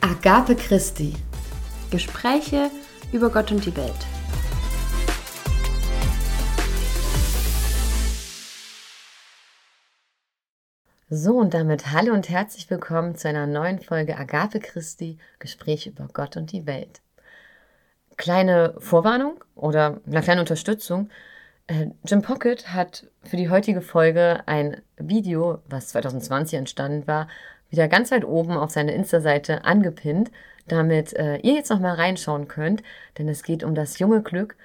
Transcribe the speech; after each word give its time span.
Agape 0.00 0.54
Christi. 0.56 1.14
Gespräche 1.90 2.70
über 3.12 3.30
Gott 3.30 3.50
und 3.50 3.64
die 3.64 3.76
Welt. 3.76 3.94
So 11.08 11.36
und 11.36 11.54
damit 11.54 11.92
hallo 11.92 12.12
und 12.12 12.28
herzlich 12.28 12.68
willkommen 12.70 13.16
zu 13.16 13.28
einer 13.28 13.46
neuen 13.46 13.78
Folge 13.80 14.16
Agape 14.16 14.60
Christi, 14.60 15.18
Gespräche 15.38 15.90
über 15.90 16.08
Gott 16.12 16.36
und 16.36 16.52
die 16.52 16.66
Welt. 16.66 17.00
Kleine 18.16 18.74
Vorwarnung 18.78 19.42
oder 19.54 20.00
eine 20.06 20.22
kleine 20.22 20.40
Unterstützung. 20.40 21.10
Äh, 21.68 21.88
Jim 22.04 22.22
Pocket 22.22 22.72
hat 22.72 23.06
für 23.22 23.36
die 23.36 23.50
heutige 23.50 23.80
Folge 23.80 24.42
ein 24.46 24.82
Video, 24.98 25.62
was 25.66 25.88
2020 25.88 26.58
entstanden 26.58 27.06
war, 27.06 27.28
wieder 27.70 27.88
ganz 27.88 28.10
weit 28.10 28.24
oben 28.24 28.52
auf 28.52 28.70
seine 28.70 28.92
Insta-Seite 28.92 29.64
angepinnt, 29.64 30.30
damit 30.68 31.12
äh, 31.14 31.36
ihr 31.38 31.54
jetzt 31.54 31.70
nochmal 31.70 31.94
reinschauen 31.94 32.48
könnt, 32.48 32.82
denn 33.18 33.28
es 33.28 33.42
geht 33.42 33.62
um 33.64 33.74
das 33.74 33.98
junge 33.98 34.22
Glück, 34.22 34.56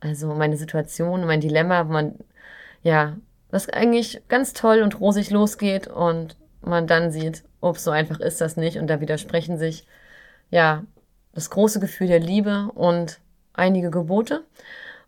also 0.00 0.34
meine 0.34 0.56
Situation, 0.56 1.26
mein 1.26 1.40
Dilemma, 1.40 1.86
wo 1.88 1.92
man, 1.92 2.14
ja, 2.82 3.16
was 3.50 3.68
eigentlich 3.68 4.22
ganz 4.28 4.52
toll 4.52 4.82
und 4.82 5.00
rosig 5.00 5.30
losgeht 5.30 5.86
und 5.88 6.36
man 6.62 6.86
dann 6.86 7.10
sieht, 7.10 7.42
ups, 7.60 7.84
so 7.84 7.90
einfach 7.90 8.20
ist 8.20 8.40
das 8.40 8.56
nicht 8.56 8.78
und 8.78 8.86
da 8.86 9.00
widersprechen 9.00 9.58
sich, 9.58 9.86
ja, 10.50 10.84
das 11.32 11.50
große 11.50 11.80
Gefühl 11.80 12.08
der 12.08 12.20
Liebe 12.20 12.70
und 12.74 13.20
einige 13.52 13.90
Gebote. 13.90 14.44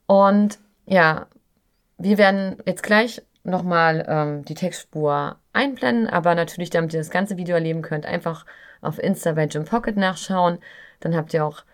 Und 0.06 0.58
ja, 0.86 1.26
wir 1.98 2.18
werden 2.18 2.56
jetzt 2.66 2.82
gleich 2.82 3.22
nochmal 3.44 4.04
ähm, 4.08 4.44
die 4.44 4.54
Textspur 4.54 5.36
einblenden, 5.52 6.08
aber 6.08 6.34
natürlich, 6.34 6.70
damit 6.70 6.92
ihr 6.94 7.00
das 7.00 7.10
ganze 7.10 7.36
Video 7.36 7.54
erleben 7.54 7.82
könnt, 7.82 8.06
einfach 8.06 8.46
auf 8.80 8.98
Insta 8.98 9.32
bei 9.32 9.46
Jim 9.46 9.64
Pocket 9.64 9.96
nachschauen. 9.96 10.58
Dann 11.00 11.16
habt 11.16 11.34
ihr 11.34 11.44
auch 11.44 11.64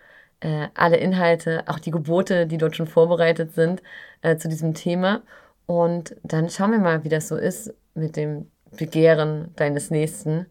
äh, 0.41 0.67
alle 0.73 0.97
Inhalte, 0.97 1.63
auch 1.67 1.79
die 1.79 1.91
Gebote, 1.91 2.47
die 2.47 2.57
dort 2.57 2.75
schon 2.75 2.87
vorbereitet 2.87 3.53
sind 3.53 3.81
äh, 4.21 4.37
zu 4.37 4.47
diesem 4.47 4.73
Thema. 4.73 5.21
Und 5.65 6.15
dann 6.23 6.49
schauen 6.49 6.71
wir 6.71 6.79
mal, 6.79 7.03
wie 7.03 7.09
das 7.09 7.27
so 7.27 7.35
ist 7.35 7.73
mit 7.93 8.15
dem 8.15 8.49
Begehren 8.71 9.53
deines 9.55 9.91
Nächsten 9.91 10.47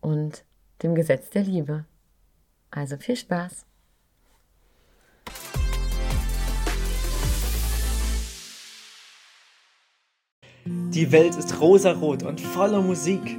und 0.00 0.44
dem 0.82 0.94
Gesetz 0.94 1.30
der 1.30 1.42
Liebe. 1.42 1.84
Also 2.70 2.96
viel 2.96 3.16
Spaß! 3.16 3.69
Die 10.92 11.12
Welt 11.12 11.36
ist 11.36 11.60
rosarot 11.60 12.22
und 12.22 12.40
voller 12.40 12.80
Musik. 12.80 13.38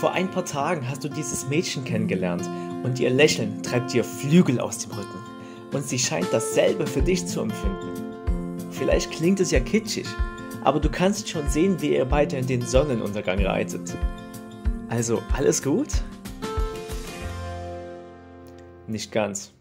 Vor 0.00 0.12
ein 0.12 0.30
paar 0.30 0.44
Tagen 0.44 0.88
hast 0.88 1.04
du 1.04 1.08
dieses 1.08 1.48
Mädchen 1.48 1.84
kennengelernt 1.84 2.48
und 2.82 2.98
ihr 2.98 3.10
Lächeln 3.10 3.62
treibt 3.62 3.92
dir 3.92 4.02
Flügel 4.02 4.60
aus 4.60 4.78
dem 4.78 4.92
Rücken. 4.92 5.18
Und 5.72 5.84
sie 5.86 5.98
scheint 5.98 6.28
dasselbe 6.32 6.86
für 6.86 7.02
dich 7.02 7.26
zu 7.26 7.40
empfinden. 7.40 8.70
Vielleicht 8.70 9.10
klingt 9.10 9.40
es 9.40 9.50
ja 9.50 9.60
kitschig, 9.60 10.06
aber 10.64 10.80
du 10.80 10.90
kannst 10.90 11.28
schon 11.28 11.48
sehen, 11.48 11.80
wie 11.80 11.94
ihr 11.94 12.04
beide 12.04 12.36
in 12.36 12.46
den 12.46 12.62
Sonnenuntergang 12.62 13.44
reitet. 13.44 13.96
Also, 14.88 15.22
alles 15.32 15.62
gut? 15.62 15.88
Nicht 18.86 19.10
ganz. 19.12 19.52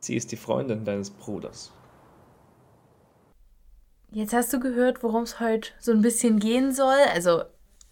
Sie 0.00 0.16
ist 0.16 0.32
die 0.32 0.36
Freundin 0.36 0.84
deines 0.84 1.10
Bruders. 1.10 1.72
Jetzt 4.14 4.32
hast 4.32 4.52
du 4.52 4.60
gehört, 4.60 5.02
worum 5.02 5.24
es 5.24 5.40
heute 5.40 5.70
so 5.80 5.90
ein 5.90 6.00
bisschen 6.00 6.38
gehen 6.38 6.70
soll. 6.70 6.94
Also 7.12 7.42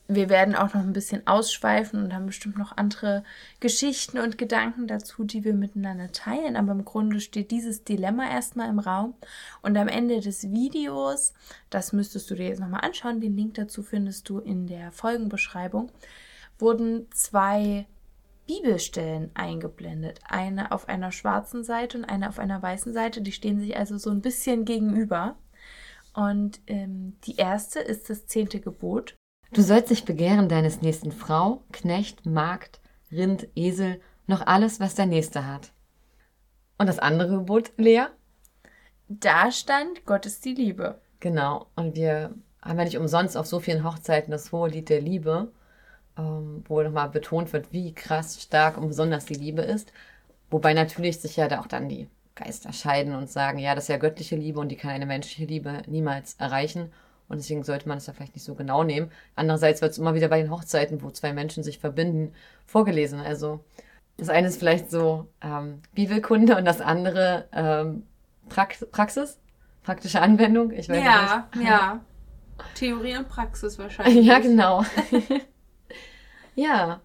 wir 0.06 0.28
werden 0.28 0.54
auch 0.54 0.72
noch 0.72 0.82
ein 0.82 0.92
bisschen 0.92 1.26
ausschweifen 1.26 2.00
und 2.00 2.14
haben 2.14 2.26
bestimmt 2.26 2.56
noch 2.56 2.76
andere 2.76 3.24
Geschichten 3.58 4.18
und 4.18 4.38
Gedanken 4.38 4.86
dazu, 4.86 5.24
die 5.24 5.42
wir 5.42 5.52
miteinander 5.52 6.12
teilen. 6.12 6.54
Aber 6.54 6.70
im 6.70 6.84
Grunde 6.84 7.18
steht 7.18 7.50
dieses 7.50 7.82
Dilemma 7.82 8.30
erstmal 8.30 8.68
im 8.68 8.78
Raum. 8.78 9.14
Und 9.62 9.76
am 9.76 9.88
Ende 9.88 10.20
des 10.20 10.52
Videos, 10.52 11.32
das 11.70 11.92
müsstest 11.92 12.30
du 12.30 12.36
dir 12.36 12.46
jetzt 12.46 12.60
nochmal 12.60 12.84
anschauen, 12.84 13.20
den 13.20 13.36
Link 13.36 13.54
dazu 13.54 13.82
findest 13.82 14.28
du 14.28 14.38
in 14.38 14.68
der 14.68 14.92
Folgenbeschreibung, 14.92 15.90
wurden 16.60 17.08
zwei 17.10 17.88
Bibelstellen 18.46 19.32
eingeblendet. 19.34 20.20
Eine 20.28 20.70
auf 20.70 20.88
einer 20.88 21.10
schwarzen 21.10 21.64
Seite 21.64 21.98
und 21.98 22.04
eine 22.04 22.28
auf 22.28 22.38
einer 22.38 22.62
weißen 22.62 22.92
Seite. 22.92 23.22
Die 23.22 23.32
stehen 23.32 23.58
sich 23.58 23.76
also 23.76 23.98
so 23.98 24.10
ein 24.10 24.20
bisschen 24.20 24.64
gegenüber. 24.64 25.34
Und 26.14 26.60
ähm, 26.66 27.16
die 27.24 27.36
erste 27.36 27.80
ist 27.80 28.10
das 28.10 28.26
zehnte 28.26 28.60
Gebot. 28.60 29.14
Du 29.52 29.62
sollst 29.62 29.90
nicht 29.90 30.06
begehren 30.06 30.48
deines 30.48 30.82
nächsten 30.82 31.12
Frau, 31.12 31.62
Knecht, 31.72 32.26
Magd, 32.26 32.80
Rind, 33.10 33.48
Esel, 33.54 34.00
noch 34.26 34.46
alles, 34.46 34.80
was 34.80 34.94
der 34.94 35.06
Nächste 35.06 35.46
hat. 35.46 35.72
Und 36.78 36.86
das 36.86 36.98
andere 36.98 37.36
Gebot, 37.36 37.72
Lea? 37.76 38.06
Da 39.08 39.52
stand, 39.52 40.04
Gott 40.06 40.26
ist 40.26 40.44
die 40.44 40.54
Liebe. 40.54 41.00
Genau. 41.20 41.66
Und 41.76 41.96
wir 41.96 42.34
haben 42.62 42.78
ja 42.78 42.84
nicht 42.84 42.98
umsonst 42.98 43.36
auf 43.36 43.46
so 43.46 43.60
vielen 43.60 43.84
Hochzeiten 43.84 44.30
das 44.30 44.52
hohe 44.52 44.68
Lied 44.68 44.88
der 44.88 45.00
Liebe, 45.00 45.52
ähm, 46.16 46.64
wo 46.66 46.80
nochmal 46.82 47.10
betont 47.10 47.52
wird, 47.52 47.72
wie 47.72 47.94
krass, 47.94 48.42
stark 48.42 48.78
und 48.78 48.88
besonders 48.88 49.26
die 49.26 49.34
Liebe 49.34 49.62
ist. 49.62 49.92
Wobei 50.50 50.72
natürlich 50.74 51.20
sich 51.20 51.36
ja 51.36 51.48
da 51.48 51.60
auch 51.60 51.66
dann 51.66 51.88
die 51.88 52.08
Geister 52.42 52.72
scheiden 52.72 53.14
und 53.14 53.30
sagen, 53.30 53.58
ja, 53.58 53.74
das 53.74 53.84
ist 53.84 53.88
ja 53.88 53.96
göttliche 53.96 54.36
Liebe 54.36 54.60
und 54.60 54.68
die 54.68 54.76
kann 54.76 54.90
eine 54.90 55.06
menschliche 55.06 55.44
Liebe 55.44 55.82
niemals 55.86 56.34
erreichen. 56.34 56.92
Und 57.28 57.38
deswegen 57.38 57.62
sollte 57.62 57.88
man 57.88 57.98
es 57.98 58.06
ja 58.06 58.12
vielleicht 58.12 58.34
nicht 58.34 58.44
so 58.44 58.54
genau 58.54 58.84
nehmen. 58.84 59.10
Andererseits 59.36 59.80
wird 59.80 59.92
es 59.92 59.98
immer 59.98 60.14
wieder 60.14 60.28
bei 60.28 60.42
den 60.42 60.50
Hochzeiten, 60.50 61.02
wo 61.02 61.10
zwei 61.10 61.32
Menschen 61.32 61.62
sich 61.62 61.78
verbinden, 61.78 62.34
vorgelesen. 62.66 63.20
Also 63.20 63.64
das 64.18 64.28
eine 64.28 64.48
ist 64.48 64.58
vielleicht 64.58 64.90
so 64.90 65.28
ähm, 65.40 65.80
Bibelkunde 65.94 66.56
und 66.56 66.64
das 66.64 66.80
andere 66.80 67.48
ähm, 67.52 68.06
Prax 68.48 68.86
Praxis, 68.90 69.38
praktische 69.82 70.20
Anwendung. 70.20 70.72
Ich 70.72 70.88
weiß 70.88 71.02
ja, 71.02 71.48
nicht. 71.54 71.66
ja. 71.66 72.00
Theorie 72.74 73.16
und 73.16 73.28
Praxis 73.28 73.78
wahrscheinlich. 73.78 74.26
ja, 74.26 74.38
genau. 74.38 74.84
ja. 76.54 77.00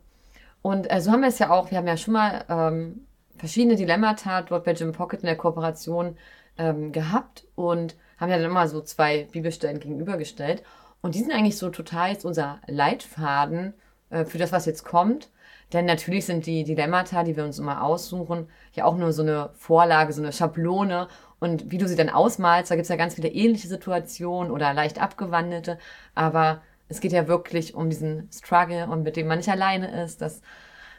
Und 0.62 0.92
äh, 0.92 1.00
so 1.00 1.12
haben 1.12 1.22
wir 1.22 1.30
es 1.30 1.40
ja 1.40 1.52
auch, 1.52 1.72
wir 1.72 1.78
haben 1.78 1.88
ja 1.88 1.96
schon 1.96 2.14
mal 2.14 2.44
ähm, 2.50 3.08
verschiedene 3.38 3.76
Dilemmata 3.76 4.42
dort 4.42 4.66
bei 4.66 4.74
Jim 4.74 4.92
Pocket 4.92 5.22
in 5.22 5.28
der 5.28 5.38
Kooperation 5.38 6.18
ähm, 6.58 6.92
gehabt 6.92 7.46
und 7.56 7.96
haben 8.18 8.30
ja 8.30 8.38
dann 8.38 8.46
immer 8.52 8.68
so 8.68 8.82
zwei 8.82 9.28
Bibelstellen 9.32 9.80
gegenübergestellt. 9.80 10.64
Und 11.02 11.16
die 11.16 11.20
sind 11.20 11.32
eigentlich 11.32 11.58
so 11.58 11.70
total 11.70 12.12
jetzt 12.12 12.26
unser 12.26 12.60
Leitfaden 12.68 13.74
äh, 14.10 14.26
für 14.26 14.38
das, 14.38 14.52
was 14.52 14.66
jetzt 14.66 14.84
kommt. 14.84 15.30
Denn 15.74 15.86
natürlich 15.86 16.26
sind 16.26 16.46
die 16.46 16.64
Dilemmata, 16.64 17.24
die 17.24 17.36
wir 17.36 17.44
uns 17.44 17.60
immer 17.60 17.84
aussuchen, 17.84 18.48
ja 18.74 18.86
auch 18.86 18.96
nur 18.96 19.12
so 19.12 19.22
eine 19.22 19.50
Vorlage, 19.56 20.14
so 20.14 20.22
eine 20.22 20.32
Schablone. 20.32 21.08
Und 21.40 21.72
wie 21.72 21.78
du 21.78 21.88
sie 21.88 21.96
dann 21.96 22.10
ausmalst, 22.10 22.72
da 22.72 22.76
gibt 22.76 22.84
es 22.84 22.90
ja 22.90 22.96
ganz 22.96 23.16
viele 23.16 23.28
ähnliche 23.30 23.68
Situationen 23.68 24.52
oder 24.52 24.74
leicht 24.74 25.02
abgewandelte. 25.02 25.78
Aber 26.16 26.62
es 26.90 27.02
geht 27.02 27.12
ja 27.12 27.28
wirklich 27.28 27.76
um 27.76 27.90
diesen 27.90 28.30
Struggle 28.32 28.88
und 28.88 29.04
mit 29.04 29.18
dem 29.18 29.28
man 29.28 29.40
nicht 29.40 29.50
alleine 29.50 30.04
ist, 30.04 30.22
dass 30.22 30.42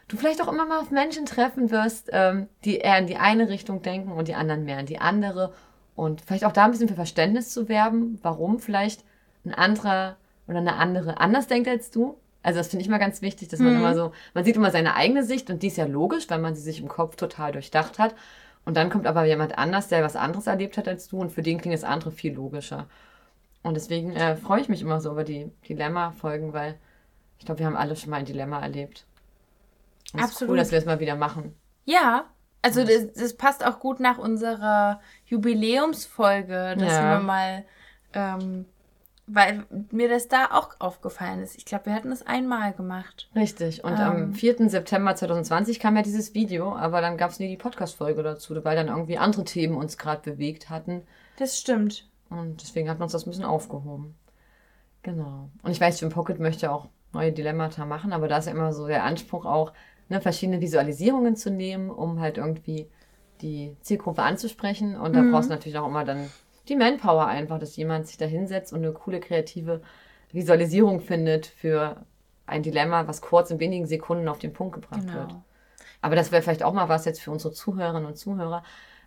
du 0.08 0.16
vielleicht 0.16 0.42
auch 0.42 0.52
immer 0.52 0.66
mal 0.66 0.80
auf 0.80 0.90
Menschen 0.90 1.26
treffen 1.26 1.70
wirst, 1.70 2.10
ähm, 2.12 2.48
die 2.64 2.78
eher 2.78 2.98
in 2.98 3.06
die 3.06 3.16
eine 3.16 3.48
Richtung 3.48 3.82
denken 3.82 4.12
und 4.12 4.28
die 4.28 4.34
anderen 4.34 4.64
mehr 4.64 4.80
in 4.80 4.86
die 4.86 4.98
andere. 4.98 5.52
Und 5.94 6.22
vielleicht 6.22 6.44
auch 6.44 6.52
da 6.52 6.64
ein 6.64 6.70
bisschen 6.70 6.88
für 6.88 6.94
Verständnis 6.94 7.50
zu 7.50 7.68
werben, 7.68 8.18
warum 8.22 8.58
vielleicht 8.58 9.04
ein 9.44 9.54
anderer 9.54 10.16
oder 10.46 10.58
eine 10.58 10.76
andere 10.76 11.20
anders 11.20 11.46
denkt 11.46 11.68
als 11.68 11.90
du. 11.90 12.16
Also 12.42 12.58
das 12.58 12.68
finde 12.68 12.82
ich 12.82 12.88
mal 12.88 12.98
ganz 12.98 13.20
wichtig, 13.20 13.48
dass 13.48 13.60
man 13.60 13.74
mhm. 13.74 13.80
immer 13.80 13.94
so, 13.94 14.12
man 14.32 14.44
sieht 14.44 14.56
immer 14.56 14.70
seine 14.70 14.94
eigene 14.94 15.24
Sicht 15.24 15.50
und 15.50 15.62
die 15.62 15.66
ist 15.66 15.76
ja 15.76 15.84
logisch, 15.84 16.30
weil 16.30 16.38
man 16.38 16.54
sie 16.54 16.62
sich 16.62 16.80
im 16.80 16.88
Kopf 16.88 17.16
total 17.16 17.52
durchdacht 17.52 17.98
hat. 17.98 18.14
Und 18.64 18.76
dann 18.76 18.90
kommt 18.90 19.06
aber 19.06 19.24
jemand 19.24 19.58
anders, 19.58 19.88
der 19.88 20.02
was 20.02 20.16
anderes 20.16 20.46
erlebt 20.46 20.78
hat 20.78 20.88
als 20.88 21.08
du 21.08 21.18
und 21.18 21.32
für 21.32 21.42
den 21.42 21.58
klingt 21.58 21.74
das 21.74 21.84
andere 21.84 22.12
viel 22.12 22.34
logischer. 22.34 22.86
Und 23.62 23.74
deswegen 23.74 24.14
äh, 24.14 24.36
freue 24.36 24.60
ich 24.60 24.68
mich 24.68 24.82
immer 24.82 25.00
so 25.00 25.10
über 25.10 25.24
die 25.24 25.50
Dilemma-Folgen, 25.68 26.52
weil 26.52 26.76
ich 27.38 27.44
glaube, 27.44 27.58
wir 27.58 27.66
haben 27.66 27.76
alle 27.76 27.96
schon 27.96 28.10
mal 28.10 28.16
ein 28.18 28.24
Dilemma 28.24 28.60
erlebt. 28.60 29.04
Und 30.12 30.20
Absolut. 30.20 30.52
cool, 30.52 30.56
dass 30.58 30.70
wir 30.70 30.78
es 30.78 30.86
mal 30.86 31.00
wieder 31.00 31.16
machen. 31.16 31.54
Ja, 31.84 32.26
also 32.62 32.84
das, 32.84 33.12
das, 33.14 33.34
passt 33.34 33.64
auch 33.64 33.78
gut 33.78 34.00
nach 34.00 34.18
unserer 34.18 35.00
Jubiläumsfolge, 35.26 36.76
dass 36.76 36.92
ja. 36.92 37.14
wir 37.14 37.20
mal, 37.20 37.64
ähm, 38.12 38.66
weil 39.26 39.64
mir 39.90 40.08
das 40.08 40.28
da 40.28 40.48
auch 40.50 40.70
aufgefallen 40.80 41.42
ist. 41.42 41.56
Ich 41.56 41.64
glaube, 41.64 41.86
wir 41.86 41.94
hatten 41.94 42.10
das 42.10 42.26
einmal 42.26 42.72
gemacht. 42.72 43.30
Richtig. 43.34 43.84
Und 43.84 43.92
ähm, 43.92 44.00
am 44.00 44.34
4. 44.34 44.68
September 44.68 45.14
2020 45.14 45.78
kam 45.78 45.96
ja 45.96 46.02
dieses 46.02 46.34
Video, 46.34 46.74
aber 46.74 47.00
dann 47.00 47.16
gab 47.16 47.30
es 47.30 47.38
nie 47.38 47.48
die 47.48 47.56
Podcast-Folge 47.56 48.22
dazu, 48.22 48.54
weil 48.64 48.76
dann 48.76 48.88
irgendwie 48.88 49.18
andere 49.18 49.44
Themen 49.44 49.76
uns 49.76 49.96
gerade 49.96 50.32
bewegt 50.32 50.68
hatten. 50.68 51.02
Das 51.36 51.58
stimmt. 51.58 52.08
Und 52.28 52.60
deswegen 52.62 52.90
hat 52.90 52.98
man 52.98 53.04
uns 53.04 53.12
das 53.12 53.26
ein 53.26 53.30
bisschen 53.30 53.44
aufgehoben. 53.44 54.16
Genau. 55.02 55.48
Und 55.62 55.70
ich 55.70 55.80
weiß, 55.80 56.00
Jim 56.00 56.10
Pocket 56.10 56.40
möchte 56.40 56.72
auch 56.72 56.88
neue 57.12 57.32
Dilemmata 57.32 57.86
machen, 57.86 58.12
aber 58.12 58.28
da 58.28 58.38
ist 58.38 58.46
ja 58.46 58.52
immer 58.52 58.72
so 58.72 58.86
der 58.86 59.04
Anspruch 59.04 59.46
auch, 59.46 59.72
ne, 60.08 60.20
verschiedene 60.20 60.60
Visualisierungen 60.60 61.36
zu 61.36 61.50
nehmen, 61.50 61.90
um 61.90 62.20
halt 62.20 62.38
irgendwie 62.38 62.88
die 63.40 63.76
Zielgruppe 63.80 64.22
anzusprechen. 64.22 64.96
Und 64.96 65.14
da 65.14 65.22
mhm. 65.22 65.32
brauchst 65.32 65.48
du 65.48 65.54
natürlich 65.54 65.78
auch 65.78 65.86
immer 65.86 66.04
dann 66.04 66.30
die 66.68 66.76
Manpower 66.76 67.26
einfach, 67.26 67.58
dass 67.58 67.76
jemand 67.76 68.06
sich 68.06 68.18
da 68.18 68.26
hinsetzt 68.26 68.72
und 68.72 68.84
eine 68.84 68.92
coole 68.92 69.20
kreative 69.20 69.80
Visualisierung 70.32 71.00
findet 71.00 71.46
für 71.46 72.04
ein 72.46 72.62
Dilemma, 72.62 73.06
was 73.06 73.20
kurz 73.20 73.50
in 73.50 73.60
wenigen 73.60 73.86
Sekunden 73.86 74.28
auf 74.28 74.38
den 74.38 74.52
Punkt 74.52 74.74
gebracht 74.74 75.06
genau. 75.06 75.14
wird. 75.14 75.34
Aber 76.00 76.16
das 76.16 76.30
wäre 76.32 76.42
vielleicht 76.42 76.62
auch 76.62 76.72
mal 76.72 76.88
was 76.88 77.04
jetzt 77.04 77.20
für 77.20 77.30
unsere 77.30 77.52
Zuhörerinnen 77.52 78.06
und 78.06 78.16
Zuhörer. 78.16 78.62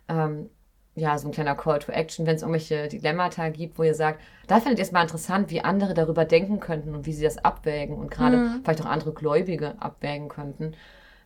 Ähm, 0.08 0.50
ja, 0.94 1.16
so 1.18 1.28
ein 1.28 1.32
kleiner 1.32 1.54
Call 1.54 1.78
to 1.78 1.90
Action, 1.92 2.26
wenn 2.26 2.36
es 2.36 2.42
irgendwelche 2.42 2.88
Dilemmata 2.88 3.48
gibt, 3.48 3.78
wo 3.78 3.82
ihr 3.82 3.94
sagt, 3.94 4.20
da 4.46 4.60
findet 4.60 4.78
ihr 4.78 4.82
es 4.84 4.92
mal 4.92 5.02
interessant, 5.02 5.50
wie 5.50 5.62
andere 5.62 5.94
darüber 5.94 6.24
denken 6.26 6.60
könnten 6.60 6.94
und 6.94 7.06
wie 7.06 7.12
sie 7.14 7.24
das 7.24 7.38
abwägen 7.44 7.96
und 7.96 8.10
gerade 8.10 8.36
Mhm. 8.36 8.60
vielleicht 8.62 8.82
auch 8.82 8.86
andere 8.90 9.12
Gläubige 9.12 9.74
abwägen 9.80 10.28
könnten. 10.28 10.74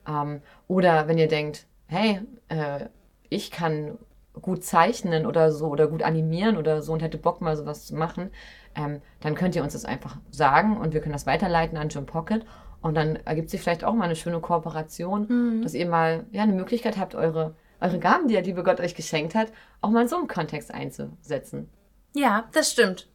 Ähm, 0.08 0.40
oder 0.68 1.08
wenn 1.08 1.18
ihr 1.18 1.28
denkt, 1.28 1.66
hey, 1.88 2.20
äh, 2.48 2.86
ich 3.28 3.50
kann 3.50 3.98
gut 4.40 4.62
zeichnen 4.64 5.26
oder 5.26 5.50
so 5.50 5.66
oder 5.68 5.88
gut 5.88 6.02
animieren 6.02 6.56
oder 6.56 6.82
so 6.82 6.92
und 6.92 7.02
hätte 7.02 7.18
Bock 7.18 7.40
mal 7.40 7.56
sowas 7.56 7.86
zu 7.86 7.96
machen, 7.96 8.30
ähm, 8.76 9.00
dann 9.20 9.34
könnt 9.34 9.56
ihr 9.56 9.62
uns 9.64 9.72
das 9.72 9.84
einfach 9.84 10.18
sagen 10.30 10.76
und 10.76 10.92
wir 10.94 11.00
können 11.00 11.14
das 11.14 11.26
weiterleiten 11.26 11.76
an 11.78 11.88
Jim 11.88 12.06
Pocket 12.06 12.44
und 12.82 12.94
dann 12.94 13.16
ergibt 13.24 13.50
sich 13.50 13.60
vielleicht 13.62 13.82
auch 13.82 13.94
mal 13.94 14.04
eine 14.04 14.14
schöne 14.16 14.38
Kooperation, 14.40 15.26
Mhm. 15.28 15.62
dass 15.62 15.74
ihr 15.74 15.86
mal 15.88 16.24
ja, 16.30 16.42
eine 16.44 16.52
Möglichkeit 16.52 16.98
habt, 16.98 17.14
eure, 17.14 17.54
eure 17.81 17.99
Gaben, 17.99 18.28
die 18.28 18.34
der 18.34 18.43
liebe 18.43 18.62
Gott 18.62 18.81
euch 18.81 18.94
geschenkt 18.94 19.34
hat, 19.34 19.52
auch 19.81 19.90
mal 19.90 20.02
in 20.02 20.08
so 20.08 20.17
einem 20.17 20.28
Kontext 20.28 20.73
einzusetzen. 20.73 21.69
Ja, 22.14 22.49
das 22.52 22.73
stimmt. 22.73 23.08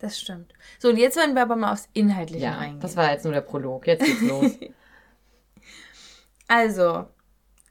Das 0.00 0.18
stimmt. 0.20 0.52
So, 0.78 0.88
und 0.90 0.96
jetzt 0.96 1.16
werden 1.16 1.34
wir 1.34 1.42
aber 1.42 1.56
mal 1.56 1.72
aufs 1.72 1.88
Inhaltliche 1.92 2.44
Ja, 2.44 2.58
eingehen. 2.58 2.80
das 2.80 2.96
war 2.96 3.10
jetzt 3.10 3.24
nur 3.24 3.32
der 3.34 3.40
Prolog. 3.40 3.86
Jetzt 3.86 4.04
geht's 4.04 4.22
los. 4.22 4.52
Also, 6.50 7.04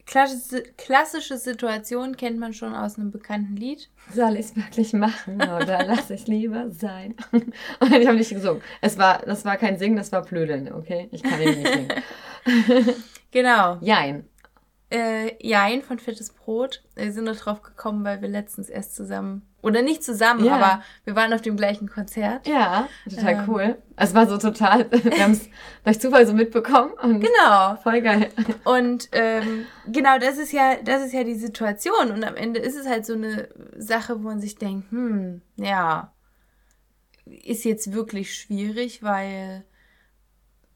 klassische, 0.05 1.37
Situation 1.37 2.15
kennt 2.15 2.37
man 2.39 2.53
schon 2.53 2.75
aus 2.75 2.97
einem 2.97 3.09
bekannten 3.11 3.55
Lied. 3.55 3.89
Soll 4.13 4.35
ich 4.35 4.45
es 4.47 4.55
wirklich 4.55 4.93
machen 4.93 5.41
oder 5.41 5.83
lass 5.85 6.11
ich 6.11 6.27
lieber 6.27 6.69
sein? 6.69 7.15
Und 7.31 7.91
ich 7.91 8.07
habe 8.07 8.17
nicht 8.17 8.29
gesungen. 8.29 8.61
Es 8.81 8.97
war, 8.99 9.19
das 9.25 9.45
war 9.45 9.57
kein 9.57 9.79
Singen, 9.79 9.97
das 9.97 10.11
war 10.11 10.21
Plödeln, 10.21 10.71
okay? 10.71 11.09
Ich 11.11 11.23
kann 11.23 11.41
eben 11.41 11.61
nicht 11.61 11.73
singen. 11.73 11.93
Genau. 13.31 13.77
Jein. 13.81 14.25
Äh, 14.89 15.35
Jein 15.45 15.81
von 15.81 15.99
Fettes 15.99 16.31
Brot. 16.31 16.83
Wir 16.95 17.11
sind 17.11 17.25
nur 17.25 17.33
drauf 17.35 17.61
gekommen, 17.61 18.05
weil 18.05 18.21
wir 18.21 18.29
letztens 18.29 18.69
erst 18.69 18.95
zusammen, 18.95 19.41
oder 19.61 19.81
nicht 19.81 20.01
zusammen, 20.01 20.45
Ja. 20.45 20.55
aber 20.55 20.83
wir 21.03 21.13
waren 21.15 21.33
auf 21.33 21.41
dem 21.41 21.57
gleichen 21.57 21.89
Konzert. 21.89 22.47
Ja, 22.47 22.87
total 23.09 23.33
Ähm. 23.33 23.43
cool. 23.49 23.77
Es 23.97 24.13
war 24.13 24.27
so 24.27 24.37
total, 24.37 24.89
wir 24.91 25.21
haben 25.23 25.31
es 25.33 25.49
durch 25.83 25.99
Zufall 25.99 26.25
so 26.25 26.33
mitbekommen 26.33 26.93
und 27.01 27.19
Genau. 27.19 27.75
voll 27.83 27.99
geil. 28.01 28.29
Und 28.63 29.09
ähm, 29.11 29.65
genau, 29.87 30.19
das 30.19 30.37
ist 30.37 30.53
ja, 30.53 30.75
das 30.81 31.03
ist 31.03 31.11
ja 31.13 31.25
die 31.25 31.35
Situation. 31.35 32.11
Und 32.11 32.23
am 32.23 32.35
Ende 32.37 32.61
ist 32.61 32.77
es 32.77 32.87
halt 32.87 33.05
so 33.05 33.13
eine 33.13 33.49
Sache, 33.75 34.19
wo 34.19 34.27
man 34.29 34.39
sich 34.39 34.55
denkt, 34.55 34.89
hm, 34.91 35.41
ja, 35.57 36.13
ist 37.25 37.65
jetzt 37.65 37.91
wirklich 37.91 38.33
schwierig, 38.35 39.03
weil 39.03 39.65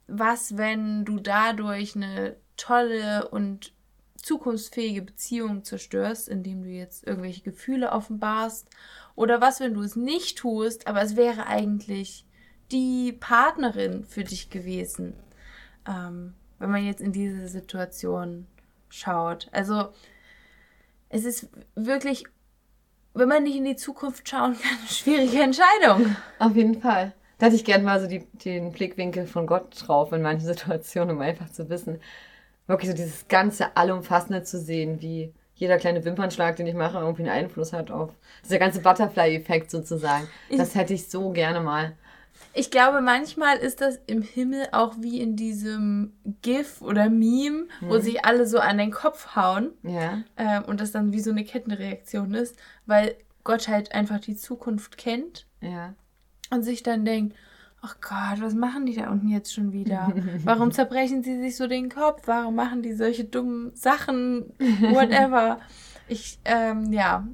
was, 0.07 0.57
wenn 0.57 1.05
du 1.05 1.21
dadurch 1.21 1.95
eine 1.95 2.35
tolle 2.57 3.29
und 3.29 3.73
zukunftsfähige 4.21 5.01
Beziehung 5.01 5.63
zerstörst, 5.63 6.27
indem 6.27 6.63
du 6.63 6.69
jetzt 6.69 7.05
irgendwelche 7.05 7.41
Gefühle 7.41 7.91
offenbarst? 7.91 8.69
Oder 9.15 9.41
was, 9.41 9.59
wenn 9.59 9.73
du 9.73 9.81
es 9.81 9.95
nicht 9.95 10.37
tust, 10.37 10.87
aber 10.87 11.01
es 11.01 11.15
wäre 11.15 11.47
eigentlich 11.47 12.25
die 12.71 13.11
Partnerin 13.11 14.05
für 14.05 14.23
dich 14.23 14.49
gewesen? 14.49 15.15
ähm, 15.87 16.33
wenn 16.59 16.71
man 16.71 16.85
jetzt 16.85 17.01
in 17.01 17.11
diese 17.11 17.47
Situation 17.47 18.47
schaut. 18.89 19.47
Also 19.51 19.89
es 21.09 21.25
ist 21.25 21.49
wirklich, 21.75 22.25
wenn 23.13 23.27
man 23.27 23.43
nicht 23.43 23.57
in 23.57 23.65
die 23.65 23.75
Zukunft 23.75 24.27
schauen 24.27 24.55
kann, 24.59 24.77
eine 24.79 24.87
schwierige 24.87 25.41
Entscheidung. 25.41 26.15
Auf 26.39 26.55
jeden 26.55 26.81
Fall. 26.81 27.13
Da 27.37 27.47
hätte 27.47 27.55
ich 27.55 27.65
gern 27.65 27.83
mal 27.83 27.99
so 27.99 28.07
die, 28.07 28.25
den 28.45 28.71
Blickwinkel 28.71 29.25
von 29.25 29.47
Gott 29.47 29.75
drauf 29.87 30.11
in 30.11 30.21
manchen 30.21 30.45
Situationen, 30.45 31.15
um 31.15 31.21
einfach 31.21 31.49
zu 31.49 31.69
wissen, 31.69 31.99
wirklich 32.67 32.89
so 32.89 32.95
dieses 32.95 33.27
ganze 33.27 33.75
Allumfassende 33.75 34.43
zu 34.43 34.59
sehen, 34.59 35.01
wie 35.01 35.33
jeder 35.55 35.77
kleine 35.77 36.03
Wimpernschlag, 36.03 36.55
den 36.55 36.65
ich 36.67 36.73
mache, 36.73 36.97
irgendwie 36.97 37.23
einen 37.23 37.31
Einfluss 37.45 37.71
hat 37.73 37.91
auf 37.91 38.09
dieser 38.43 38.57
ganze 38.59 38.79
Butterfly-Effekt 38.81 39.69
sozusagen. 39.69 40.27
Das 40.55 40.73
hätte 40.75 40.93
ich 40.93 41.07
so 41.09 41.29
gerne 41.31 41.61
mal. 41.61 41.95
Ich 42.53 42.71
glaube, 42.71 43.01
manchmal 43.01 43.57
ist 43.57 43.81
das 43.81 43.99
im 44.07 44.23
Himmel 44.23 44.67
auch 44.71 44.95
wie 44.99 45.21
in 45.21 45.35
diesem 45.35 46.13
GIF 46.41 46.81
oder 46.81 47.09
Meme, 47.09 47.67
wo 47.81 47.99
sich 47.99 48.25
alle 48.25 48.47
so 48.47 48.57
an 48.59 48.77
den 48.79 48.89
Kopf 48.91 49.35
hauen 49.35 49.71
Ja. 49.83 50.23
ähm, 50.37 50.63
und 50.65 50.81
das 50.81 50.91
dann 50.91 51.13
wie 51.13 51.19
so 51.19 51.29
eine 51.29 51.43
Kettenreaktion 51.43 52.33
ist, 52.33 52.55
weil 52.87 53.15
Gott 53.43 53.67
halt 53.67 53.93
einfach 53.93 54.19
die 54.19 54.35
Zukunft 54.35 54.97
kennt 54.97 55.45
Ja. 55.61 55.93
und 56.49 56.63
sich 56.63 56.81
dann 56.81 57.05
denkt, 57.05 57.35
ach 57.81 57.95
Gott, 58.01 58.41
was 58.41 58.53
machen 58.53 58.85
die 58.85 58.95
da 58.95 59.09
unten 59.09 59.27
jetzt 59.27 59.53
schon 59.53 59.71
wieder? 59.71 60.13
Warum 60.43 60.71
zerbrechen 60.71 61.23
sie 61.23 61.39
sich 61.39 61.55
so 61.57 61.67
den 61.67 61.89
Kopf? 61.89 62.23
Warum 62.25 62.55
machen 62.55 62.81
die 62.81 62.93
solche 62.93 63.23
dummen 63.23 63.71
Sachen? 63.75 64.53
Whatever. 64.59 65.59
Ich, 66.07 66.39
ähm, 66.45 66.91
ja, 66.93 67.27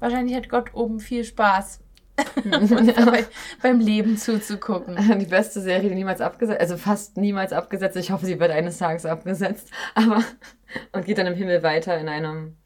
wahrscheinlich 0.00 0.36
hat 0.36 0.48
Gott 0.48 0.74
oben 0.74 1.00
viel 1.00 1.24
Spaß, 1.24 1.80
dabei 2.44 3.26
beim 3.62 3.80
Leben 3.80 4.16
zuzugucken. 4.16 4.96
Die 5.18 5.26
beste 5.26 5.60
Serie, 5.60 5.88
die 5.88 5.94
niemals 5.94 6.20
abgesetzt, 6.20 6.60
also 6.60 6.76
fast 6.76 7.16
niemals 7.16 7.52
abgesetzt. 7.52 7.96
Ich 7.96 8.10
hoffe, 8.10 8.26
sie 8.26 8.38
wird 8.38 8.50
eines 8.50 8.78
Tages 8.78 9.04
abgesetzt. 9.04 9.70
Aber 9.94 10.22
und 10.92 11.04
geht 11.04 11.18
dann 11.18 11.26
im 11.26 11.34
Himmel 11.34 11.62
weiter 11.62 11.98
in 11.98 12.08
einem. 12.08 12.56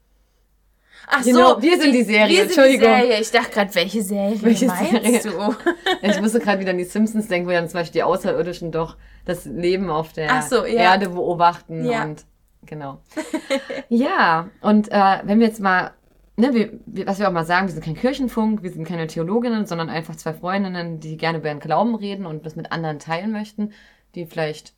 Ach 1.07 1.23
Genau, 1.23 1.61
wir 1.61 1.79
sind 1.81 1.93
die 1.93 2.03
Serie, 2.03 2.29
wir 2.29 2.35
sind 2.37 2.57
Entschuldigung. 2.57 2.87
Die 2.95 3.01
Serie. 3.01 3.21
Ich 3.21 3.31
dachte 3.31 3.49
gerade, 3.51 3.75
welche 3.75 4.01
Serie 4.03 4.37
Welche 4.41 4.65
meinst 4.67 4.91
Serie? 4.91 5.21
du? 5.23 5.55
Ich 6.07 6.21
musste 6.21 6.39
gerade 6.39 6.59
wieder 6.59 6.71
an 6.71 6.77
die 6.77 6.83
Simpsons 6.83 7.27
denken, 7.27 7.47
wo 7.47 7.51
dann 7.51 7.67
zum 7.67 7.79
Beispiel 7.79 7.99
die 7.99 8.03
Außerirdischen 8.03 8.71
doch 8.71 8.97
das 9.25 9.45
Leben 9.45 9.89
auf 9.89 10.13
der 10.13 10.29
Ach 10.31 10.41
so, 10.43 10.65
ja. 10.65 10.93
Erde 10.93 11.09
beobachten 11.09 11.85
Ja. 11.85 12.03
und 12.03 12.25
genau. 12.65 12.99
ja, 13.89 14.49
und 14.61 14.91
äh, 14.91 15.19
wenn 15.23 15.39
wir 15.39 15.47
jetzt 15.47 15.59
mal, 15.59 15.91
ne, 16.37 16.53
wir, 16.53 16.71
was 17.07 17.19
wir 17.19 17.27
auch 17.27 17.33
mal 17.33 17.45
sagen, 17.45 17.67
wir 17.67 17.73
sind 17.73 17.83
kein 17.83 17.95
Kirchenfunk, 17.97 18.63
wir 18.63 18.71
sind 18.71 18.87
keine 18.87 19.07
Theologinnen, 19.07 19.65
sondern 19.65 19.89
einfach 19.89 20.15
zwei 20.15 20.33
Freundinnen, 20.33 20.99
die 20.99 21.17
gerne 21.17 21.39
über 21.39 21.47
ihren 21.49 21.59
Glauben 21.59 21.95
reden 21.95 22.25
und 22.25 22.45
das 22.45 22.55
mit 22.55 22.71
anderen 22.71 22.99
teilen 22.99 23.31
möchten, 23.31 23.73
die 24.15 24.25
vielleicht 24.25 24.73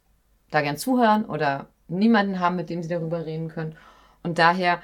da 0.50 0.62
gern 0.62 0.78
zuhören 0.78 1.26
oder 1.26 1.68
niemanden 1.88 2.40
haben, 2.40 2.56
mit 2.56 2.70
dem 2.70 2.82
sie 2.84 2.90
darüber 2.90 3.26
reden 3.26 3.50
können. 3.50 3.76
Und 4.24 4.38
daher, 4.40 4.80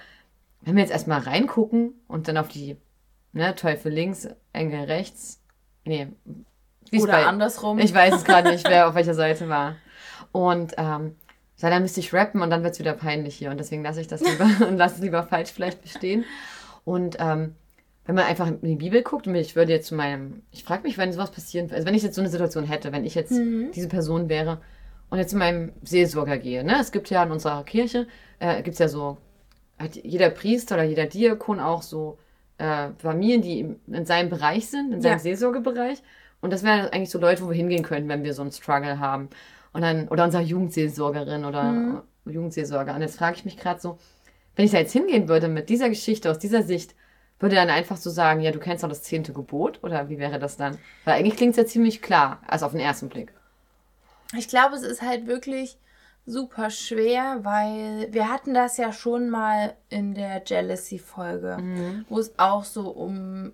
wenn 0.62 0.76
wir 0.76 0.84
jetzt 0.84 0.92
erstmal 0.92 1.20
reingucken 1.22 1.94
und 2.08 2.28
dann 2.28 2.38
auf 2.38 2.48
die 2.48 2.78
ne, 3.34 3.56
Teufel 3.56 3.92
links, 3.92 4.28
Engel 4.54 4.86
rechts, 4.86 5.42
nee, 5.86 6.08
wie 6.90 6.98
ist 6.98 7.04
Oder 7.04 7.14
bei- 7.14 7.26
andersrum. 7.26 7.80
ich 7.80 7.94
weiß 7.94 8.16
es 8.16 8.24
gerade 8.26 8.50
nicht, 8.52 8.68
wer 8.68 8.88
auf 8.90 8.96
welcher 8.96 9.14
Seite 9.14 9.50
war. 9.50 9.76
Und 10.32 10.74
ähm, 10.78 11.16
ja, 11.58 11.70
dann 11.70 11.82
müsste 11.82 12.00
ich 12.00 12.14
rappen 12.14 12.42
und 12.42 12.50
dann 12.50 12.64
wird 12.64 12.74
es 12.74 12.80
wieder 12.80 12.94
peinlich 12.94 13.36
hier. 13.36 13.50
Und 13.52 13.58
deswegen 13.60 13.84
lasse 13.84 14.00
ich 14.02 14.08
das 14.08 14.22
lieber 14.22 14.48
und 14.68 14.78
lasse 14.78 14.96
es 14.96 15.02
lieber 15.02 15.24
falsch 15.24 15.50
vielleicht 15.52 15.82
bestehen. 15.82 16.24
Und 16.86 17.18
ähm, 17.20 17.56
wenn 18.06 18.16
man 18.16 18.26
einfach 18.26 18.48
in 18.48 18.62
die 18.62 18.76
Bibel 18.76 19.04
guckt, 19.04 19.28
und 19.28 19.36
ich 19.36 19.56
würde 19.56 19.74
jetzt 19.74 19.88
zu 19.88 19.96
meinem, 19.96 20.44
ich 20.52 20.64
frage 20.64 20.84
mich, 20.84 20.98
wenn 20.98 21.12
sowas 21.12 21.32
passieren, 21.32 21.70
also 21.72 21.86
wenn 21.86 21.96
ich 21.96 22.04
jetzt 22.04 22.16
so 22.16 22.22
eine 22.22 22.30
Situation 22.30 22.64
hätte, 22.64 22.92
wenn 22.94 23.06
ich 23.06 23.16
jetzt 23.16 23.32
Mhm. 23.32 23.72
diese 23.74 23.90
Person 23.90 24.30
wäre 24.30 24.62
und 25.10 25.18
jetzt 25.18 25.32
zu 25.32 25.38
meinem 25.38 25.74
Seelsorger 25.84 26.38
gehe, 26.38 26.64
ne? 26.64 26.78
Es 26.80 26.92
gibt 26.94 27.10
ja 27.10 27.24
in 27.24 27.32
unserer 27.32 27.64
Kirche, 27.66 28.08
äh, 28.40 28.62
gibt 28.62 28.74
es 28.76 28.80
ja 28.80 28.88
so, 28.88 29.18
hat 29.80 29.96
jeder 29.96 30.30
Priester 30.30 30.76
oder 30.76 30.84
jeder 30.84 31.06
Diakon 31.06 31.60
auch 31.60 31.82
so 31.82 32.18
äh, 32.58 32.90
Familien, 32.98 33.42
die 33.42 33.76
in 33.88 34.06
seinem 34.06 34.30
Bereich 34.30 34.68
sind, 34.70 34.94
in 34.94 35.02
seinem 35.02 35.14
Ja. 35.14 35.20
Seelsorgebereich. 35.20 36.02
Und 36.42 36.52
das 36.52 36.64
wären 36.64 36.88
eigentlich 36.88 37.10
so 37.10 37.20
Leute, 37.20 37.44
wo 37.44 37.50
wir 37.50 37.56
hingehen 37.56 37.84
könnten, 37.84 38.10
wenn 38.10 38.24
wir 38.24 38.34
so 38.34 38.42
einen 38.42 38.52
Struggle 38.52 39.00
haben. 39.00 39.30
Und 39.74 39.82
dann, 39.82 40.08
oder 40.08 40.24
unser 40.24 40.42
Jugendseelsorgerin 40.42 41.46
oder 41.46 41.64
Mhm. 41.64 42.02
Jugendseelsorger. 42.26 42.96
Und 42.96 43.02
jetzt 43.02 43.18
frage 43.18 43.38
ich 43.38 43.46
mich 43.46 43.58
gerade 43.58 43.80
so, 43.80 43.98
wenn 44.56 44.66
ich 44.66 44.72
da 44.72 44.80
jetzt 44.80 44.94
hingehen 44.94 45.28
würde 45.28 45.48
mit 45.48 45.70
dieser 45.70 45.90
Geschichte, 45.90 46.30
aus 46.32 46.40
dieser 46.40 46.64
Sicht, 46.64 46.96
würde 47.40 47.56
er 47.56 47.66
dann 47.66 47.76
einfach 47.76 47.98
so 47.98 48.10
sagen, 48.10 48.42
ja, 48.42 48.52
du 48.52 48.58
kennst 48.60 48.84
doch 48.84 48.90
das 48.90 49.04
zehnte 49.04 49.32
Gebot? 49.34 49.80
Oder 49.84 50.10
wie 50.10 50.18
wäre 50.18 50.40
das 50.40 50.58
dann? 50.58 50.78
Weil 51.06 51.20
eigentlich 51.20 51.36
klingt 51.36 51.52
es 51.52 51.58
ja 51.58 51.66
ziemlich 51.68 52.02
klar, 52.02 52.42
also 52.48 52.66
auf 52.66 52.72
den 52.72 52.82
ersten 52.82 53.10
Blick. 53.10 53.32
Ich 54.36 54.48
glaube, 54.48 54.76
es 54.76 54.82
ist 54.82 55.02
halt 55.04 55.28
wirklich 55.28 55.78
super 56.28 56.70
schwer, 56.70 57.40
weil 57.44 58.10
wir 58.12 58.30
hatten 58.30 58.54
das 58.54 58.78
ja 58.78 58.92
schon 58.92 59.30
mal 59.30 59.76
in 59.90 60.14
der 60.14 60.44
Jealousy-Folge, 60.46 61.58
wo 62.10 62.20
es 62.20 62.38
auch 62.38 62.66
so 62.66 62.90
um 62.90 63.54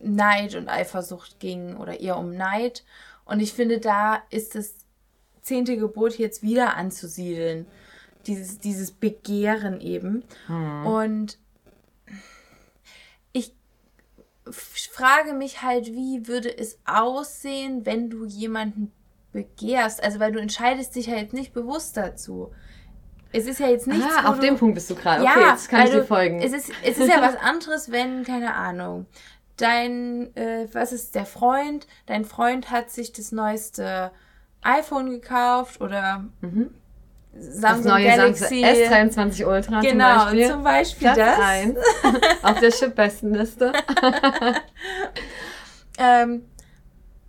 Neid 0.00 0.54
und 0.56 0.68
Eifersucht 0.68 1.38
ging 1.40 1.76
oder 1.76 2.00
eher 2.00 2.18
um 2.18 2.34
Neid. 2.34 2.84
Und 3.24 3.40
ich 3.40 3.52
finde, 3.52 3.78
da 3.78 4.22
ist 4.30 4.56
das 4.56 4.74
zehnte 5.42 5.76
Gebot 5.76 6.18
jetzt 6.18 6.42
wieder 6.42 6.76
anzusiedeln. 6.76 7.66
Dieses, 8.26 8.58
dieses 8.58 8.90
Begehren 8.90 9.80
eben. 9.80 10.24
Und 10.84 11.38
ich 13.32 13.54
frage 14.50 15.32
mich 15.32 15.62
halt, 15.62 15.86
wie 15.86 16.26
würde 16.26 16.54
es 16.58 16.78
aussehen, 16.84 17.86
wenn 17.86 18.10
du 18.10 18.26
jemanden 18.26 18.92
begehrst? 19.32 20.02
Also, 20.02 20.20
weil 20.20 20.32
du 20.32 20.38
entscheidest 20.40 20.94
dich 20.94 21.06
ja 21.06 21.16
jetzt 21.16 21.34
nicht 21.34 21.52
bewusst 21.52 21.96
dazu. 21.96 22.52
Es 23.32 23.46
ist 23.46 23.60
ja 23.60 23.68
jetzt 23.68 23.86
nichts, 23.86 24.06
ah, 24.22 24.30
auf 24.30 24.36
du, 24.36 24.42
dem 24.46 24.56
Punkt 24.56 24.74
bist 24.74 24.88
du 24.88 24.94
gerade. 24.94 25.22
ja, 25.22 25.32
okay, 25.32 25.48
jetzt 25.50 25.68
kann 25.68 25.86
ich 25.86 25.92
weil 25.92 26.00
dir 26.00 26.06
folgen. 26.06 26.40
Es 26.40 26.52
ist, 26.52 26.70
es 26.82 26.96
ist 26.98 27.08
ja 27.08 27.20
was 27.20 27.36
anderes, 27.42 27.90
wenn, 27.92 28.24
keine 28.24 28.54
Ahnung, 28.54 29.04
dein, 29.58 30.34
äh, 30.34 30.66
was 30.72 30.92
ist 30.92 31.14
der 31.14 31.26
Freund? 31.26 31.86
Dein 32.06 32.24
Freund 32.24 32.70
hat 32.70 32.90
sich 32.90 33.12
das 33.12 33.30
neueste 33.32 34.10
iPhone 34.62 35.10
gekauft 35.10 35.80
oder 35.80 36.24
Mhm. 36.40 36.70
Samsung 37.40 37.84
das 37.84 37.92
neue 37.92 38.04
Galaxy. 38.06 38.62
Samsung 38.62 39.24
S23 39.44 39.46
Ultra 39.46 39.80
genau, 39.80 40.18
zum 40.20 40.24
Beispiel. 40.24 40.50
zum 40.50 40.62
Beispiel 40.64 41.08
Platz 41.12 41.16
das. 41.18 41.38
1 41.38 41.78
auf 42.42 42.60
der 42.60 42.70
Chip-Bestenliste. 42.70 43.72
Ähm, 45.98 46.44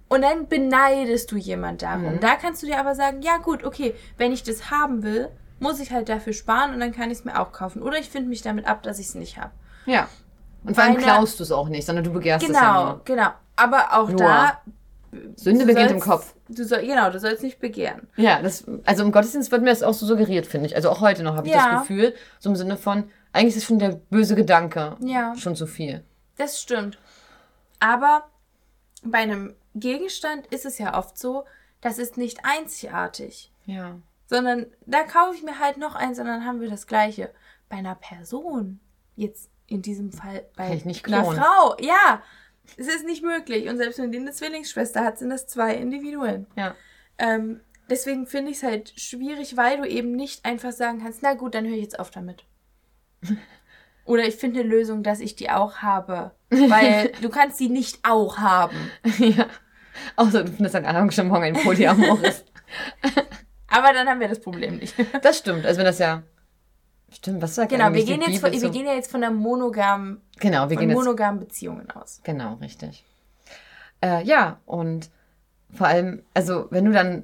und 0.10 0.22
dann 0.22 0.48
beneidest 0.48 1.32
du 1.32 1.38
jemand 1.38 1.82
darum. 1.82 2.16
Mhm. 2.16 2.20
Da 2.20 2.36
kannst 2.36 2.62
du 2.64 2.68
dir 2.68 2.80
aber 2.80 2.96
sagen, 2.96 3.22
ja 3.22 3.38
gut, 3.38 3.64
okay, 3.64 3.96
wenn 4.18 4.32
ich 4.32 4.44
das 4.44 4.70
haben 4.72 5.04
will, 5.04 5.30
muss 5.60 5.80
ich 5.80 5.92
halt 5.92 6.10
dafür 6.10 6.34
sparen 6.34 6.74
und 6.74 6.80
dann 6.80 6.92
kann 6.94 7.12
ich 7.12 7.20
es 7.20 7.26
mir 7.26 7.40
auch 7.40 7.52
kaufen. 7.52 7.82
Oder 7.82 7.98
ich 8.00 8.10
finde 8.10 8.30
mich 8.30 8.42
damit 8.42 8.66
ab, 8.68 8.84
dass 8.84 9.00
ich 9.00 9.08
es 9.08 9.16
nicht 9.16 9.38
habe. 9.38 9.52
Ja. 9.86 10.08
Und 10.64 10.76
vor 10.76 10.84
allem 10.84 10.94
Meine- 10.94 11.06
klaust 11.06 11.40
du 11.40 11.44
es 11.44 11.52
auch 11.52 11.70
nicht, 11.70 11.86
sondern 11.86 12.04
du 12.04 12.12
begehrst 12.12 12.46
es 12.48 12.54
ja 12.54 12.60
Genau, 12.60 12.86
nur. 12.86 13.02
genau. 13.06 13.30
Aber 13.56 13.94
auch 13.94 14.10
Nur. 14.10 14.18
da. 14.20 14.62
Sünde 15.36 15.66
beginnt 15.66 15.90
im 15.92 16.00
sollst- 16.00 16.06
Kopf. 16.06 16.36
Du 16.50 16.64
soll, 16.64 16.82
genau, 16.82 17.10
du 17.10 17.20
sollst 17.20 17.42
nicht 17.44 17.60
begehren. 17.60 18.08
Ja, 18.16 18.42
das, 18.42 18.64
also 18.86 19.04
im 19.04 19.12
Gottesdienst 19.12 19.52
wird 19.52 19.64
mir 19.64 19.70
das 19.70 19.82
auch 19.84 19.94
so 19.94 20.06
suggeriert, 20.06 20.46
finde 20.46 20.68
ich. 20.68 20.76
Also 20.76 20.90
auch 20.92 21.02
heute 21.02 21.24
noch 21.24 21.36
habe 21.36 21.48
ich 21.48 21.54
Ja. 21.54 21.72
das 21.72 21.82
Gefühl, 21.82 22.14
so 22.40 22.50
im 22.50 22.56
Sinne 22.56 22.78
von, 22.78 23.06
eigentlich 23.34 23.56
ist 23.58 23.66
schon 23.66 23.80
der 23.80 23.90
böse 24.10 24.36
Gedanke 24.36 24.96
Ja. 25.02 25.34
schon 25.36 25.56
zu 25.56 25.66
viel. 25.66 26.04
Das 26.38 26.62
stimmt. 26.62 27.00
Aber 27.80 28.26
bei 29.04 29.18
einem 29.20 29.56
Gegenstand 29.76 30.48
ist 30.48 30.66
es 30.66 30.78
ja 30.78 30.98
oft 30.98 31.18
so, 31.18 31.46
das 31.82 31.98
ist 31.98 32.18
nicht 32.18 32.40
einzigartig. 32.44 33.52
Ja. 33.66 34.00
sondern 34.26 34.66
da 34.86 35.04
kaufe 35.04 35.36
ich 35.36 35.44
mir 35.44 35.60
halt 35.60 35.78
noch 35.78 35.96
eins 35.96 36.20
und 36.20 36.26
dann 36.26 36.46
haben 36.46 36.60
wir 36.60 36.70
das 36.70 36.88
gleiche. 36.88 37.32
Bei 37.68 37.78
einer 37.78 37.96
Person, 37.96 38.80
jetzt 39.16 39.52
in 39.68 39.82
diesem 39.82 40.12
Fall 40.12 40.46
bei 40.56 40.82
einer. 41.34 41.36
Frau, 41.36 41.78
ja, 41.80 42.24
es 42.78 42.88
ist 42.88 43.06
nicht 43.06 43.24
möglich. 43.24 43.70
Und 43.70 43.78
selbst 43.78 44.00
wenn 44.00 44.12
die 44.12 44.18
eine 44.18 44.32
Zwillingsschwester 44.32 45.04
hat, 45.04 45.20
sind 45.20 45.30
das 45.30 45.48
zwei 45.48 45.76
Individuen. 45.76 46.48
Ja. 46.56 46.76
Ähm, 47.18 47.62
deswegen 47.90 48.26
finde 48.26 48.52
ich 48.52 48.58
es 48.58 48.64
halt 48.64 49.00
schwierig, 49.00 49.58
weil 49.58 49.78
du 49.78 49.88
eben 49.88 50.14
nicht 50.14 50.46
einfach 50.46 50.72
sagen 50.72 51.02
kannst, 51.02 51.22
na 51.22 51.34
gut, 51.34 51.54
dann 51.56 51.66
höre 51.66 51.76
ich 51.76 51.84
jetzt 51.84 52.00
auf 52.00 52.10
damit. 52.10 52.46
Oder 54.06 54.24
ich 54.26 54.36
finde 54.36 54.62
eine 54.62 54.70
Lösung, 54.70 55.04
dass 55.04 55.20
ich 55.20 55.36
die 55.36 55.52
auch 55.52 55.78
habe. 55.78 56.32
Weil 56.50 57.12
du 57.22 57.30
kannst 57.30 57.60
die 57.60 57.70
nicht 57.70 58.00
auch 58.04 58.38
haben. 58.38 58.92
ja. 59.20 59.48
Außer 60.16 60.44
du 60.44 60.52
findest 60.52 60.76
ein 60.76 60.86
Engagement 60.86 61.44
ein 61.44 61.54
Polyamor 61.54 62.24
ist. 62.24 62.46
Aber 63.68 63.94
dann 63.94 64.08
haben 64.08 64.20
wir 64.20 64.28
das 64.28 64.40
Problem 64.40 64.78
nicht. 64.78 64.96
Das 65.22 65.38
stimmt. 65.38 65.66
Also 65.66 65.80
wenn 65.80 65.86
das 65.86 66.00
ja. 66.00 66.24
Stimmt, 67.12 67.42
was 67.42 67.56
sagt 67.56 67.72
Genau, 67.72 67.92
wir 67.94 68.06
gehen, 68.06 68.22
jetzt 68.22 68.40
von, 68.40 68.52
wir 68.52 68.70
gehen 68.70 68.86
ja 68.86 68.94
jetzt 68.94 69.10
von 69.10 69.22
der 69.22 69.32
monogamen 69.32 70.22
Genau, 70.40 70.70
wir 70.70 70.78
gehen 70.78 70.90
jetzt 70.90 70.98
monogamen 70.98 71.40
Beziehungen 71.40 71.90
aus. 71.92 72.22
Genau, 72.24 72.56
richtig. 72.56 73.04
Äh, 74.02 74.24
ja, 74.24 74.60
und 74.66 75.10
vor 75.74 75.88
allem, 75.88 76.24
also 76.34 76.68
wenn 76.70 76.86
du 76.86 76.92
dann 76.92 77.24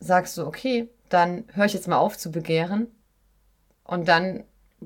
sagst 0.00 0.34
so, 0.34 0.46
okay, 0.46 0.88
dann 1.08 1.44
höre 1.52 1.66
ich 1.66 1.72
jetzt 1.72 1.88
mal 1.88 1.98
auf 1.98 2.18
zu 2.18 2.32
begehren 2.32 2.88
und 3.84 4.08
dann 4.08 4.44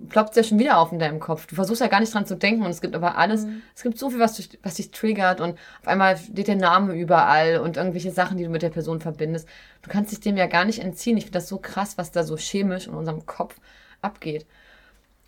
ploppt 0.09 0.31
es 0.31 0.37
ja 0.37 0.43
schon 0.43 0.59
wieder 0.59 0.78
auf 0.78 0.93
in 0.93 0.99
deinem 0.99 1.21
Kopf. 1.21 1.47
Du 1.47 1.55
versuchst 1.55 1.81
ja 1.81 1.88
gar 1.88 2.00
nicht 2.00 2.12
dran 2.14 2.26
zu 2.26 2.37
denken 2.37 2.62
und 2.62 2.71
es 2.71 2.81
gibt 2.81 2.95
aber 2.95 3.17
alles, 3.19 3.47
es 3.75 3.83
gibt 3.83 3.99
so 3.99 4.11
viel, 4.11 4.19
was, 4.19 4.35
dich- 4.35 4.59
was 4.62 4.75
dich 4.75 4.90
triggert 4.90 5.40
und 5.40 5.59
auf 5.81 5.88
einmal 5.88 6.17
steht 6.17 6.49
der 6.49 6.57
Name 6.57 6.95
überall 6.95 7.59
und 7.59 7.76
irgendwelche 7.76 8.11
Sachen, 8.11 8.38
die 8.38 8.45
du 8.45 8.50
mit 8.50 8.62
der 8.62 8.71
Person 8.71 9.00
verbindest. 9.00 9.49
Du 9.83 9.90
kannst 9.90 10.12
dich 10.12 10.21
dem 10.21 10.37
ja 10.37 10.47
gar 10.47 10.64
nicht 10.64 10.81
entziehen. 10.81 11.17
Ich 11.17 11.25
finde 11.25 11.38
das 11.38 11.49
so 11.49 11.59
krass, 11.59 11.99
was 11.99 12.11
da 12.12 12.25
so 12.25 12.37
chemisch 12.37 12.87
in 12.87 12.95
unserem 12.95 13.26
Kopf 13.26 13.57
abgeht. 14.02 14.47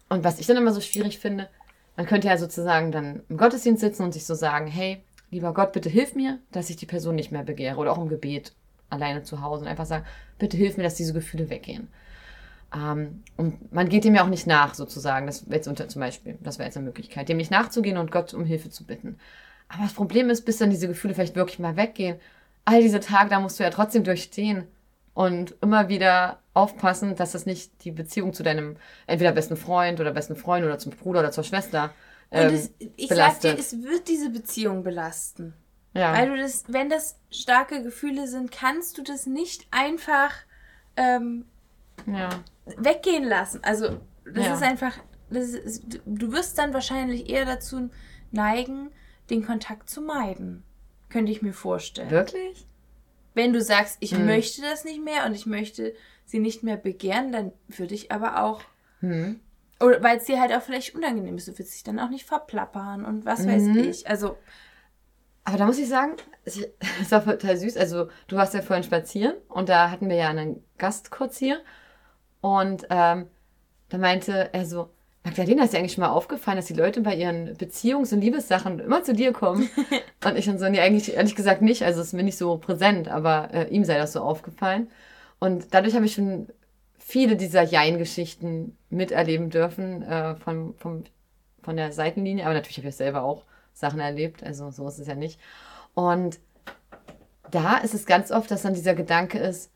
Und 0.09 0.25
was 0.25 0.41
ich 0.41 0.47
dann 0.47 0.57
immer 0.57 0.73
so 0.73 0.81
schwierig 0.81 1.19
finde, 1.19 1.49
man 1.97 2.07
könnte 2.07 2.29
ja 2.29 2.37
sozusagen 2.37 2.93
dann 2.93 3.23
im 3.29 3.37
Gottesdienst 3.37 3.81
sitzen 3.81 4.03
und 4.03 4.13
sich 4.13 4.25
so 4.25 4.35
sagen, 4.35 4.67
hey, 4.67 5.03
lieber 5.31 5.55
Gott, 5.55 5.73
bitte 5.73 5.89
hilf 5.89 6.15
mir, 6.15 6.39
dass 6.51 6.71
ich 6.71 6.77
die 6.77 6.87
Person 6.87 7.15
nicht 7.15 7.31
mehr 7.31 7.45
begehre. 7.45 7.77
Oder 7.77 7.93
auch 7.93 7.99
im 7.99 8.09
Gebet 8.09 8.53
alleine 8.89 9.23
zu 9.23 9.41
Hause 9.43 9.63
und 9.63 9.69
einfach 9.69 9.87
sagen, 9.87 10.05
bitte 10.39 10.57
hilf 10.57 10.77
mir, 10.77 10.83
dass 10.83 10.97
diese 10.97 11.13
Gefühle 11.13 11.49
weggehen. 11.51 11.89
Ähm, 12.75 13.23
und 13.37 13.73
man 13.73 13.89
geht 13.89 14.05
dem 14.05 14.15
ja 14.15 14.25
auch 14.25 14.29
nicht 14.29 14.47
nach, 14.47 14.75
sozusagen. 14.75 15.27
Das 15.27 15.47
wäre 15.47 15.57
jetzt 15.57 15.69
unter, 15.69 15.89
zum 15.89 16.01
Beispiel, 16.01 16.39
das 16.41 16.59
wäre 16.59 16.67
jetzt 16.69 16.77
eine 16.77 16.87
Möglichkeit, 16.87 17.29
dem 17.29 17.37
nicht 17.37 17.51
nachzugehen 17.51 17.97
und 17.97 18.13
Gott 18.13 18.35
um 18.35 18.45
Hilfe 18.45 18.71
zu 18.71 18.85
bitten. 18.87 19.19
Aber 19.69 19.83
das 19.83 19.93
Problem 19.93 20.31
ist, 20.31 20.45
bis 20.45 20.59
dann 20.59 20.71
diese 20.71 20.89
Gefühle 20.89 21.15
vielleicht 21.15 21.37
wirklich 21.37 21.59
mal 21.59 21.77
weggehen, 21.77 22.19
all 22.65 22.83
diese 22.83 23.01
Tage, 23.01 23.31
da 23.31 23.41
musst 23.41 23.59
du 23.59 23.65
ja 23.65 23.71
trotzdem 23.71 24.05
durchstehen 24.05 24.67
und 25.15 25.55
immer 25.61 25.89
wieder 25.89 26.41
aufpassen, 26.55 27.17
dass 27.17 27.33
das 27.33 27.47
nicht 27.47 27.85
die 27.85 27.91
Beziehung 27.91 28.33
zu 28.33 28.43
deinem 28.43 28.77
entweder 29.07 29.33
besten 29.33 29.57
Freund 29.57 30.01
oder 30.01 30.13
besten 30.13 30.37
Freund 30.37 30.65
oder 30.65 30.79
zum 30.79 30.93
Bruder 30.93 31.21
oder 31.21 31.31
zur 31.33 31.45
Schwester 31.45 31.93
ähm, 32.31 32.49
Und 32.49 32.55
es, 32.55 32.73
ich 32.97 33.09
belastet. 33.09 33.43
sag 33.43 33.57
dir, 33.57 33.61
es 33.61 33.83
wird 33.83 34.09
diese 34.09 34.31
Beziehung 34.31 34.83
belasten. 34.83 35.55
ja. 35.95 36.13
Weil 36.13 36.29
du 36.31 36.37
das, 36.37 36.65
wenn 36.69 36.89
das 36.89 37.19
starke 37.31 37.83
Gefühle 37.83 38.29
sind, 38.29 38.53
kannst 38.53 38.99
du 38.99 39.03
das 39.03 39.27
nicht 39.27 39.67
einfach 39.71 40.33
ähm, 40.97 41.45
ja. 42.07 42.29
weggehen 42.79 43.25
lassen. 43.25 43.61
Also, 43.63 44.01
das 44.25 44.45
Ja. 44.47 44.55
ist 44.55 44.63
einfach, 44.63 44.97
das 45.31 45.49
ist, 45.51 46.01
du 46.05 46.33
wirst 46.33 46.59
dann 46.59 46.73
wahrscheinlich 46.75 47.29
eher 47.31 47.45
dazu 47.45 47.91
neigen, 48.31 48.91
den 49.31 49.45
Kontakt 49.45 49.89
zu 49.91 50.01
meiden. 50.03 50.63
Könnte 51.09 51.33
ich 51.33 51.43
mir 51.43 51.53
vorstellen. 51.53 52.11
Wirklich? 52.11 52.67
Wenn 53.35 53.53
du 53.53 53.61
sagst, 53.61 53.97
ich 54.01 54.13
Hm. 54.13 54.27
möchte 54.27 54.63
das 54.63 54.85
nicht 54.85 55.03
mehr 55.05 55.25
und 55.27 55.35
ich 55.35 55.47
möchte 55.47 55.95
sie 56.27 56.39
nicht 56.41 56.63
mehr 56.63 56.77
begehren, 56.77 57.33
dann 57.33 57.53
würde 57.69 57.95
ich 57.95 58.13
aber 58.13 58.43
auch 58.43 58.63
Hm. 59.01 59.41
Oder 59.81 60.03
weil 60.03 60.19
es 60.19 60.25
dir 60.25 60.39
halt 60.39 60.53
auch 60.53 60.61
vielleicht 60.61 60.95
unangenehm 60.95 61.37
ist. 61.39 61.49
Du 61.49 61.59
willst 61.59 61.73
dich 61.75 61.83
dann 61.83 61.99
auch 61.99 62.11
nicht 62.11 62.27
verplappern 62.27 63.05
und 63.07 63.25
was 63.25 63.47
weiß 63.47 63.63
Mhm. 63.63 63.79
ich. 63.79 64.07
Also, 64.09 64.37
Aber 65.45 65.57
da 65.57 65.65
muss 65.65 65.79
ich 65.79 65.89
sagen, 65.89 66.17
es 66.45 66.61
es 67.01 67.11
war 67.11 67.25
total 67.25 67.57
süß. 67.57 67.77
Also, 67.79 68.09
du 68.29 68.37
warst 68.37 68.53
ja 68.53 68.61
vorhin 68.61 68.85
spazieren 68.85 69.35
und 69.49 69.71
da 69.71 69.91
hatten 69.91 70.09
wir 70.11 70.17
ja 70.17 70.29
einen 70.29 70.63
Gast 70.77 71.11
kurz 71.11 71.39
hier. 71.39 71.61
Und 72.41 72.87
ähm, 72.91 73.27
da 73.89 73.99
meinte 73.99 74.51
er 74.53 74.65
so, 74.65 74.91
Magdalena, 75.25 75.65
ist 75.65 75.75
dir 75.75 75.79
eigentlich 75.79 75.93
schon 75.93 76.05
mal 76.05 76.11
aufgefallen, 76.11 76.57
dass 76.57 76.67
die 76.67 76.75
Leute 76.75 77.03
bei 77.03 77.15
ihren 77.15 77.55
Beziehungs- 77.57 78.15
und 78.15 78.23
Liebessachen 78.23 78.81
immer 78.81 79.03
zu 79.03 79.13
dir 79.13 79.33
kommen? 79.33 79.69
und 80.25 80.37
ich 80.37 80.47
dann 80.47 80.59
so, 80.59 80.69
nee, 80.69 80.81
eigentlich 80.81 81.15
ehrlich 81.15 81.35
gesagt 81.35 81.61
nicht. 81.61 81.83
Also, 81.83 82.01
es 82.01 82.09
ist 82.09 82.13
mir 82.15 82.23
nicht 82.23 82.39
so 82.39 82.57
präsent, 82.57 83.09
aber 83.09 83.53
äh, 83.53 83.69
ihm 83.69 83.85
sei 83.85 83.99
das 83.99 84.15
so 84.15 84.21
aufgefallen. 84.21 84.91
Und 85.39 85.75
dadurch 85.75 85.95
habe 85.95 86.07
ich 86.07 86.15
schon 86.15 86.49
viele 86.99 87.37
dieser 87.37 87.63
Jein-Geschichten 87.63 88.77
miterleben 88.89 89.51
dürfen 89.51 90.03
äh, 90.03 90.37
von, 90.37 90.75
vom, 90.79 91.05
von 91.63 91.77
der 91.77 91.93
Seitenlinie. 91.93 92.45
Aber 92.45 92.55
natürlich 92.55 92.79
habe 92.79 92.89
ich 92.89 92.97
selber 92.97 93.23
auch 93.23 93.45
Sachen 93.75 94.01
erlebt. 94.01 94.43
Also 94.43 94.71
so 94.71 94.89
ist 94.89 94.99
es 94.99 95.07
ja 95.07 95.15
nicht. 95.15 95.39
Und 95.95 96.39
da 97.51 97.79
ist 97.79 97.95
es 97.95 98.07
ganz 98.07 98.31
oft, 98.31 98.51
dass 98.51 98.63
dann 98.63 98.75
dieser 98.75 98.95
Gedanke 98.95 99.39
ist, 99.39 99.71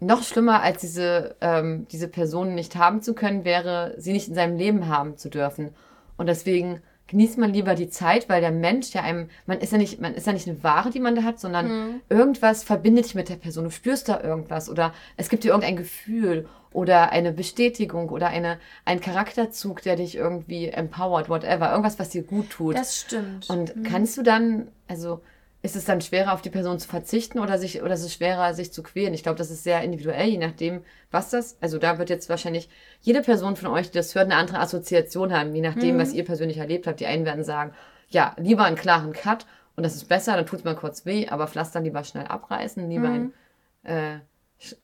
noch 0.00 0.22
schlimmer 0.22 0.62
als 0.62 0.80
diese, 0.80 1.36
ähm, 1.40 1.86
diese 1.92 2.08
Person 2.08 2.54
nicht 2.54 2.76
haben 2.76 3.02
zu 3.02 3.14
können, 3.14 3.44
wäre, 3.44 3.94
sie 3.98 4.12
nicht 4.12 4.28
in 4.28 4.34
seinem 4.34 4.56
Leben 4.56 4.88
haben 4.88 5.16
zu 5.16 5.28
dürfen. 5.28 5.70
Und 6.16 6.26
deswegen 6.26 6.82
genießt 7.06 7.38
man 7.38 7.52
lieber 7.52 7.74
die 7.74 7.90
Zeit, 7.90 8.28
weil 8.28 8.40
der 8.40 8.52
Mensch 8.52 8.92
ja 8.94 9.02
einem, 9.02 9.28
man 9.46 9.58
ist 9.58 9.72
ja 9.72 9.78
nicht, 9.78 10.00
man 10.00 10.14
ist 10.14 10.26
ja 10.26 10.32
nicht 10.32 10.48
eine 10.48 10.62
Ware, 10.62 10.90
die 10.90 11.00
man 11.00 11.16
da 11.16 11.24
hat, 11.24 11.40
sondern 11.40 12.00
irgendwas 12.08 12.62
verbindet 12.62 13.06
dich 13.06 13.14
mit 13.16 13.28
der 13.28 13.34
Person. 13.36 13.64
Du 13.64 13.70
spürst 13.70 14.08
da 14.08 14.20
irgendwas 14.20 14.70
oder 14.70 14.94
es 15.16 15.28
gibt 15.28 15.42
dir 15.42 15.48
irgendein 15.48 15.76
Gefühl 15.76 16.46
oder 16.72 17.10
eine 17.10 17.32
Bestätigung 17.32 18.10
oder 18.10 18.28
eine, 18.28 18.58
ein 18.84 19.00
Charakterzug, 19.00 19.82
der 19.82 19.96
dich 19.96 20.14
irgendwie 20.14 20.68
empowert, 20.68 21.28
whatever. 21.28 21.70
Irgendwas, 21.70 21.98
was 21.98 22.10
dir 22.10 22.22
gut 22.22 22.50
tut. 22.50 22.76
das 22.76 23.00
stimmt. 23.00 23.50
Und 23.50 23.84
kannst 23.84 24.16
du 24.16 24.22
dann, 24.22 24.68
also 24.86 25.20
ist 25.62 25.76
es 25.76 25.84
dann 25.84 26.00
schwerer, 26.00 26.32
auf 26.32 26.40
die 26.40 26.50
Person 26.50 26.78
zu 26.78 26.88
verzichten 26.88 27.38
oder 27.38 27.58
sich, 27.58 27.82
oder 27.82 27.94
ist 27.94 28.02
es 28.02 28.14
schwerer, 28.14 28.54
sich 28.54 28.72
zu 28.72 28.82
quälen? 28.82 29.12
Ich 29.12 29.22
glaube, 29.22 29.36
das 29.36 29.50
ist 29.50 29.62
sehr 29.62 29.82
individuell, 29.82 30.28
je 30.28 30.38
nachdem, 30.38 30.82
was 31.10 31.30
das, 31.30 31.58
also 31.60 31.78
da 31.78 31.98
wird 31.98 32.08
jetzt 32.08 32.30
wahrscheinlich 32.30 32.70
jede 33.02 33.20
Person 33.20 33.56
von 33.56 33.68
euch, 33.68 33.90
die 33.90 33.98
das 33.98 34.14
hört, 34.14 34.24
eine 34.24 34.36
andere 34.36 34.60
Assoziation 34.60 35.32
haben, 35.32 35.54
je 35.54 35.60
nachdem, 35.60 35.98
was 35.98 36.14
ihr 36.14 36.24
persönlich 36.24 36.58
erlebt 36.58 36.86
habt. 36.86 37.00
Die 37.00 37.06
einen 37.06 37.26
werden 37.26 37.44
sagen, 37.44 37.74
ja, 38.08 38.34
lieber 38.38 38.64
einen 38.64 38.76
klaren 38.76 39.12
Cut 39.12 39.46
und 39.76 39.82
das 39.82 39.96
ist 39.96 40.08
besser, 40.08 40.34
dann 40.34 40.46
tut 40.46 40.60
es 40.60 40.64
mal 40.64 40.76
kurz 40.76 41.04
weh, 41.04 41.28
aber 41.28 41.46
Pflaster 41.46 41.80
lieber 41.80 42.04
schnell 42.04 42.26
abreißen, 42.26 42.88
lieber 42.88 43.08
ein 43.08 43.32
äh, 43.82 44.14
äh, 44.14 44.18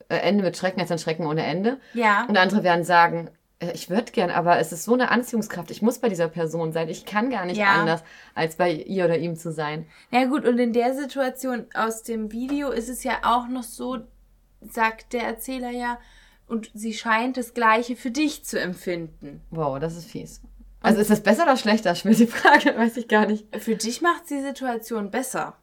Ende 0.09 0.43
mit 0.43 0.57
Schrecken 0.57 0.79
als 0.79 0.91
ein 0.91 0.99
Schrecken 0.99 1.25
ohne 1.25 1.45
Ende. 1.45 1.79
ja. 1.93 2.25
Und 2.27 2.37
andere 2.37 2.63
werden 2.63 2.83
sagen, 2.83 3.29
ich 3.73 3.89
würde 3.89 4.11
gern, 4.11 4.29
aber 4.29 4.59
es 4.59 4.71
ist 4.71 4.83
so 4.83 4.93
eine 4.93 5.09
Anziehungskraft. 5.09 5.71
Ich 5.71 5.81
muss 5.81 5.99
bei 5.99 6.09
dieser 6.09 6.27
Person 6.27 6.71
sein. 6.73 6.89
Ich 6.89 7.05
kann 7.05 7.29
gar 7.31 7.45
nicht 7.45 7.57
Ja. 7.57 7.73
anders, 7.79 8.03
als 8.35 8.55
bei 8.55 8.71
ihr 8.71 9.05
oder 9.05 9.17
ihm 9.17 9.35
zu 9.35 9.51
sein. 9.51 9.87
Na 10.11 10.25
gut, 10.25 10.45
und 10.45 10.59
in 10.59 10.73
der 10.73 10.93
Situation 10.93 11.65
aus 11.73 12.03
dem 12.03 12.31
Video 12.31 12.69
ist 12.69 12.87
es 12.89 13.03
ja 13.03 13.19
auch 13.23 13.47
noch 13.47 13.63
so, 13.63 13.97
sagt 14.61 15.13
der 15.13 15.23
Erzähler 15.23 15.71
ja, 15.71 15.99
und 16.47 16.69
sie 16.73 16.93
scheint 16.93 17.35
das 17.37 17.53
Gleiche 17.53 17.95
für 17.95 18.11
dich 18.11 18.45
zu 18.45 18.59
empfinden. 18.59 19.41
Wow, 19.49 19.79
das 19.79 19.95
ist 19.97 20.09
fies. 20.09 20.41
Also 20.81 21.01
ist 21.01 21.09
das 21.09 21.23
besser 21.23 21.43
oder 21.43 21.57
schlechter? 21.57 21.95
Schmidt 21.95 22.19
die 22.19 22.27
Frage, 22.27 22.73
weiß 22.77 22.97
ich 22.97 23.07
gar 23.07 23.25
nicht. 23.25 23.45
Für 23.57 23.75
dich 23.75 24.01
macht 24.01 24.29
die 24.29 24.39
Situation 24.41 25.09
besser, 25.09 25.57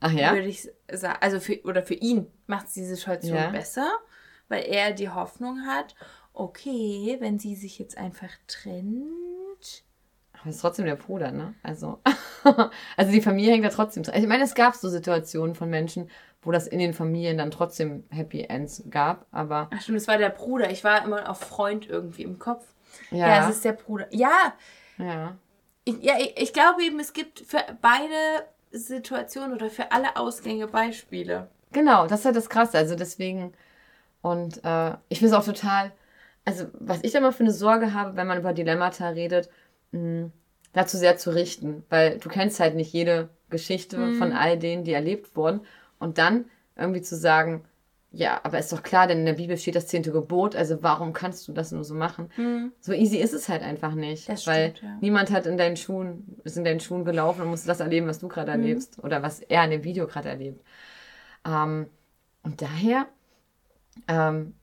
Ach 0.00 0.12
ja? 0.12 0.32
würde 0.32 0.46
ich 0.46 0.68
sagen. 0.92 1.18
Also 1.20 1.40
für, 1.40 1.60
oder 1.64 1.82
für 1.82 1.94
ihn 1.94 2.28
macht 2.46 2.66
die 2.76 2.84
Situation 2.84 3.36
Ja. 3.36 3.50
besser, 3.50 3.90
weil 4.48 4.62
er 4.64 4.92
die 4.92 5.10
Hoffnung 5.10 5.66
hat, 5.66 5.94
okay, 6.34 7.16
wenn 7.20 7.38
sie 7.38 7.54
sich 7.54 7.78
jetzt 7.78 7.96
einfach 7.96 8.30
trennt, 8.46 9.84
das 10.44 10.56
ist 10.56 10.60
trotzdem 10.60 10.84
der 10.84 10.96
Bruder, 10.96 11.30
ne? 11.30 11.54
Also, 11.62 12.00
also 12.96 13.12
die 13.12 13.22
Familie 13.22 13.52
hängt 13.52 13.64
da 13.64 13.70
trotzdem 13.70 14.02
dran. 14.02 14.14
Also 14.14 14.24
ich 14.24 14.28
meine, 14.28 14.44
es 14.44 14.54
gab 14.54 14.74
so 14.74 14.90
Situationen 14.90 15.54
von 15.54 15.70
Menschen, 15.70 16.10
wo 16.42 16.52
das 16.52 16.66
in 16.66 16.78
den 16.78 16.92
Familien 16.92 17.38
dann 17.38 17.50
trotzdem 17.50 18.04
Happy 18.10 18.42
Ends 18.42 18.82
gab, 18.90 19.26
aber. 19.30 19.70
Ach 19.72 19.80
stimmt, 19.80 19.98
es 19.98 20.08
war 20.08 20.18
der 20.18 20.28
Bruder. 20.28 20.70
Ich 20.70 20.84
war 20.84 21.02
immer 21.04 21.30
auf 21.30 21.40
Freund 21.40 21.88
irgendwie 21.88 22.24
im 22.24 22.38
Kopf. 22.38 22.66
Ja, 23.10 23.28
ja 23.28 23.48
es 23.48 23.56
ist 23.56 23.64
der 23.64 23.72
Bruder. 23.72 24.06
Ja. 24.10 24.52
Ja. 24.98 25.36
Ich, 25.84 26.02
ja, 26.02 26.14
ich, 26.18 26.34
ich 26.36 26.52
glaube 26.52 26.82
eben, 26.82 27.00
es 27.00 27.14
gibt 27.14 27.40
für 27.40 27.62
beide 27.80 28.44
Situationen 28.70 29.54
oder 29.54 29.70
für 29.70 29.92
alle 29.92 30.16
Ausgänge 30.16 30.66
Beispiele. 30.66 31.48
Genau, 31.72 32.06
das 32.06 32.20
ist 32.20 32.26
halt 32.26 32.36
das 32.36 32.50
Krasse. 32.50 32.76
Also 32.76 32.96
deswegen, 32.96 33.54
und 34.20 34.62
äh, 34.62 34.92
ich 35.08 35.20
finde 35.20 35.34
es 35.34 35.40
auch 35.40 35.44
total, 35.44 35.92
also 36.44 36.66
was 36.74 37.00
ich 37.02 37.14
immer 37.14 37.32
für 37.32 37.44
eine 37.44 37.52
Sorge 37.52 37.94
habe, 37.94 38.16
wenn 38.16 38.26
man 38.26 38.38
über 38.38 38.52
Dilemmata 38.52 39.08
redet, 39.10 39.48
mh, 39.92 40.30
dazu 40.72 40.96
sehr 40.96 41.16
zu 41.16 41.30
richten, 41.30 41.84
weil 41.88 42.18
du 42.18 42.28
kennst 42.28 42.60
halt 42.60 42.74
nicht 42.74 42.92
jede 42.92 43.28
Geschichte 43.48 43.96
mhm. 43.96 44.16
von 44.16 44.32
all 44.32 44.58
denen, 44.58 44.84
die 44.84 44.92
erlebt 44.92 45.36
wurden. 45.36 45.60
Und 45.98 46.18
dann 46.18 46.46
irgendwie 46.76 47.02
zu 47.02 47.16
sagen, 47.16 47.64
ja, 48.10 48.40
aber 48.44 48.58
ist 48.58 48.72
doch 48.72 48.82
klar, 48.82 49.06
denn 49.06 49.20
in 49.20 49.26
der 49.26 49.34
Bibel 49.34 49.56
steht 49.56 49.74
das 49.74 49.88
zehnte 49.88 50.12
Gebot, 50.12 50.54
also 50.54 50.82
warum 50.82 51.12
kannst 51.12 51.48
du 51.48 51.52
das 51.52 51.72
nur 51.72 51.82
so 51.82 51.94
machen? 51.94 52.30
Mhm. 52.36 52.72
So 52.80 52.92
easy 52.92 53.16
ist 53.16 53.32
es 53.32 53.48
halt 53.48 53.62
einfach 53.62 53.94
nicht. 53.94 54.28
Das 54.28 54.46
weil 54.46 54.74
ja. 54.80 54.98
niemand 55.00 55.32
hat 55.32 55.46
in 55.46 55.58
deinen 55.58 55.76
Schuhen, 55.76 56.40
ist 56.44 56.56
in 56.56 56.64
deinen 56.64 56.80
Schuhen 56.80 57.04
gelaufen 57.04 57.42
und 57.42 57.48
musste 57.48 57.66
das 57.66 57.80
erleben, 57.80 58.06
was 58.06 58.20
du 58.20 58.28
gerade 58.28 58.52
mhm. 58.52 58.60
erlebst 58.60 59.02
oder 59.02 59.22
was 59.22 59.40
er 59.40 59.64
in 59.64 59.70
dem 59.70 59.84
Video 59.84 60.06
gerade 60.06 60.28
erlebt. 60.28 60.64
Ähm, 61.44 61.86
und 62.42 62.62
daher 62.62 63.06
ähm, 64.06 64.54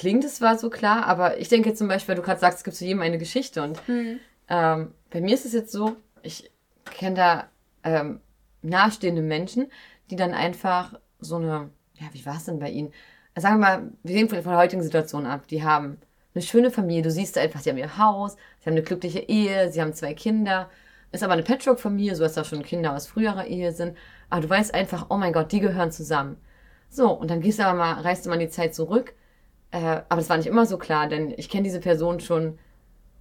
klingt 0.00 0.24
es 0.24 0.36
zwar 0.36 0.56
so 0.56 0.70
klar, 0.70 1.04
aber 1.04 1.36
ich 1.36 1.48
denke 1.48 1.74
zum 1.74 1.86
Beispiel, 1.86 2.08
weil 2.08 2.16
du 2.16 2.22
gerade 2.22 2.40
sagst, 2.40 2.58
es 2.58 2.64
gibt 2.64 2.74
zu 2.74 2.86
jedem 2.86 3.02
eine 3.02 3.18
Geschichte 3.18 3.62
und 3.62 3.86
mhm. 3.86 4.18
ähm, 4.48 4.94
bei 5.10 5.20
mir 5.20 5.34
ist 5.34 5.44
es 5.44 5.52
jetzt 5.52 5.72
so, 5.72 5.94
ich 6.22 6.50
kenne 6.86 7.16
da 7.16 7.44
ähm, 7.84 8.20
nahestehende 8.62 9.20
Menschen, 9.20 9.70
die 10.10 10.16
dann 10.16 10.32
einfach 10.32 10.98
so 11.18 11.36
eine, 11.36 11.68
ja, 11.98 12.06
wie 12.12 12.24
war 12.24 12.38
es 12.38 12.46
denn 12.46 12.60
bei 12.60 12.70
ihnen? 12.70 12.94
Sagen 13.36 13.60
wir 13.60 13.66
mal, 13.66 13.92
wir 14.02 14.14
sehen 14.14 14.30
von 14.30 14.42
der 14.42 14.56
heutigen 14.56 14.82
Situation 14.82 15.26
ab, 15.26 15.46
die 15.48 15.62
haben 15.62 15.98
eine 16.34 16.40
schöne 16.40 16.70
Familie, 16.70 17.02
du 17.02 17.10
siehst 17.10 17.36
einfach, 17.36 17.60
sie 17.60 17.68
haben 17.68 17.76
ihr 17.76 17.98
Haus, 17.98 18.36
sie 18.60 18.70
haben 18.70 18.76
eine 18.76 18.82
glückliche 18.82 19.18
Ehe, 19.18 19.70
sie 19.70 19.82
haben 19.82 19.92
zwei 19.92 20.14
Kinder, 20.14 20.70
ist 21.12 21.22
aber 21.22 21.34
eine 21.34 21.42
Patchwork-Familie, 21.42 22.16
so 22.16 22.22
dass 22.22 22.32
da 22.32 22.44
schon 22.44 22.62
Kinder 22.62 22.96
aus 22.96 23.06
früherer 23.06 23.46
Ehe 23.48 23.72
sind, 23.72 23.98
aber 24.30 24.40
du 24.40 24.48
weißt 24.48 24.72
einfach, 24.72 25.08
oh 25.10 25.18
mein 25.18 25.34
Gott, 25.34 25.52
die 25.52 25.60
gehören 25.60 25.92
zusammen. 25.92 26.38
So, 26.88 27.12
und 27.12 27.30
dann 27.30 27.42
gehst 27.42 27.58
du 27.58 27.66
aber 27.66 27.76
mal, 27.76 28.00
reist 28.00 28.24
du 28.24 28.30
mal 28.30 28.38
die 28.38 28.48
Zeit 28.48 28.74
zurück, 28.74 29.12
äh, 29.70 30.02
aber 30.08 30.16
das 30.16 30.28
war 30.28 30.36
nicht 30.36 30.46
immer 30.46 30.66
so 30.66 30.78
klar, 30.78 31.08
denn 31.08 31.32
ich 31.36 31.48
kenne 31.48 31.64
diese 31.64 31.80
Person 31.80 32.20
schon 32.20 32.58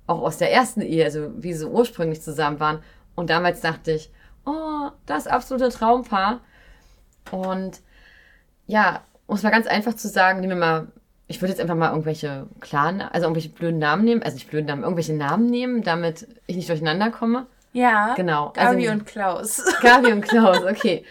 auch 0.08 0.22
aus 0.22 0.38
der 0.38 0.52
ersten 0.52 0.82
Ehe, 0.82 1.06
also 1.06 1.32
wie 1.38 1.54
sie 1.54 1.68
ursprünglich 1.70 2.22
zusammen 2.22 2.60
waren. 2.60 2.82
Und 3.16 3.30
damals 3.30 3.62
dachte 3.62 3.92
ich, 3.92 4.12
oh, 4.46 4.90
das 5.06 5.28
absolute 5.28 5.70
Traumpaar. 5.70 6.40
Und 7.32 7.82
ja, 8.66 9.02
um 9.28 9.36
es 9.36 9.44
mal 9.44 9.52
ganz 9.52 9.68
einfach 9.68 9.94
zu 9.94 10.08
sagen, 10.08 10.40
nehmen 10.40 10.54
wir 10.54 10.66
mal, 10.66 10.88
ich 11.28 11.42
würde 11.42 11.52
jetzt 11.52 11.62
einfach 11.62 11.76
mal 11.76 11.92
irgendwelche 11.92 12.48
klaren, 12.60 13.02
also 13.02 13.26
irgendwelche 13.26 13.50
blöden 13.50 13.78
Namen 13.78 14.04
nehmen, 14.04 14.24
also 14.24 14.36
nicht 14.36 14.50
blöden 14.50 14.66
Namen, 14.66 14.82
irgendwelche 14.82 15.14
Namen 15.14 15.46
nehmen, 15.46 15.84
damit 15.84 16.28
ich 16.48 16.56
nicht 16.56 16.70
durcheinander 16.70 17.12
komme. 17.12 17.46
Ja. 17.72 18.16
Genau. 18.16 18.52
Gabi 18.56 18.88
also, 18.88 18.92
und 18.94 19.06
Klaus. 19.06 19.64
Gabi 19.82 20.12
und 20.12 20.22
Klaus, 20.22 20.64
okay. 20.64 21.06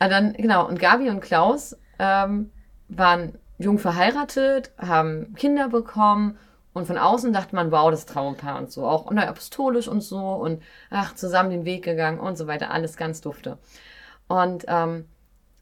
Aber 0.00 0.10
dann, 0.10 0.32
genau, 0.32 0.66
und 0.66 0.80
Gabi 0.80 1.08
und 1.08 1.20
Klaus 1.20 1.76
ähm, 2.00 2.50
waren 2.88 3.38
jung 3.64 3.78
verheiratet, 3.78 4.72
haben 4.78 5.34
Kinder 5.34 5.68
bekommen 5.68 6.38
und 6.72 6.86
von 6.86 6.98
außen 6.98 7.32
dachte 7.32 7.54
man, 7.54 7.70
wow, 7.70 7.90
das 7.90 8.06
Traumpaar 8.06 8.58
und 8.58 8.70
so, 8.70 8.86
auch 8.86 9.10
neu 9.10 9.22
apostolisch 9.22 9.88
und 9.88 10.00
so 10.00 10.18
und 10.18 10.62
ach, 10.90 11.14
zusammen 11.14 11.50
den 11.50 11.64
Weg 11.64 11.84
gegangen 11.84 12.18
und 12.18 12.36
so 12.36 12.46
weiter, 12.46 12.70
alles 12.70 12.96
ganz 12.96 13.20
dufte. 13.20 13.58
Und 14.28 14.64
ähm, 14.68 15.06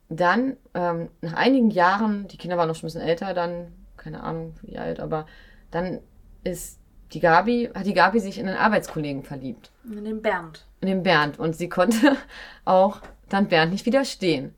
dann, 0.09 0.57
ähm, 0.75 1.09
nach 1.21 1.35
einigen 1.35 1.71
Jahren, 1.71 2.29
die 2.29 2.37
Kinder 2.37 2.57
waren 2.57 2.69
noch 2.69 2.75
schon 2.75 2.89
ein 2.89 2.93
bisschen 2.93 3.09
älter, 3.09 3.35
dann, 3.35 3.73
keine 3.97 4.23
Ahnung 4.23 4.55
wie 4.63 4.79
alt, 4.79 5.01
aber 5.01 5.27
dann 5.71 6.01
ist 6.45 6.81
die 7.13 7.21
Gabi, 7.21 7.71
hat 7.75 7.87
die 7.87 7.95
Gabi 7.95 8.21
sich 8.21 8.39
in 8.39 8.49
einen 8.49 8.57
Arbeitskollegen 8.57 9.23
verliebt. 9.23 9.71
In 9.85 10.05
den 10.05 10.23
Bernd. 10.23 10.67
In 10.81 10.89
den 10.89 11.03
Bernd. 11.03 11.39
Und 11.39 11.57
sie 11.57 11.69
konnte 11.69 12.17
auch 12.65 13.01
dann 13.29 13.49
Bernd 13.49 13.73
nicht 13.73 13.87
widerstehen. 13.87 14.55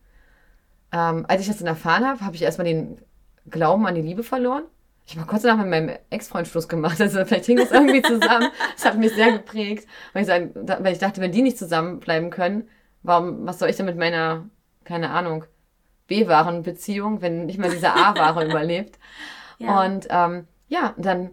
Ähm, 0.92 1.24
als 1.28 1.40
ich 1.40 1.48
das 1.48 1.58
dann 1.58 1.66
erfahren 1.66 2.06
habe, 2.06 2.20
habe 2.20 2.36
ich 2.36 2.42
erstmal 2.42 2.66
den 2.66 2.98
Glauben 3.50 3.86
an 3.86 3.94
die 3.94 4.02
Liebe 4.02 4.22
verloren. 4.22 4.64
Ich 5.06 5.16
habe 5.16 5.26
kurz 5.26 5.42
danach 5.42 5.58
mit 5.58 5.70
meinem 5.70 5.96
Ex-Freund 6.10 6.48
Schluss 6.48 6.68
gemacht. 6.68 7.00
Also 7.00 7.24
vielleicht 7.24 7.44
hing 7.44 7.58
das 7.58 7.70
irgendwie 7.70 8.02
zusammen. 8.02 8.48
Das 8.74 8.84
hat 8.86 8.96
mich 8.96 9.12
sehr 9.14 9.32
geprägt. 9.32 9.86
Weil 10.12 10.22
ich, 10.22 10.28
sagen, 10.28 10.52
weil 10.54 10.92
ich 10.92 10.98
dachte, 10.98 11.20
wenn 11.20 11.32
die 11.32 11.42
nicht 11.42 11.58
zusammenbleiben 11.58 12.30
können, 12.30 12.68
warum, 13.02 13.46
was 13.46 13.58
soll 13.58 13.68
ich 13.68 13.76
denn 13.76 13.86
mit 13.86 13.98
meiner, 13.98 14.48
keine 14.84 15.10
Ahnung, 15.10 15.44
B-Waren-Beziehung, 16.06 17.20
wenn 17.20 17.46
nicht 17.46 17.58
mal 17.58 17.70
diese 17.70 17.92
A-Ware 17.92 18.44
überlebt? 18.48 18.98
Ja. 19.58 19.84
Und 19.84 20.06
ähm, 20.08 20.46
ja, 20.68 20.94
dann 20.96 21.30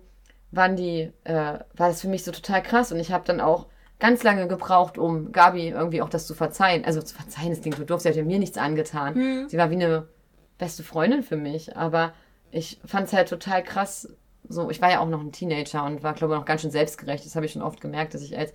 waren 0.51 0.75
die, 0.75 1.11
äh, 1.23 1.33
war 1.33 1.87
das 1.87 2.01
für 2.01 2.09
mich 2.09 2.25
so 2.25 2.31
total 2.31 2.61
krass. 2.61 2.91
Und 2.91 2.99
ich 2.99 3.13
habe 3.13 3.23
dann 3.25 3.39
auch 3.39 3.67
ganz 3.99 4.23
lange 4.23 4.47
gebraucht, 4.47 4.97
um 4.97 5.31
Gabi 5.31 5.69
irgendwie 5.69 6.01
auch 6.01 6.09
das 6.09 6.27
zu 6.27 6.33
verzeihen. 6.33 6.83
Also 6.83 7.01
zu 7.01 7.15
verzeihen, 7.15 7.51
das 7.51 7.61
klingt 7.61 7.77
so 7.77 7.85
doof, 7.85 8.01
sie 8.01 8.09
hat 8.09 8.15
ja 8.17 8.23
mir 8.23 8.39
nichts 8.39 8.57
angetan. 8.57 9.13
Mhm. 9.13 9.49
Sie 9.49 9.57
war 9.57 9.69
wie 9.69 9.75
eine 9.75 10.07
beste 10.61 10.83
Freundin 10.83 11.23
für 11.23 11.37
mich, 11.37 11.75
aber 11.75 12.13
ich 12.51 12.79
fand 12.85 13.07
es 13.07 13.13
halt 13.13 13.27
total 13.27 13.63
krass. 13.63 14.07
So, 14.47 14.69
ich 14.69 14.79
war 14.79 14.91
ja 14.91 14.99
auch 14.99 15.09
noch 15.09 15.19
ein 15.19 15.31
Teenager 15.31 15.83
und 15.83 16.03
war, 16.03 16.13
glaube 16.13 16.35
ich, 16.35 16.39
noch 16.39 16.45
ganz 16.45 16.61
schön 16.61 16.71
selbstgerecht. 16.71 17.25
Das 17.25 17.35
habe 17.35 17.47
ich 17.47 17.51
schon 17.51 17.63
oft 17.63 17.81
gemerkt, 17.81 18.13
dass 18.13 18.21
ich 18.21 18.37
als 18.37 18.53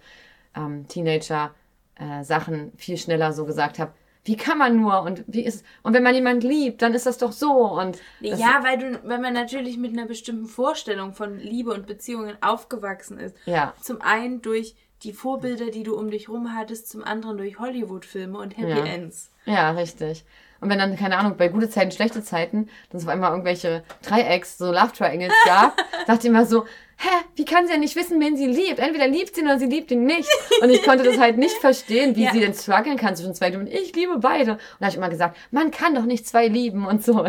ähm, 0.55 0.87
Teenager 0.87 1.53
äh, 1.97 2.23
Sachen 2.23 2.73
viel 2.77 2.97
schneller 2.97 3.33
so 3.33 3.45
gesagt 3.45 3.81
habe. 3.81 3.93
Wie 4.23 4.37
kann 4.37 4.57
man 4.57 4.81
nur 4.81 5.03
und 5.03 5.25
wie 5.27 5.45
ist 5.45 5.65
und 5.83 5.95
wenn 5.95 6.03
man 6.05 6.15
jemanden 6.15 6.49
liebt, 6.49 6.81
dann 6.83 6.95
ist 6.95 7.07
das 7.07 7.19
doch 7.19 7.33
so 7.33 7.79
und 7.79 7.99
ja, 8.21 8.61
weil 8.63 8.79
du, 8.79 9.01
wenn 9.05 9.21
man 9.21 9.35
natürlich 9.35 9.77
mit 9.77 9.93
einer 9.93 10.07
bestimmten 10.07 10.47
Vorstellung 10.47 11.13
von 11.13 11.39
Liebe 11.39 11.73
und 11.73 11.87
Beziehungen 11.87 12.37
aufgewachsen 12.41 13.19
ist. 13.19 13.37
Ja. 13.47 13.75
Zum 13.81 14.01
einen 14.01 14.43
durch 14.43 14.75
die 15.03 15.13
Vorbilder, 15.13 15.71
die 15.71 15.83
du 15.83 15.97
um 15.97 16.11
dich 16.11 16.29
rum 16.29 16.55
hattest, 16.55 16.89
zum 16.89 17.05
anderen 17.05 17.39
durch 17.39 17.59
Hollywood-Filme 17.59 18.39
und 18.39 18.57
Happy 18.57 18.71
ja. 18.71 18.85
Ends. 18.85 19.31
Ja, 19.45 19.71
richtig. 19.73 20.25
Und 20.61 20.71
wenn 20.71 20.79
dann, 20.79 20.97
keine 20.97 21.19
Ahnung, 21.19 21.37
bei 21.37 21.49
gute 21.49 21.69
Zeiten, 21.69 21.91
schlechte 21.91 22.23
Zeiten, 22.23 22.69
dann 22.91 23.01
so 23.01 23.09
einmal 23.09 23.31
irgendwelche 23.31 23.83
Dreiecks, 24.03 24.59
so 24.59 24.67
Love 24.73 24.93
Triangles 24.97 25.33
gab, 25.45 25.77
dachte 26.07 26.27
ich 26.27 26.31
immer 26.31 26.47
so, 26.47 26.65
hä, 26.99 27.09
wie 27.35 27.45
kann 27.45 27.67
sie 27.67 27.73
ja 27.73 27.79
nicht 27.79 27.97
wissen, 27.97 28.21
wen 28.21 28.37
sie 28.37 28.47
liebt? 28.47 28.79
Entweder 28.79 29.07
liebt 29.07 29.35
sie 29.35 29.43
ihn 29.43 29.47
oder 29.47 29.59
sie 29.59 29.67
liebt 29.67 29.91
ihn 29.91 30.05
nicht. 30.05 30.29
Und 30.63 30.71
ich 30.71 30.83
konnte 30.83 31.05
das 31.05 31.19
halt 31.19 31.37
nicht 31.39 31.57
verstehen, 31.61 32.17
wie 32.17 32.25
ja. 32.25 32.33
sie 32.33 32.41
denn 32.41 32.55
strugglen 32.55 32.97
kann 32.97 33.17
zwischen 33.17 33.35
zwei 33.35 33.57
und 33.57 33.67
ich 33.67 33.95
liebe 33.95 34.19
beide. 34.19 34.53
Und 34.53 34.61
da 34.81 34.87
habe 34.87 34.91
ich 34.91 34.97
immer 34.97 35.11
gesagt, 35.11 35.37
man 35.51 35.71
kann 35.71 35.95
doch 35.95 36.05
nicht 36.05 36.27
zwei 36.27 36.49
lieben 36.49 36.87
und 36.87 37.05
so? 37.05 37.25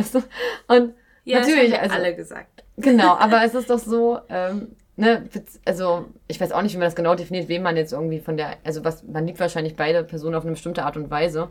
Und 0.67 0.93
ja, 1.23 1.39
natürlich, 1.39 1.71
das 1.71 1.79
haben 1.79 1.91
also, 1.91 1.95
alle 1.95 2.15
gesagt. 2.15 2.63
Genau, 2.77 3.15
aber 3.19 3.43
es 3.43 3.53
ist 3.53 3.69
doch 3.69 3.79
so, 3.79 4.19
ähm, 4.29 4.75
ne, 4.95 5.27
also 5.65 6.05
ich 6.27 6.39
weiß 6.39 6.53
auch 6.53 6.61
nicht, 6.61 6.73
wie 6.73 6.77
man 6.77 6.87
das 6.87 6.95
genau 6.95 7.15
definiert, 7.15 7.49
wem 7.49 7.63
man 7.63 7.75
jetzt 7.75 7.91
irgendwie 7.91 8.19
von 8.19 8.37
der, 8.37 8.57
also 8.63 8.85
was, 8.85 9.03
man 9.03 9.27
liebt 9.27 9.39
wahrscheinlich 9.39 9.75
beide 9.75 10.03
Personen 10.03 10.35
auf 10.35 10.43
eine 10.43 10.53
bestimmte 10.53 10.85
Art 10.85 10.95
und 10.95 11.09
Weise. 11.09 11.49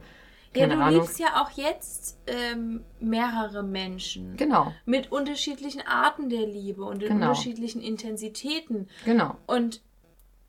Keine 0.57 0.75
ja, 0.75 0.79
du 0.79 0.85
Ahnung. 0.85 1.01
liebst 1.01 1.19
ja 1.19 1.43
auch 1.43 1.51
jetzt 1.51 2.19
ähm, 2.27 2.85
mehrere 3.01 3.63
Menschen. 3.63 4.37
Genau. 4.37 4.73
Mit 4.85 5.13
unterschiedlichen 5.13 5.83
Arten 5.87 6.29
der 6.29 6.47
Liebe 6.47 6.85
und 6.85 7.03
in 7.03 7.09
genau. 7.09 7.29
unterschiedlichen 7.29 7.83
Intensitäten. 7.83 8.89
Genau. 9.05 9.37
Und 9.47 9.83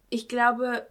ich 0.10 0.28
glaube, 0.28 0.88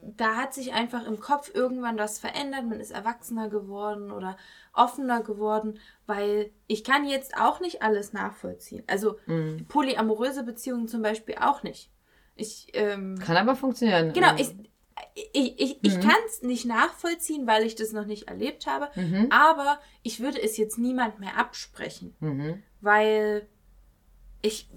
da 0.00 0.36
hat 0.36 0.54
sich 0.54 0.72
einfach 0.72 1.06
im 1.06 1.20
Kopf 1.20 1.50
irgendwann 1.54 1.98
was 1.98 2.18
verändert. 2.18 2.66
Man 2.66 2.80
ist 2.80 2.90
erwachsener 2.90 3.48
geworden 3.48 4.10
oder 4.10 4.36
offener 4.72 5.22
geworden, 5.22 5.78
weil 6.06 6.50
ich 6.66 6.84
kann 6.84 7.08
jetzt 7.08 7.36
auch 7.36 7.60
nicht 7.60 7.82
alles 7.82 8.12
nachvollziehen. 8.12 8.84
Also 8.86 9.16
mm. 9.26 9.64
polyamoröse 9.68 10.44
Beziehungen 10.44 10.88
zum 10.88 11.02
Beispiel 11.02 11.36
auch 11.40 11.62
nicht. 11.62 11.90
Ich, 12.36 12.68
ähm, 12.74 13.18
kann 13.18 13.36
aber 13.36 13.56
funktionieren. 13.56 14.12
Genau, 14.12 14.34
ich, 14.36 14.54
ich, 15.16 15.58
ich, 15.58 15.78
ich 15.82 15.96
mhm. 15.96 16.00
kann 16.00 16.16
es 16.26 16.42
nicht 16.42 16.66
nachvollziehen, 16.66 17.46
weil 17.46 17.64
ich 17.64 17.74
das 17.74 17.92
noch 17.92 18.04
nicht 18.04 18.28
erlebt 18.28 18.66
habe, 18.66 18.88
mhm. 19.00 19.28
aber 19.30 19.80
ich 20.02 20.20
würde 20.20 20.42
es 20.42 20.58
jetzt 20.58 20.78
niemand 20.78 21.18
mehr 21.20 21.38
absprechen, 21.38 22.14
mhm. 22.20 22.62
weil 22.82 23.48
ich 24.42 24.68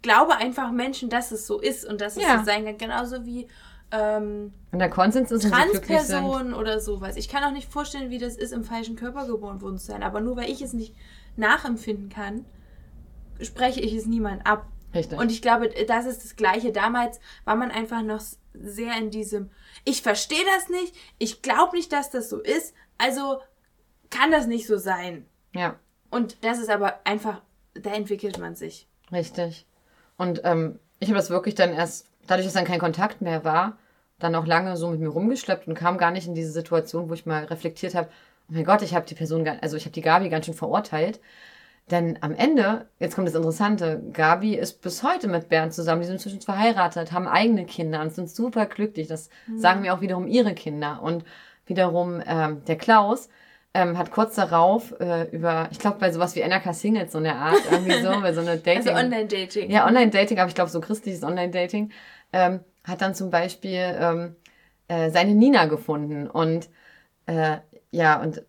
glaube 0.00 0.36
einfach 0.36 0.70
Menschen, 0.70 1.10
dass 1.10 1.32
es 1.32 1.48
so 1.48 1.58
ist 1.58 1.84
und 1.84 2.00
dass 2.00 2.16
es 2.16 2.22
ja. 2.22 2.38
so 2.38 2.44
sein 2.44 2.64
kann, 2.64 2.78
genauso 2.78 3.26
wie 3.26 3.48
ähm, 3.90 4.52
und 4.70 4.78
der 4.78 4.90
Konsens 4.90 5.32
ist 5.32 5.48
Transpersonen 5.50 6.52
oder 6.52 6.78
sowas. 6.78 7.16
Ich 7.16 7.28
kann 7.28 7.42
auch 7.42 7.52
nicht 7.52 7.72
vorstellen, 7.72 8.10
wie 8.10 8.18
das 8.18 8.36
ist, 8.36 8.52
im 8.52 8.62
falschen 8.62 8.96
Körper 8.96 9.26
geboren 9.26 9.62
worden 9.62 9.78
zu 9.78 9.86
sein, 9.86 10.02
aber 10.02 10.20
nur 10.20 10.36
weil 10.36 10.50
ich 10.50 10.60
es 10.60 10.74
nicht 10.74 10.94
nachempfinden 11.36 12.08
kann, 12.08 12.44
spreche 13.40 13.80
ich 13.80 13.94
es 13.94 14.06
niemand 14.06 14.46
ab. 14.46 14.66
Richtig. 14.94 15.18
Und 15.18 15.32
ich 15.32 15.42
glaube, 15.42 15.70
das 15.86 16.06
ist 16.06 16.24
das 16.24 16.36
Gleiche. 16.36 16.72
Damals 16.72 17.20
war 17.44 17.56
man 17.56 17.70
einfach 17.70 18.02
noch 18.02 18.20
sehr 18.52 18.96
in 18.96 19.10
diesem, 19.10 19.50
ich 19.84 20.02
verstehe 20.02 20.44
das 20.56 20.68
nicht, 20.68 20.94
ich 21.18 21.42
glaube 21.42 21.76
nicht, 21.76 21.92
dass 21.92 22.10
das 22.10 22.28
so 22.28 22.40
ist, 22.40 22.74
also 22.98 23.40
kann 24.10 24.30
das 24.30 24.46
nicht 24.46 24.66
so 24.66 24.76
sein. 24.76 25.26
Ja. 25.54 25.78
Und 26.10 26.44
das 26.44 26.58
ist 26.58 26.70
aber 26.70 27.00
einfach, 27.04 27.42
da 27.74 27.90
entwickelt 27.90 28.38
man 28.38 28.54
sich. 28.54 28.88
Richtig. 29.12 29.66
Und 30.16 30.40
ähm, 30.44 30.78
ich 31.00 31.08
habe 31.08 31.18
das 31.18 31.30
wirklich 31.30 31.54
dann 31.54 31.72
erst, 31.72 32.06
dadurch, 32.26 32.46
dass 32.46 32.54
dann 32.54 32.64
kein 32.64 32.80
Kontakt 32.80 33.20
mehr 33.20 33.44
war, 33.44 33.78
dann 34.18 34.34
auch 34.34 34.46
lange 34.46 34.76
so 34.76 34.88
mit 34.88 35.00
mir 35.00 35.08
rumgeschleppt 35.08 35.68
und 35.68 35.74
kam 35.74 35.98
gar 35.98 36.10
nicht 36.10 36.26
in 36.26 36.34
diese 36.34 36.50
Situation, 36.50 37.08
wo 37.08 37.14
ich 37.14 37.26
mal 37.26 37.44
reflektiert 37.44 37.94
habe, 37.94 38.08
oh 38.48 38.54
mein 38.54 38.64
Gott, 38.64 38.82
ich 38.82 38.94
habe 38.94 39.06
die 39.06 39.14
Person, 39.14 39.46
also 39.46 39.76
ich 39.76 39.84
habe 39.84 39.92
die 39.92 40.00
Gabi 40.00 40.28
ganz 40.28 40.46
schön 40.46 40.54
verurteilt. 40.54 41.20
Denn 41.90 42.18
am 42.20 42.34
Ende, 42.34 42.86
jetzt 42.98 43.14
kommt 43.14 43.28
das 43.28 43.34
Interessante, 43.34 44.02
Gabi 44.12 44.54
ist 44.54 44.82
bis 44.82 45.02
heute 45.02 45.28
mit 45.28 45.48
Bernd 45.48 45.72
zusammen. 45.72 46.02
Die 46.02 46.06
sind 46.06 46.16
inzwischen 46.16 46.42
verheiratet, 46.42 47.12
haben 47.12 47.26
eigene 47.26 47.64
Kinder 47.64 48.02
und 48.02 48.12
sind 48.12 48.30
super 48.30 48.66
glücklich. 48.66 49.08
Das 49.08 49.30
mhm. 49.46 49.58
sagen 49.58 49.80
mir 49.80 49.94
auch 49.94 50.00
wiederum 50.00 50.26
ihre 50.26 50.54
Kinder. 50.54 51.00
Und 51.02 51.24
wiederum 51.66 52.22
ähm, 52.26 52.62
der 52.66 52.76
Klaus 52.76 53.28
ähm, 53.74 53.96
hat 53.96 54.10
kurz 54.10 54.34
darauf 54.34 54.98
äh, 55.00 55.30
über, 55.30 55.68
ich 55.70 55.78
glaube, 55.78 55.98
bei 55.98 56.12
sowas 56.12 56.34
wie 56.36 56.42
NRK 56.42 56.74
Singles 56.74 57.12
so 57.12 57.18
eine 57.18 57.34
Art, 57.36 57.60
irgendwie 57.70 58.02
so, 58.02 58.10
bei 58.20 58.32
so 58.32 58.40
eine 58.40 58.56
Dating. 58.58 58.88
Also 58.88 58.90
Online-Dating. 58.90 59.70
Ja, 59.70 59.86
Online-Dating, 59.86 60.38
aber 60.38 60.48
ich 60.48 60.54
glaube, 60.54 60.70
so 60.70 60.80
christliches 60.80 61.22
Online-Dating, 61.22 61.90
ähm, 62.32 62.60
hat 62.84 63.00
dann 63.00 63.14
zum 63.14 63.30
Beispiel 63.30 63.96
ähm, 63.98 64.36
äh, 64.88 65.10
seine 65.10 65.34
Nina 65.34 65.66
gefunden. 65.66 66.28
Und 66.28 66.68
äh, 67.26 67.58
ja, 67.90 68.20
und 68.20 68.42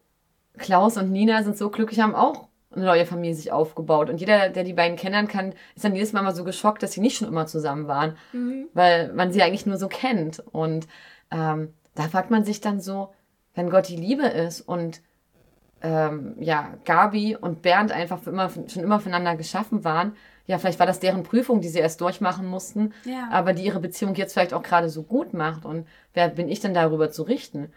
Klaus 0.58 0.98
und 0.98 1.12
Nina 1.12 1.44
sind 1.44 1.58
so 1.58 1.70
glücklich, 1.70 2.00
haben 2.02 2.16
auch 2.16 2.49
eine 2.72 2.86
neue 2.86 3.06
Familie 3.06 3.36
sich 3.36 3.52
aufgebaut. 3.52 4.10
Und 4.10 4.20
jeder, 4.20 4.50
der 4.50 4.64
die 4.64 4.74
beiden 4.74 4.98
kennenlernen 4.98 5.30
kann, 5.30 5.54
ist 5.76 5.84
dann 5.84 5.96
jedes 5.96 6.14
Mal 6.14 6.22
mal 6.22 6.36
so 6.36 6.44
geschockt, 6.44 6.84
dass 6.84 6.92
sie 6.92 7.02
nicht 7.02 7.18
schon 7.18 7.28
immer 7.28 7.48
zusammen 7.48 7.88
waren, 7.88 8.16
mhm. 8.32 8.68
weil 8.74 9.12
man 9.14 9.32
sie 9.32 9.42
eigentlich 9.42 9.66
nur 9.66 9.78
so 9.78 9.88
kennt. 9.88 10.40
Und 10.52 10.88
ähm, 11.32 11.74
da 11.96 12.04
fragt 12.04 12.30
man 12.30 12.46
sich 12.46 12.62
dann 12.62 12.80
so, 12.80 13.14
wenn 13.56 13.70
Gott 13.70 13.88
die 13.88 13.96
Liebe 13.96 14.26
ist 14.28 14.62
und 14.62 15.02
ähm, 15.82 16.36
ja, 16.40 16.74
Gabi 16.86 17.36
und 17.36 17.62
Bernd 17.62 17.92
einfach 17.92 18.20
für 18.20 18.30
immer, 18.30 18.50
schon 18.50 18.84
immer 18.84 19.00
füreinander 19.00 19.36
geschaffen 19.36 19.84
waren, 19.84 20.14
ja, 20.46 20.58
vielleicht 20.58 20.80
war 20.80 20.88
das 20.88 21.00
deren 21.00 21.22
Prüfung, 21.22 21.62
die 21.62 21.68
sie 21.70 21.78
erst 21.78 22.02
durchmachen 22.02 22.48
mussten, 22.48 22.92
ja. 23.06 23.30
aber 23.32 23.54
die 23.54 23.64
ihre 23.64 23.80
Beziehung 23.80 24.16
jetzt 24.16 24.34
vielleicht 24.34 24.54
auch 24.54 24.64
gerade 24.64 24.90
so 24.90 25.04
gut 25.04 25.32
macht. 25.32 25.64
Und 25.64 25.88
wer 26.16 26.28
bin 26.30 26.50
ich 26.50 26.60
denn 26.60 26.74
darüber 26.74 27.12
zu 27.12 27.22
richten? 27.22 27.72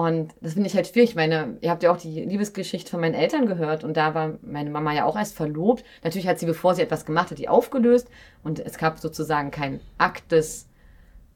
Und 0.00 0.32
das 0.40 0.54
finde 0.54 0.66
ich 0.66 0.74
halt 0.74 0.86
schwierig. 0.86 1.10
Ich 1.10 1.16
meine, 1.16 1.58
ihr 1.60 1.70
habt 1.70 1.82
ja 1.82 1.92
auch 1.92 1.98
die 1.98 2.24
Liebesgeschichte 2.24 2.90
von 2.90 3.00
meinen 3.00 3.12
Eltern 3.12 3.44
gehört 3.44 3.84
und 3.84 3.98
da 3.98 4.14
war 4.14 4.38
meine 4.40 4.70
Mama 4.70 4.94
ja 4.94 5.04
auch 5.04 5.14
erst 5.14 5.36
verlobt. 5.36 5.84
Natürlich 6.02 6.26
hat 6.26 6.38
sie, 6.38 6.46
bevor 6.46 6.74
sie 6.74 6.80
etwas 6.80 7.04
gemacht 7.04 7.30
hat, 7.30 7.38
die 7.38 7.50
aufgelöst 7.50 8.08
und 8.42 8.60
es 8.60 8.78
gab 8.78 8.98
sozusagen 8.98 9.50
keinen 9.50 9.80
Akt 9.98 10.32
des 10.32 10.66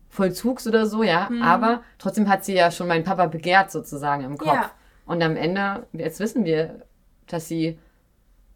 Vollzugs 0.09 0.67
oder 0.67 0.87
so, 0.87 1.03
ja. 1.03 1.29
Mhm. 1.29 1.43
Aber 1.43 1.83
trotzdem 1.99 2.27
hat 2.31 2.43
sie 2.47 2.55
ja 2.55 2.71
schon 2.71 2.89
meinen 2.89 3.05
Papa 3.05 3.27
begehrt 3.27 3.71
sozusagen 3.71 4.25
im 4.25 4.39
Kopf. 4.39 4.55
Ja. 4.55 4.71
Und 5.05 5.23
am 5.23 5.37
Ende, 5.37 5.87
jetzt 5.93 6.19
wissen 6.19 6.47
wir, 6.47 6.87
dass 7.27 7.47
sie 7.47 7.79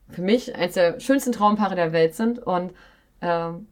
für 0.09 0.23
mich 0.23 0.55
eines 0.55 0.73
der 0.73 1.01
schönsten 1.01 1.33
Traumpaare 1.33 1.75
der 1.75 1.93
Welt 1.93 2.15
sind 2.15 2.39
und 2.39 2.73
ähm, 3.21 3.67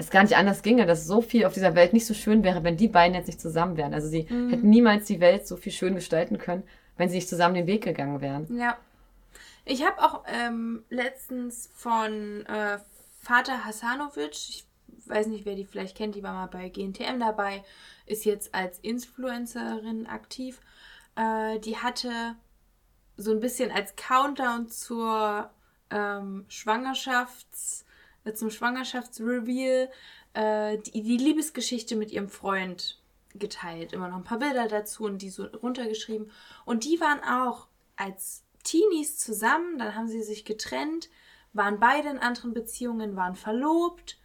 es 0.00 0.10
gar 0.10 0.22
nicht 0.22 0.36
anders 0.36 0.62
ginge, 0.62 0.86
dass 0.86 1.06
so 1.06 1.20
viel 1.20 1.44
auf 1.44 1.52
dieser 1.52 1.74
Welt 1.74 1.92
nicht 1.92 2.06
so 2.06 2.14
schön 2.14 2.42
wäre, 2.42 2.64
wenn 2.64 2.76
die 2.76 2.88
beiden 2.88 3.14
jetzt 3.14 3.26
nicht 3.26 3.40
zusammen 3.40 3.76
wären. 3.76 3.94
Also 3.94 4.08
sie 4.08 4.26
mhm. 4.28 4.50
hätten 4.50 4.70
niemals 4.70 5.06
die 5.06 5.20
Welt 5.20 5.46
so 5.46 5.56
viel 5.56 5.72
schön 5.72 5.94
gestalten 5.94 6.38
können, 6.38 6.62
wenn 6.96 7.08
sie 7.08 7.16
nicht 7.16 7.28
zusammen 7.28 7.54
den 7.54 7.66
Weg 7.66 7.84
gegangen 7.84 8.20
wären. 8.20 8.58
Ja. 8.58 8.78
Ich 9.64 9.84
habe 9.84 10.02
auch 10.02 10.24
ähm, 10.26 10.84
letztens 10.88 11.70
von 11.74 12.46
äh, 12.46 12.78
Vater 13.20 13.64
Hasanovic, 13.64 14.32
ich 14.32 14.64
weiß 15.06 15.26
nicht, 15.26 15.44
wer 15.44 15.54
die 15.54 15.66
vielleicht 15.66 15.96
kennt, 15.96 16.14
die 16.14 16.22
war 16.22 16.32
mal 16.32 16.46
bei 16.46 16.70
GNTM 16.70 17.20
dabei, 17.20 17.62
ist 18.06 18.24
jetzt 18.24 18.54
als 18.54 18.78
Influencerin 18.80 20.06
aktiv. 20.06 20.60
Äh, 21.14 21.58
die 21.60 21.76
hatte 21.76 22.10
so 23.16 23.32
ein 23.32 23.40
bisschen 23.40 23.70
als 23.70 23.94
Countdown 23.96 24.68
zur 24.68 25.50
ähm, 25.90 26.46
Schwangerschafts- 26.48 27.84
zum 28.34 28.50
Schwangerschaftsreveal 28.50 29.90
äh, 30.34 30.78
die, 30.78 31.02
die 31.02 31.16
Liebesgeschichte 31.16 31.96
mit 31.96 32.10
ihrem 32.10 32.28
Freund 32.28 33.00
geteilt. 33.34 33.92
Immer 33.92 34.08
noch 34.08 34.16
ein 34.16 34.24
paar 34.24 34.38
Bilder 34.38 34.68
dazu 34.68 35.04
und 35.04 35.22
die 35.22 35.30
so 35.30 35.44
runtergeschrieben. 35.44 36.30
Und 36.64 36.84
die 36.84 37.00
waren 37.00 37.20
auch 37.22 37.68
als 37.96 38.44
Teenies 38.64 39.18
zusammen, 39.18 39.78
dann 39.78 39.94
haben 39.94 40.08
sie 40.08 40.22
sich 40.22 40.44
getrennt, 40.44 41.08
waren 41.52 41.80
beide 41.80 42.08
in 42.08 42.18
anderen 42.18 42.52
Beziehungen, 42.52 43.16
waren 43.16 43.34
verlobt 43.34 44.18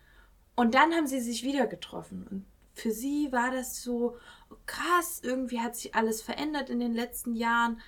und 0.55 0.75
dann 0.75 0.93
haben 0.93 1.07
sie 1.07 1.19
sich 1.19 1.43
wieder 1.43 1.67
getroffen. 1.67 2.27
Und 2.29 2.45
für 2.73 2.91
sie 2.91 3.31
war 3.31 3.51
das 3.51 3.81
so 3.81 4.17
krass, 4.65 5.21
irgendwie 5.23 5.59
hat 5.59 5.75
sich 5.75 5.95
alles 5.95 6.21
verändert 6.21 6.69
in 6.69 6.79
den 6.79 6.93
letzten 6.93 7.33
Jahren, 7.33 7.79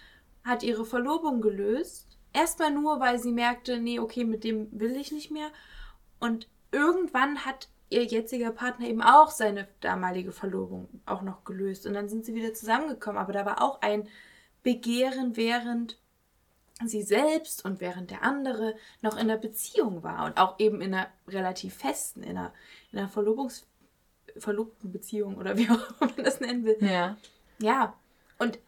hat 0.43 0.63
ihre 0.63 0.85
Verlobung 0.85 1.41
gelöst. 1.41 2.17
Erstmal 2.33 2.71
nur, 2.71 2.99
weil 2.99 3.19
sie 3.19 3.31
merkte, 3.31 3.79
nee, 3.79 3.99
okay, 3.99 4.23
mit 4.23 4.43
dem 4.43 4.67
will 4.71 4.95
ich 4.95 5.11
nicht 5.11 5.31
mehr. 5.31 5.49
Und 6.19 6.47
irgendwann 6.71 7.45
hat 7.45 7.69
ihr 7.89 8.03
jetziger 8.03 8.51
Partner 8.51 8.87
eben 8.87 9.01
auch 9.01 9.31
seine 9.31 9.67
damalige 9.81 10.31
Verlobung 10.31 10.89
auch 11.05 11.21
noch 11.21 11.43
gelöst. 11.43 11.85
Und 11.87 11.93
dann 11.93 12.09
sind 12.09 12.25
sie 12.25 12.35
wieder 12.35 12.53
zusammengekommen. 12.53 13.21
Aber 13.21 13.33
da 13.33 13.45
war 13.45 13.61
auch 13.61 13.81
ein 13.81 14.07
Begehren, 14.63 15.37
während 15.37 15.97
sie 16.85 17.01
selbst 17.01 17.65
und 17.65 17.79
während 17.79 18.11
der 18.11 18.23
andere 18.23 18.75
noch 19.01 19.13
in 19.13 19.21
einer 19.21 19.37
Beziehung 19.37 20.03
war. 20.03 20.25
Und 20.25 20.37
auch 20.37 20.59
eben 20.59 20.81
in 20.81 20.93
einer 20.93 21.07
relativ 21.27 21.75
festen, 21.75 22.23
in 22.23 22.37
einer, 22.37 22.53
in 22.91 22.99
einer 22.99 23.09
Verlobungs 23.09 23.65
verlobten 24.37 24.91
Beziehung 24.91 25.37
oder 25.37 25.57
wie 25.57 25.69
auch 25.69 25.99
man 25.99 26.13
das 26.17 26.39
nennen 26.39 26.65
will. 26.65 26.77
Ja. 26.81 27.17
Ja. 27.59 27.95
Und 28.37 28.59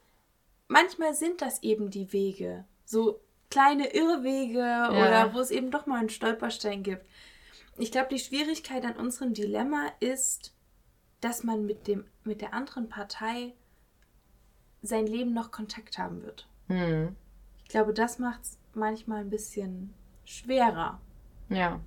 manchmal 0.67 1.13
sind 1.13 1.41
das 1.41 1.61
eben 1.61 1.91
die 1.91 2.11
Wege. 2.13 2.65
So 2.85 3.19
kleine 3.51 3.93
Irrwege 3.93 4.59
ja. 4.59 4.89
oder 4.91 5.33
wo 5.33 5.39
es 5.39 5.51
eben 5.51 5.69
doch 5.69 5.85
mal 5.85 5.99
einen 5.99 6.09
Stolperstein 6.09 6.83
gibt 6.83 7.05
ich 7.81 7.91
glaube, 7.91 8.09
die 8.11 8.19
Schwierigkeit 8.19 8.85
an 8.85 8.93
unserem 8.93 9.33
Dilemma 9.33 9.87
ist, 9.99 10.53
dass 11.21 11.43
man 11.43 11.65
mit, 11.65 11.87
dem, 11.87 12.05
mit 12.23 12.41
der 12.41 12.53
anderen 12.53 12.89
Partei 12.89 13.53
sein 14.81 15.07
Leben 15.07 15.33
noch 15.33 15.51
Kontakt 15.51 15.97
haben 15.97 16.23
wird. 16.23 16.47
Hm. 16.67 17.15
Ich 17.63 17.69
glaube, 17.69 17.93
das 17.93 18.19
macht 18.19 18.41
es 18.43 18.57
manchmal 18.73 19.21
ein 19.21 19.29
bisschen 19.29 19.93
schwerer. 20.23 20.99
Ja. 21.49 21.79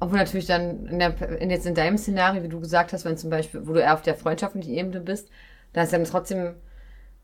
Obwohl 0.00 0.18
natürlich 0.18 0.46
dann 0.46 0.86
in 0.86 0.98
der, 0.98 1.40
in 1.40 1.50
jetzt 1.50 1.66
in 1.66 1.74
deinem 1.74 1.98
Szenario, 1.98 2.42
wie 2.42 2.48
du 2.48 2.60
gesagt 2.60 2.92
hast, 2.92 3.04
wenn 3.04 3.16
zum 3.16 3.30
Beispiel, 3.30 3.66
wo 3.66 3.72
du 3.72 3.80
eher 3.80 3.94
auf 3.94 4.02
der 4.02 4.16
freundschaftlichen 4.16 4.74
Ebene 4.74 5.00
bist, 5.00 5.30
da 5.72 5.82
ist 5.82 5.92
dann 5.92 6.04
trotzdem 6.04 6.54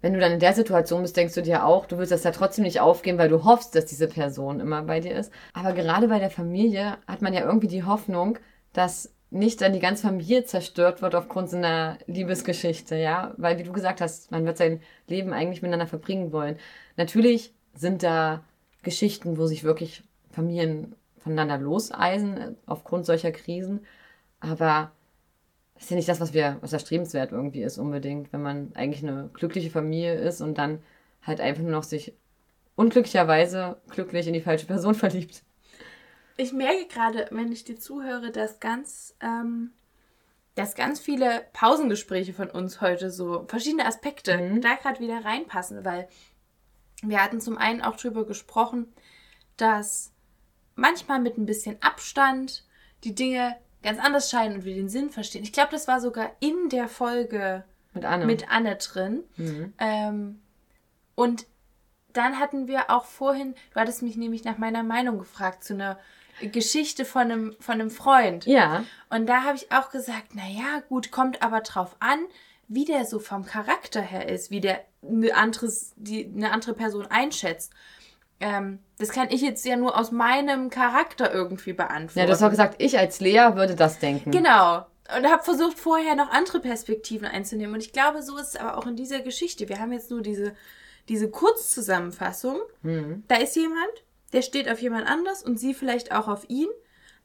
wenn 0.01 0.15
du 0.15 0.21
dann 0.21 0.33
in 0.33 0.41
der 0.41 0.53
Situation 0.53 1.03
bist, 1.03 1.17
denkst 1.17 1.35
du 1.35 1.43
dir 1.43 1.65
auch, 1.65 1.87
du 1.87 1.99
willst 1.99 2.13
das 2.13 2.25
ja 2.25 2.31
trotzdem 2.31 2.65
nicht 2.65 2.81
aufgeben, 2.81 3.19
weil 3.19 3.29
du 3.29 3.45
hoffst, 3.45 3.75
dass 3.75 3.87
diese 3.87 4.07
Person 4.07 4.61
immer 4.61 4.83
bei 4.83 5.01
dir 5.01 5.17
ist. 5.17 5.33
Aber 5.55 5.73
gerade 5.73 6.09
bei 6.09 6.19
der 6.19 6.31
Familie 6.31 6.99
hat 7.07 7.23
man 7.23 7.35
ja 7.35 7.45
irgendwie 7.45 7.67
die 7.67 7.85
Hoffnung, 7.85 8.39
dass 8.73 9.13
nicht 9.31 9.61
dann 9.61 9.73
die 9.73 9.81
ganze 9.81 10.03
Familie 10.03 10.45
zerstört 10.45 11.03
wird 11.03 11.15
aufgrund 11.15 11.51
so 11.51 11.57
einer 11.57 11.99
Liebesgeschichte, 12.07 12.97
ja? 12.97 13.35
Weil, 13.37 13.59
wie 13.59 13.65
du 13.65 13.73
gesagt 13.73 14.01
hast, 14.01 14.31
man 14.31 14.47
wird 14.47 14.57
sein 14.57 14.81
Leben 15.07 15.33
eigentlich 15.33 15.63
miteinander 15.63 15.87
verbringen 15.87 16.33
wollen. 16.33 16.57
Natürlich 16.97 17.53
sind 17.75 18.03
da 18.03 18.43
Geschichten, 18.83 19.37
wo 19.37 19.47
sich 19.47 19.65
wirklich 19.65 20.05
Familien 20.31 20.95
voneinander 21.19 21.59
loseisen 21.59 22.57
aufgrund 22.67 23.05
solcher 23.05 23.33
Krisen. 23.33 23.85
Aber 24.41 24.93
das 25.79 25.85
ist 25.85 25.91
ja 25.91 25.97
nicht 25.97 26.09
das, 26.09 26.21
was 26.21 26.33
wir, 26.33 26.59
was 26.61 26.73
erstrebenswert 26.73 27.31
irgendwie 27.31 27.63
ist, 27.63 27.79
unbedingt, 27.79 28.33
wenn 28.33 28.43
man 28.43 28.73
eigentlich 28.75 29.05
eine 29.05 29.31
glückliche 29.33 29.71
Familie 29.71 30.15
ist 30.15 30.41
und 30.41 30.59
dann 30.59 30.83
halt 31.23 31.41
einfach 31.41 31.63
nur 31.63 31.71
noch 31.71 31.85
sich 31.85 32.15
unglücklicherweise 32.75 33.81
glücklich 33.89 34.27
in 34.27 34.33
die 34.33 34.41
falsche 34.41 34.67
Person 34.67 34.95
verliebt. 34.97 35.45
Ich 36.37 36.53
merke 36.53 36.87
gerade, 36.89 37.29
wenn 37.31 37.53
ich 37.53 37.63
dir 37.63 37.79
zuhöre, 37.79 38.33
dass 38.33 38.59
ganz, 38.59 39.15
ähm, 39.21 39.71
dass 40.57 40.75
ganz 40.75 40.99
viele 40.99 41.45
Pausengespräche 41.53 42.33
von 42.33 42.51
uns 42.51 42.81
heute 42.81 43.13
so 43.13 43.45
verschiedene 43.47 43.87
Aspekte 43.87 44.37
mhm. 44.37 44.61
da 44.61 44.75
gerade 44.75 44.99
wieder 44.99 45.25
reinpassen, 45.25 45.85
weil 45.85 46.09
wir 47.03 47.23
hatten 47.23 47.41
zum 47.41 47.57
einen 47.57 47.83
auch 47.83 47.97
darüber 47.97 48.27
gesprochen, 48.27 48.93
dass 49.57 50.13
manchmal 50.75 51.21
mit 51.21 51.39
ein 51.39 51.47
bisschen 51.47 51.81
Abstand 51.83 52.65
die 53.05 53.15
Dinge 53.15 53.57
ganz 53.83 54.01
anders 54.01 54.31
scheinen 54.31 54.57
und 54.57 54.65
wir 54.65 54.75
den 54.75 54.89
Sinn 54.89 55.11
verstehen. 55.11 55.43
Ich 55.43 55.53
glaube, 55.53 55.71
das 55.71 55.89
war 55.89 56.01
sogar 56.01 56.31
in 56.41 56.69
der 56.71 56.89
Folge 56.89 57.65
mit 57.95 58.05
Anne, 58.05 58.27
mit 58.27 58.51
Anne 58.51 58.77
drin. 58.77 59.25
Mhm. 59.37 59.73
Ähm, 59.79 60.43
und 61.15 61.47
dann 62.13 62.39
hatten 62.39 62.67
wir 62.67 62.91
auch 62.91 63.05
vorhin, 63.05 63.55
du 63.73 63.81
hattest 63.81 64.03
mich 64.03 64.17
nämlich 64.17 64.45
nach 64.45 64.59
meiner 64.59 64.83
Meinung 64.83 65.19
gefragt 65.19 65.65
zu 65.65 65.75
einer 65.75 65.99
Geschichte 66.41 67.05
von 67.05 67.23
einem, 67.23 67.57
von 67.61 67.75
einem 67.75 67.91
Freund. 67.91 68.47
Ja. 68.47 68.85
Und 69.11 69.27
da 69.27 69.43
habe 69.43 69.57
ich 69.57 69.73
auch 69.73 69.91
gesagt, 69.91 70.35
naja, 70.35 70.83
gut, 70.89 71.11
kommt 71.11 71.43
aber 71.43 71.61
drauf 71.61 71.97
an, 72.01 72.21
wie 72.69 72.85
der 72.85 73.05
so 73.05 73.19
vom 73.19 73.45
Charakter 73.45 74.01
her 74.01 74.29
ist, 74.29 74.51
wie 74.51 74.61
der 74.61 74.85
eine, 75.03 75.35
anderes, 75.35 75.95
die, 75.97 76.27
eine 76.27 76.53
andere 76.53 76.75
Person 76.75 77.07
einschätzt. 77.07 77.73
Ähm, 78.41 78.79
das 78.99 79.11
kann 79.11 79.29
ich 79.31 79.41
jetzt 79.41 79.65
ja 79.65 79.77
nur 79.77 79.99
aus 79.99 80.13
meinem 80.13 80.71
Charakter 80.71 81.33
irgendwie 81.33 81.73
beantworten. 81.73 82.19
Ja, 82.19 82.27
du 82.27 82.33
hast 82.33 82.43
auch 82.43 82.51
gesagt, 82.51 82.77
ich 82.79 82.99
als 82.99 83.21
Lea 83.21 83.51
würde 83.55 83.75
das 83.75 83.99
denken. 83.99 84.31
Genau. 84.31 84.87
Und 85.17 85.27
habe 85.27 85.43
versucht, 85.43 85.79
vorher 85.79 86.15
noch 86.15 86.31
andere 86.31 86.61
Perspektiven 86.61 87.27
einzunehmen. 87.27 87.75
Und 87.75 87.81
ich 87.81 87.93
glaube, 87.93 88.23
so 88.23 88.37
ist 88.37 88.49
es 88.49 88.57
aber 88.57 88.77
auch 88.77 88.87
in 88.87 88.97
dieser 88.97 89.21
Geschichte. 89.21 89.69
Wir 89.69 89.81
haben 89.81 89.93
jetzt 89.93 90.11
nur 90.11 90.21
diese, 90.21 90.55
diese 91.09 91.31
Kurzzusammenfassung. 91.31 92.59
Mhm. 92.83 93.25
Da 93.27 93.37
ist 93.37 93.57
jemand, 93.57 94.05
der 94.33 94.43
steht 94.43 94.69
auf 94.71 94.81
jemand 94.81 95.07
anders 95.07 95.43
und 95.43 95.59
sie 95.59 95.75
vielleicht 95.75 96.13
auch 96.13 96.29
auf 96.29 96.49
ihn. 96.49 96.69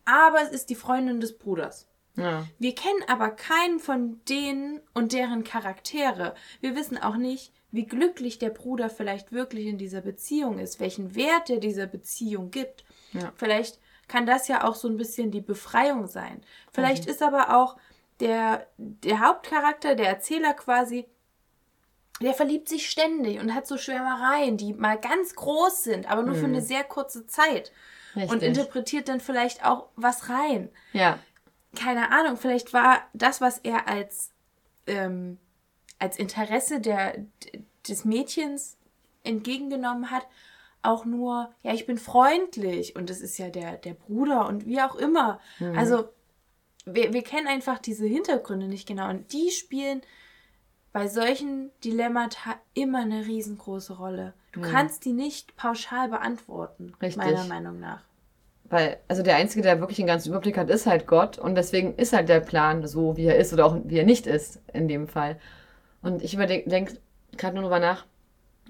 Aber 0.05 0.41
es 0.41 0.49
ist 0.49 0.69
die 0.69 0.75
Freundin 0.75 1.19
des 1.19 1.37
Bruders. 1.37 1.87
Ja. 2.15 2.45
Wir 2.59 2.75
kennen 2.75 3.03
aber 3.07 3.29
keinen 3.29 3.79
von 3.79 4.21
denen 4.29 4.81
und 4.93 5.13
deren 5.13 5.43
Charaktere. 5.43 6.35
Wir 6.61 6.75
wissen 6.75 6.97
auch 6.97 7.17
nicht, 7.17 7.51
wie 7.73 7.85
glücklich 7.85 8.37
der 8.39 8.51
Bruder 8.51 8.89
vielleicht 8.89 9.31
wirklich 9.33 9.65
in 9.65 9.77
dieser 9.77 9.99
Beziehung 10.01 10.59
ist, 10.59 10.79
welchen 10.79 11.15
Wert 11.15 11.49
er 11.49 11.57
dieser 11.57 11.87
Beziehung 11.87 12.51
gibt. 12.51 12.85
Ja. 13.11 13.33
Vielleicht 13.35 13.79
kann 14.07 14.25
das 14.25 14.47
ja 14.47 14.63
auch 14.63 14.75
so 14.75 14.87
ein 14.87 14.95
bisschen 14.95 15.31
die 15.31 15.41
Befreiung 15.41 16.07
sein. 16.07 16.41
Vielleicht 16.71 17.05
Mhm. 17.05 17.11
ist 17.11 17.21
aber 17.23 17.57
auch 17.57 17.75
der, 18.19 18.67
der 18.77 19.19
Hauptcharakter, 19.25 19.95
der 19.95 20.07
Erzähler 20.07 20.53
quasi, 20.53 21.05
der 22.21 22.33
verliebt 22.33 22.69
sich 22.69 22.89
ständig 22.89 23.39
und 23.39 23.55
hat 23.55 23.65
so 23.67 23.77
Schwärmereien, 23.77 24.55
die 24.55 24.73
mal 24.73 24.97
ganz 24.99 25.35
groß 25.35 25.83
sind, 25.83 26.09
aber 26.09 26.21
nur 26.21 26.35
für 26.35 26.45
eine 26.45 26.61
sehr 26.61 26.83
kurze 26.83 27.25
Zeit. 27.25 27.71
Und 28.13 28.21
Mhm. 28.23 28.29
Richtig. 28.29 28.49
interpretiert 28.49 29.09
dann 29.09 29.19
vielleicht 29.19 29.65
auch 29.65 29.87
was 29.95 30.29
rein 30.29 30.69
Ja. 30.93 31.17
keine 31.75 32.11
Ahnung, 32.11 32.37
vielleicht 32.37 32.71
war 32.71 33.01
das, 33.13 33.41
was 33.41 33.57
er 33.57 33.87
als, 33.87 34.29
ähm, 34.85 35.39
als 36.03 36.19
Interesse 36.19 36.81
der, 36.81 37.15
des 37.87 38.03
Mädchens 38.03 38.77
entgegengenommen 39.23 40.11
hat, 40.11 40.27
auch 40.81 41.05
nur, 41.05 41.49
ja, 41.61 41.73
ich 41.73 41.85
bin 41.85 41.97
freundlich 41.97 42.97
und 42.97 43.09
das 43.09 43.21
ist 43.21 43.37
ja 43.37 43.47
der, 43.47 43.77
der 43.77 43.93
Bruder 43.93 44.47
und 44.47 44.65
wie 44.65 44.81
auch 44.81 44.95
immer. 44.95 45.39
Also, 45.77 46.09
wir, 46.85 47.13
wir 47.13 47.21
kennen 47.21 47.47
einfach 47.47 47.79
diese 47.79 48.05
Hintergründe 48.05 48.67
nicht 48.67 48.85
genau 48.85 49.09
und 49.09 49.31
die 49.31 49.49
spielen 49.51 50.01
bei 50.91 51.07
solchen 51.07 51.71
Dilemmata 51.85 52.55
immer 52.73 52.99
eine 52.99 53.25
riesengroße 53.25 53.93
Rolle. 53.93 54.33
Du 54.51 54.59
kannst 54.59 55.05
die 55.05 55.13
nicht 55.13 55.55
pauschal 55.55 56.09
beantworten, 56.09 56.93
Richtig. 57.01 57.23
meiner 57.23 57.45
Meinung 57.45 57.79
nach. 57.79 58.03
Weil, 58.65 58.97
also 59.07 59.23
der 59.23 59.37
Einzige, 59.37 59.61
der 59.61 59.79
wirklich 59.79 59.97
den 59.97 60.07
ganzen 60.07 60.29
Überblick 60.29 60.57
hat, 60.57 60.69
ist 60.69 60.85
halt 60.85 61.07
Gott. 61.07 61.37
Und 61.37 61.55
deswegen 61.55 61.95
ist 61.95 62.11
halt 62.11 62.27
der 62.27 62.41
Plan 62.41 62.85
so, 62.85 63.15
wie 63.15 63.25
er 63.25 63.37
ist 63.37 63.53
oder 63.53 63.65
auch 63.65 63.77
wie 63.85 63.97
er 63.97 64.05
nicht 64.05 64.27
ist, 64.27 64.59
in 64.73 64.89
dem 64.89 65.07
Fall. 65.07 65.39
Und 66.03 66.23
ich 66.23 66.33
überdenke 66.33 66.97
gerade 67.37 67.55
nur 67.55 67.63
drüber 67.63 67.79
nach. 67.79 68.05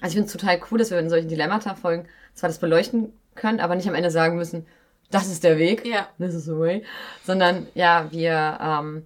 Also 0.01 0.07
ich 0.07 0.13
finde 0.13 0.27
es 0.27 0.31
total 0.31 0.59
cool, 0.71 0.79
dass 0.79 0.91
wir 0.91 0.99
in 0.99 1.09
solchen 1.09 1.27
Dilemmata-Folgen 1.27 2.05
zwar 2.33 2.49
das 2.49 2.59
beleuchten 2.59 3.13
können, 3.35 3.59
aber 3.59 3.75
nicht 3.75 3.87
am 3.87 3.95
Ende 3.95 4.11
sagen 4.11 4.37
müssen, 4.37 4.65
das 5.11 5.27
ist 5.27 5.43
der 5.43 5.57
Weg, 5.57 5.85
Ja. 5.85 6.07
this 6.17 6.33
is 6.33 6.45
the 6.45 6.57
way, 6.57 6.83
sondern 7.23 7.67
ja, 7.75 8.07
wir 8.11 8.57
ähm, 8.61 9.05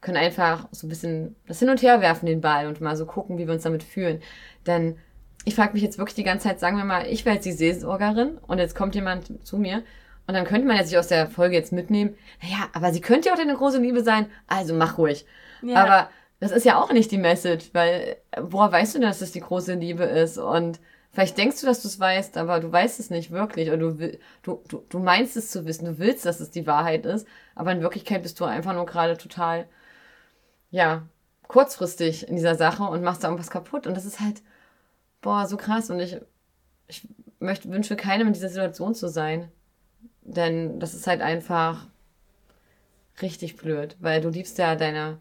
können 0.00 0.16
einfach 0.16 0.68
so 0.70 0.86
ein 0.86 0.90
bisschen 0.90 1.36
das 1.46 1.58
hin 1.58 1.68
und 1.70 1.82
her 1.82 2.00
werfen, 2.00 2.26
den 2.26 2.40
Ball, 2.40 2.66
und 2.66 2.80
mal 2.80 2.96
so 2.96 3.04
gucken, 3.06 3.36
wie 3.38 3.46
wir 3.46 3.54
uns 3.54 3.62
damit 3.62 3.82
fühlen. 3.82 4.22
Denn 4.66 4.96
ich 5.44 5.54
frage 5.54 5.74
mich 5.74 5.82
jetzt 5.82 5.98
wirklich 5.98 6.14
die 6.14 6.24
ganze 6.24 6.48
Zeit, 6.48 6.60
sagen 6.60 6.76
wir 6.78 6.84
mal, 6.84 7.06
ich 7.06 7.24
wäre 7.24 7.34
jetzt 7.34 7.44
die 7.44 7.52
Seelsorgerin 7.52 8.38
und 8.46 8.58
jetzt 8.58 8.74
kommt 8.74 8.94
jemand 8.94 9.46
zu 9.46 9.58
mir 9.58 9.82
und 10.26 10.34
dann 10.34 10.46
könnte 10.46 10.66
man 10.66 10.76
ja 10.76 10.84
sich 10.84 10.96
aus 10.96 11.08
der 11.08 11.26
Folge 11.26 11.54
jetzt 11.56 11.72
mitnehmen, 11.72 12.14
naja, 12.42 12.68
aber 12.72 12.92
sie 12.92 13.00
könnte 13.02 13.28
ja 13.28 13.34
auch 13.34 13.38
deine 13.38 13.54
große 13.54 13.78
Liebe 13.78 14.02
sein, 14.02 14.26
also 14.46 14.74
mach 14.74 14.96
ruhig. 14.96 15.26
Ja. 15.62 15.82
Aber 15.84 16.10
das 16.40 16.52
ist 16.52 16.64
ja 16.64 16.80
auch 16.82 16.92
nicht 16.92 17.10
die 17.10 17.18
Message, 17.18 17.70
weil 17.72 18.16
woher 18.40 18.72
weißt 18.72 18.94
du 18.94 18.98
denn, 18.98 19.08
dass 19.08 19.20
das 19.20 19.32
die 19.32 19.40
große 19.40 19.74
Liebe 19.74 20.04
ist? 20.04 20.38
Und 20.38 20.80
vielleicht 21.12 21.38
denkst 21.38 21.60
du, 21.60 21.66
dass 21.66 21.82
du 21.82 21.88
es 21.88 22.00
weißt, 22.00 22.36
aber 22.36 22.60
du 22.60 22.70
weißt 22.72 23.00
es 23.00 23.10
nicht 23.10 23.30
wirklich. 23.30 23.68
Oder 23.68 23.78
du, 23.78 23.98
will- 23.98 24.18
du, 24.42 24.62
du, 24.68 24.84
du 24.88 24.98
meinst 24.98 25.36
es 25.36 25.50
zu 25.50 25.64
wissen, 25.66 25.86
du 25.86 25.98
willst, 25.98 26.26
dass 26.26 26.40
es 26.40 26.50
die 26.50 26.66
Wahrheit 26.66 27.06
ist, 27.06 27.26
aber 27.54 27.72
in 27.72 27.80
Wirklichkeit 27.82 28.22
bist 28.22 28.38
du 28.40 28.44
einfach 28.44 28.74
nur 28.74 28.86
gerade 28.86 29.16
total, 29.16 29.66
ja, 30.70 31.06
kurzfristig 31.48 32.28
in 32.28 32.36
dieser 32.36 32.54
Sache 32.56 32.84
und 32.84 33.02
machst 33.02 33.22
da 33.22 33.28
irgendwas 33.28 33.50
kaputt. 33.50 33.86
Und 33.86 33.96
das 33.96 34.04
ist 34.04 34.20
halt, 34.20 34.42
boah, 35.22 35.46
so 35.46 35.56
krass. 35.58 35.90
Und 35.90 36.00
ich, 36.00 36.20
ich 36.88 37.08
möchte, 37.40 37.70
wünsche 37.70 37.96
keinem 37.96 38.28
in 38.28 38.34
dieser 38.34 38.50
Situation 38.50 38.94
zu 38.94 39.08
sein. 39.08 39.50
Denn 40.22 40.80
das 40.80 40.94
ist 40.94 41.06
halt 41.08 41.22
einfach 41.22 41.88
richtig 43.22 43.56
blöd, 43.56 43.96
weil 44.00 44.20
du 44.20 44.28
liebst 44.28 44.58
ja 44.58 44.74
deine, 44.76 45.18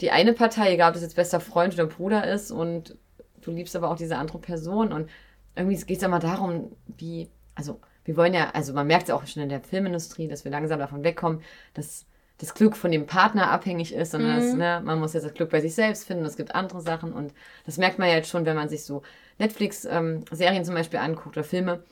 die 0.00 0.10
eine 0.10 0.32
Partei, 0.32 0.72
egal 0.72 0.88
ob 0.88 0.94
das 0.94 1.02
jetzt 1.02 1.16
bester 1.16 1.40
Freund 1.40 1.74
oder 1.74 1.86
Bruder 1.86 2.26
ist, 2.26 2.50
und 2.50 2.96
du 3.40 3.50
liebst 3.50 3.76
aber 3.76 3.90
auch 3.90 3.96
diese 3.96 4.16
andere 4.16 4.38
Person. 4.38 4.92
Und 4.92 5.10
irgendwie 5.56 5.76
geht 5.76 5.96
es 5.96 6.02
ja 6.02 6.08
mal 6.08 6.18
darum, 6.18 6.72
wie, 6.86 7.28
also 7.54 7.80
wir 8.04 8.16
wollen 8.16 8.34
ja, 8.34 8.50
also 8.50 8.72
man 8.72 8.86
merkt 8.86 9.04
es 9.04 9.14
auch 9.14 9.26
schon 9.26 9.42
in 9.42 9.48
der 9.48 9.60
Filmindustrie, 9.60 10.28
dass 10.28 10.44
wir 10.44 10.50
langsam 10.50 10.78
davon 10.78 11.04
wegkommen, 11.04 11.42
dass 11.74 12.06
das 12.38 12.54
Glück 12.54 12.76
von 12.76 12.90
dem 12.90 13.06
Partner 13.06 13.50
abhängig 13.50 13.94
ist, 13.94 14.10
sondern 14.10 14.36
dass, 14.36 14.54
ne, 14.54 14.82
man 14.84 14.98
muss 14.98 15.12
jetzt 15.12 15.22
das 15.22 15.34
Glück 15.34 15.50
bei 15.50 15.60
sich 15.60 15.74
selbst 15.74 16.04
finden. 16.04 16.24
Es 16.24 16.36
gibt 16.36 16.54
andere 16.54 16.80
Sachen 16.80 17.12
und 17.12 17.32
das 17.64 17.78
merkt 17.78 17.98
man 17.98 18.08
ja 18.08 18.16
jetzt 18.16 18.28
schon, 18.28 18.44
wenn 18.44 18.56
man 18.56 18.68
sich 18.68 18.84
so 18.84 19.02
Netflix-Serien 19.38 20.64
zum 20.64 20.74
Beispiel 20.74 20.98
anguckt 20.98 21.36
oder 21.36 21.44
Filme, 21.44 21.84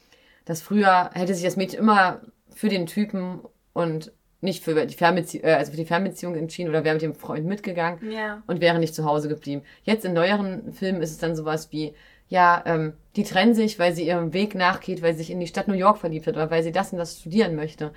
dass 0.44 0.60
früher 0.60 1.10
hätte 1.14 1.34
sich 1.34 1.44
das 1.44 1.56
Mädchen 1.56 1.78
immer 1.78 2.20
für 2.50 2.68
den 2.68 2.86
Typen 2.86 3.40
und 3.72 4.12
nicht 4.42 4.62
für 4.62 4.86
die, 4.86 4.94
Fernbezie 4.94 5.38
äh, 5.42 5.54
also 5.54 5.70
für 5.70 5.76
die 5.78 5.84
Fernbeziehung 5.86 6.34
entschieden 6.34 6.68
oder 6.68 6.84
wäre 6.84 6.94
mit 6.94 7.02
dem 7.02 7.14
Freund 7.14 7.46
mitgegangen 7.46 8.10
Ja. 8.10 8.42
und 8.46 8.60
wäre 8.60 8.78
nicht 8.78 8.94
zu 8.94 9.04
Hause 9.04 9.28
geblieben. 9.28 9.62
Jetzt 9.84 10.04
in 10.04 10.12
neueren 10.12 10.72
Filmen 10.72 11.00
ist 11.00 11.12
es 11.12 11.18
dann 11.18 11.34
sowas 11.36 11.68
wie, 11.70 11.94
ja, 12.28 12.62
ähm, 12.66 12.94
die 13.16 13.24
trennen 13.24 13.54
sich, 13.54 13.78
weil 13.78 13.94
sie 13.94 14.06
ihrem 14.06 14.32
Weg 14.32 14.54
nachgeht, 14.54 15.00
weil 15.02 15.12
sie 15.12 15.18
sich 15.18 15.30
in 15.30 15.40
die 15.40 15.46
Stadt 15.46 15.68
New 15.68 15.74
York 15.74 15.98
verliebt 15.98 16.26
hat 16.26 16.34
oder 16.34 16.50
weil 16.50 16.62
sie 16.62 16.72
das 16.72 16.92
und 16.92 16.98
das 16.98 17.20
studieren 17.20 17.54
möchte. 17.56 17.92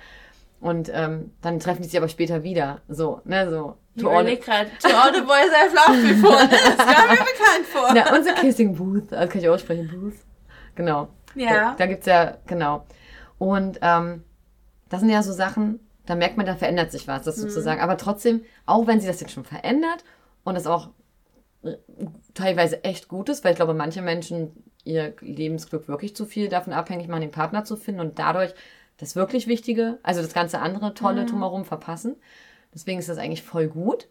Und 0.60 0.90
ähm, 0.94 1.32
dann 1.42 1.58
treffen 1.60 1.82
die 1.82 1.88
sich 1.88 1.98
aber 1.98 2.08
später 2.08 2.42
wieder. 2.42 2.80
So, 2.88 3.20
ne, 3.24 3.50
so. 3.50 3.76
To 4.00 4.08
all, 4.10 4.24
grad, 4.36 4.66
to 4.80 4.88
all 4.88 5.12
the 5.14 5.20
boys 5.20 5.50
I've 5.52 5.74
loved 5.74 6.22
before. 6.22 6.48
Das 6.50 6.76
kam 6.76 7.08
mir 7.08 7.16
bekannt 7.16 7.66
vor. 7.66 7.92
na, 7.94 8.14
unser 8.16 8.34
Kissing 8.34 8.74
Booth, 8.74 9.12
also 9.12 9.30
kann 9.32 9.40
ich 9.42 9.48
aussprechen, 9.48 9.88
Booth. 9.92 10.16
Genau. 10.74 11.08
Ja. 11.34 11.70
Da, 11.70 11.74
da 11.78 11.86
gibt's 11.86 12.06
ja, 12.06 12.36
genau. 12.46 12.84
Und 13.38 13.78
ähm, 13.82 14.22
das 14.88 15.00
sind 15.00 15.10
ja 15.10 15.22
so 15.22 15.32
Sachen, 15.32 15.80
da 16.06 16.14
merkt 16.14 16.36
man, 16.36 16.46
da 16.46 16.56
verändert 16.56 16.92
sich 16.92 17.06
was, 17.08 17.20
Mhm. 17.22 17.24
das 17.26 17.36
sozusagen. 17.36 17.80
Aber 17.80 17.96
trotzdem, 17.96 18.42
auch 18.64 18.86
wenn 18.86 19.00
sie 19.00 19.06
das 19.06 19.20
jetzt 19.20 19.32
schon 19.32 19.44
verändert 19.44 20.04
und 20.44 20.54
das 20.54 20.66
auch 20.66 20.90
äh, 21.64 21.76
teilweise 22.34 22.84
echt 22.84 23.08
gut 23.08 23.28
ist, 23.28 23.44
weil 23.44 23.52
ich 23.52 23.56
glaube, 23.56 23.74
manche 23.74 24.02
Menschen 24.02 24.64
ihr 24.84 25.14
Lebensglück 25.20 25.88
wirklich 25.88 26.14
zu 26.14 26.26
viel 26.26 26.48
davon 26.48 26.72
abhängig 26.72 27.08
machen, 27.08 27.22
den 27.22 27.30
Partner 27.32 27.64
zu 27.64 27.76
finden 27.76 28.00
und 28.00 28.18
dadurch 28.18 28.54
das 28.98 29.16
wirklich 29.16 29.46
Wichtige, 29.46 29.98
also 30.02 30.22
das 30.22 30.32
ganze 30.32 30.60
andere 30.60 30.94
Tolle 30.94 31.22
Mhm. 31.22 31.26
drumherum 31.26 31.64
verpassen. 31.64 32.16
Deswegen 32.72 32.98
ist 32.98 33.08
das 33.08 33.18
eigentlich 33.18 33.42
voll 33.42 33.66
gut. 33.68 34.08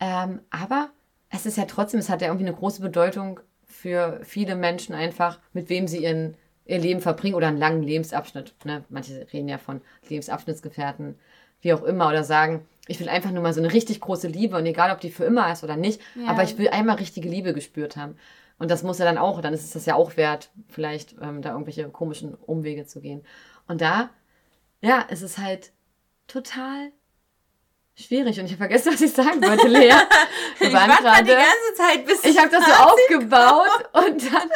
Ähm, 0.00 0.40
aber 0.50 0.90
es 1.30 1.46
ist 1.46 1.58
ja 1.58 1.64
trotzdem, 1.64 2.00
es 2.00 2.08
hat 2.08 2.20
ja 2.22 2.28
irgendwie 2.28 2.46
eine 2.46 2.56
große 2.56 2.80
Bedeutung 2.80 3.40
für 3.66 4.20
viele 4.22 4.54
Menschen 4.56 4.94
einfach, 4.94 5.40
mit 5.52 5.68
wem 5.68 5.88
sie 5.88 6.04
ihren, 6.04 6.36
ihr 6.66 6.78
Leben 6.78 7.00
verbringen 7.00 7.34
oder 7.34 7.48
einen 7.48 7.58
langen 7.58 7.82
Lebensabschnitt. 7.82 8.54
Ne? 8.64 8.84
Manche 8.88 9.26
reden 9.32 9.48
ja 9.48 9.58
von 9.58 9.80
Lebensabschnittsgefährten, 10.08 11.18
wie 11.60 11.72
auch 11.74 11.82
immer, 11.82 12.08
oder 12.08 12.24
sagen, 12.24 12.66
ich 12.86 13.00
will 13.00 13.08
einfach 13.08 13.30
nur 13.30 13.42
mal 13.42 13.52
so 13.54 13.60
eine 13.60 13.72
richtig 13.72 14.00
große 14.00 14.28
Liebe 14.28 14.56
und 14.56 14.66
egal, 14.66 14.90
ob 14.90 15.00
die 15.00 15.10
für 15.10 15.24
immer 15.24 15.50
ist 15.52 15.64
oder 15.64 15.76
nicht, 15.76 16.00
Ja. 16.14 16.28
aber 16.28 16.42
ich 16.42 16.58
will 16.58 16.68
einmal 16.68 16.96
richtige 16.96 17.28
Liebe 17.28 17.54
gespürt 17.54 17.96
haben. 17.96 18.16
Und 18.58 18.70
das 18.70 18.82
muss 18.82 18.98
ja 18.98 19.04
dann 19.04 19.18
auch, 19.18 19.40
dann 19.40 19.52
ist 19.54 19.64
es 19.64 19.70
das 19.72 19.86
ja 19.86 19.94
auch 19.94 20.16
wert, 20.16 20.50
vielleicht 20.68 21.16
ähm, 21.20 21.42
da 21.42 21.52
irgendwelche 21.52 21.88
komischen 21.88 22.34
Umwege 22.34 22.86
zu 22.86 23.00
gehen. 23.00 23.24
Und 23.66 23.80
da, 23.80 24.10
ja, 24.80 25.04
es 25.08 25.22
ist 25.22 25.38
halt 25.38 25.72
total 26.28 26.92
schwierig. 27.96 28.38
Und 28.38 28.46
ich 28.46 28.52
habe 28.52 28.58
vergessen, 28.58 28.92
was 28.94 29.00
ich 29.00 29.12
sagen 29.12 29.42
wollte, 29.42 29.68
Lea. 29.68 29.90
Wir 30.58 30.68
Ich 30.68 30.72
waren 30.72 30.88
mal 30.88 30.96
die 30.98 31.02
gerade- 31.02 31.26
ganze 31.26 31.74
Zeit, 31.76 32.06
bis 32.06 32.24
ich 32.24 32.38
habe 32.38 32.50
das 32.50 32.64
so 32.64 32.72
aufgebaut 32.72 33.88
und 33.92 34.32
dann. 34.32 34.50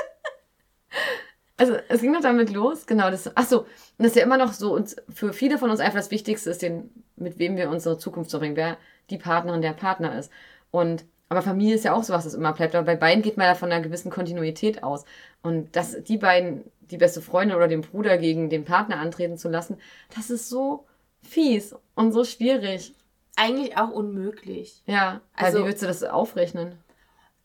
Also 1.58 1.76
es 1.88 2.00
ging 2.00 2.12
noch 2.12 2.22
damit 2.22 2.50
los, 2.50 2.86
genau. 2.86 3.10
Das, 3.10 3.30
ach 3.34 3.44
so, 3.44 3.60
und 3.60 3.66
das 3.98 4.08
ist 4.08 4.16
ja 4.16 4.22
immer 4.22 4.38
noch 4.38 4.52
so, 4.52 4.74
uns, 4.74 4.96
für 5.12 5.32
viele 5.32 5.58
von 5.58 5.70
uns 5.70 5.80
einfach 5.80 5.98
das 5.98 6.10
Wichtigste 6.10 6.50
ist, 6.50 6.62
den, 6.62 6.90
mit 7.16 7.38
wem 7.38 7.56
wir 7.56 7.68
unsere 7.68 7.98
Zukunft 7.98 8.30
verbringen, 8.30 8.56
wer 8.56 8.78
die 9.10 9.18
Partnerin, 9.18 9.60
der 9.60 9.72
Partner 9.72 10.16
ist. 10.18 10.30
Und 10.70 11.04
aber 11.28 11.42
Familie 11.42 11.74
ist 11.74 11.84
ja 11.84 11.94
auch 11.94 12.02
sowas, 12.02 12.24
das 12.24 12.34
immer 12.34 12.52
bleibt. 12.52 12.74
Aber 12.74 12.86
bei 12.86 12.96
beiden 12.96 13.22
geht 13.22 13.36
man 13.36 13.46
ja 13.46 13.54
von 13.54 13.70
einer 13.70 13.82
gewissen 13.82 14.10
Kontinuität 14.10 14.82
aus. 14.82 15.04
Und 15.42 15.76
dass 15.76 16.02
die 16.02 16.16
beiden, 16.16 16.64
die 16.80 16.96
beste 16.96 17.20
Freundin 17.20 17.56
oder 17.56 17.68
den 17.68 17.82
Bruder 17.82 18.16
gegen 18.16 18.48
den 18.48 18.64
Partner 18.64 18.98
antreten 18.98 19.36
zu 19.36 19.48
lassen, 19.48 19.76
das 20.14 20.30
ist 20.30 20.48
so 20.48 20.86
fies 21.22 21.74
und 21.94 22.12
so 22.12 22.24
schwierig. 22.24 22.94
Eigentlich 23.36 23.76
auch 23.76 23.90
unmöglich. 23.90 24.82
Ja, 24.86 25.20
also 25.34 25.60
wie 25.60 25.66
willst 25.66 25.82
du 25.82 25.86
das 25.86 26.02
aufrechnen? 26.02 26.78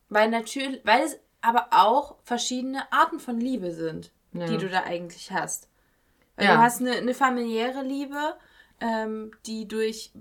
Weil 0.09 0.29
natürlich, 0.29 0.81
weil 0.85 1.01
es 1.03 1.19
aber 1.43 1.67
auch 1.71 2.15
verschiedene 2.23 2.91
Arten 2.91 3.19
von 3.19 3.39
Liebe 3.39 3.71
sind, 3.71 4.11
Ja. 4.31 4.47
die 4.47 4.57
du 4.57 4.69
da 4.69 4.83
eigentlich 4.83 5.31
hast. 5.31 5.67
Weil 6.35 6.45
Ja. 6.45 6.55
du 6.55 6.61
hast 6.61 6.81
eine, 6.81 6.93
eine 6.93 7.13
familiäre 7.13 7.83
Liebe, 7.83 8.35
ähm, 8.79 9.31
die 9.45 9.67
durch, 9.67 10.11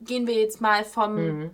gehen 0.00 0.26
wir 0.26 0.34
jetzt 0.34 0.60
mal 0.60 0.84
vom 0.84 1.14
Mhm. 1.16 1.50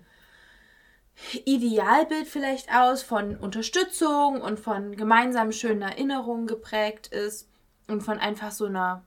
Idealbild 1.45 2.27
vielleicht 2.27 2.75
aus, 2.75 3.03
von 3.03 3.37
Unterstützung 3.37 4.41
und 4.41 4.59
von 4.59 4.97
gemeinsamen 4.97 5.53
schönen 5.53 5.83
Erinnerungen 5.83 6.47
geprägt 6.47 7.09
ist 7.09 7.49
und 7.89 8.01
von 8.03 8.19
einfach 8.19 8.51
so 8.51 8.65
einer, 8.65 9.05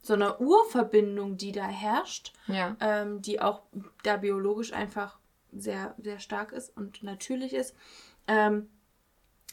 so 0.00 0.14
einer 0.14 0.40
Urverbindung, 0.40 1.36
die 1.36 1.52
da 1.52 1.66
herrscht. 1.66 2.32
Ja. 2.46 2.76
ähm, 2.80 3.20
die 3.20 3.40
auch 3.40 3.62
da 4.04 4.16
biologisch 4.16 4.72
einfach 4.72 5.18
sehr, 5.52 5.94
sehr 5.98 6.20
stark 6.20 6.52
ist 6.52 6.74
und 6.76 7.02
natürlich 7.02 7.52
ist. 7.52 7.74
Ähm, 8.28 8.70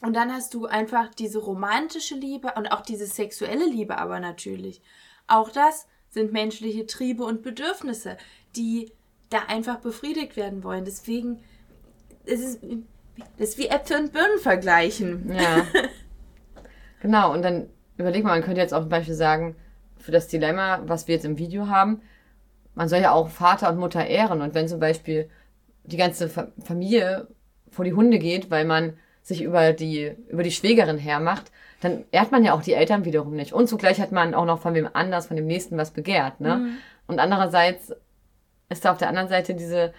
und 0.02 0.14
dann 0.14 0.32
hast 0.32 0.52
du 0.54 0.66
einfach 0.66 1.14
diese 1.14 1.38
romantische 1.38 2.14
Liebe 2.14 2.52
und 2.56 2.68
auch 2.68 2.82
diese 2.82 3.06
sexuelle 3.06 3.66
Liebe 3.66 3.98
aber 3.98 4.20
natürlich. 4.20 4.82
Auch 5.26 5.50
das 5.50 5.86
sind 6.10 6.32
menschliche 6.32 6.86
Triebe 6.86 7.24
und 7.24 7.42
Bedürfnisse, 7.42 8.16
die 8.54 8.92
da 9.30 9.38
einfach 9.48 9.78
befriedigt 9.78 10.36
werden 10.36 10.62
wollen. 10.62 10.84
Deswegen, 10.84 11.40
es 12.24 12.40
ist, 12.40 12.60
das 13.38 13.50
ist 13.50 13.58
wie 13.58 13.68
Äpfel 13.68 13.98
und 13.98 14.12
Birnen 14.12 14.38
vergleichen. 14.38 15.32
Ja. 15.32 15.66
genau, 17.00 17.32
und 17.32 17.42
dann 17.42 17.68
überleg 17.96 18.22
mal, 18.22 18.30
man 18.30 18.42
könnte 18.42 18.60
jetzt 18.60 18.74
auch 18.74 18.82
zum 18.82 18.90
Beispiel 18.90 19.14
sagen, 19.14 19.56
für 19.98 20.12
das 20.12 20.28
Dilemma, 20.28 20.82
was 20.84 21.08
wir 21.08 21.14
jetzt 21.14 21.24
im 21.24 21.38
Video 21.38 21.68
haben, 21.68 22.02
man 22.74 22.88
soll 22.88 23.00
ja 23.00 23.12
auch 23.12 23.28
Vater 23.28 23.70
und 23.70 23.78
Mutter 23.78 24.06
ehren. 24.06 24.42
Und 24.42 24.54
wenn 24.54 24.68
zum 24.68 24.78
Beispiel 24.78 25.28
die 25.84 25.96
ganze 25.96 26.28
Familie 26.28 27.28
vor 27.70 27.84
die 27.84 27.94
Hunde 27.94 28.18
geht, 28.18 28.50
weil 28.50 28.64
man 28.64 28.98
sich 29.26 29.42
über 29.42 29.72
die, 29.72 30.12
über 30.28 30.44
die 30.44 30.52
Schwägerin 30.52 30.98
hermacht, 30.98 31.50
dann 31.80 32.04
ehrt 32.12 32.30
man 32.30 32.44
ja 32.44 32.54
auch 32.54 32.62
die 32.62 32.74
Eltern 32.74 33.04
wiederum 33.04 33.34
nicht. 33.34 33.52
Und 33.52 33.68
zugleich 33.68 34.00
hat 34.00 34.12
man 34.12 34.34
auch 34.34 34.44
noch 34.44 34.60
von 34.60 34.72
wem 34.74 34.88
anders, 34.92 35.26
von 35.26 35.36
dem 35.36 35.48
Nächsten 35.48 35.76
was 35.76 35.90
begehrt. 35.90 36.40
Ne? 36.40 36.56
Mhm. 36.56 36.76
Und 37.08 37.18
andererseits 37.18 37.92
ist 38.68 38.84
da 38.84 38.92
auf 38.92 38.98
der 38.98 39.08
anderen 39.08 39.28
Seite 39.28 39.54
diese, 39.54 39.92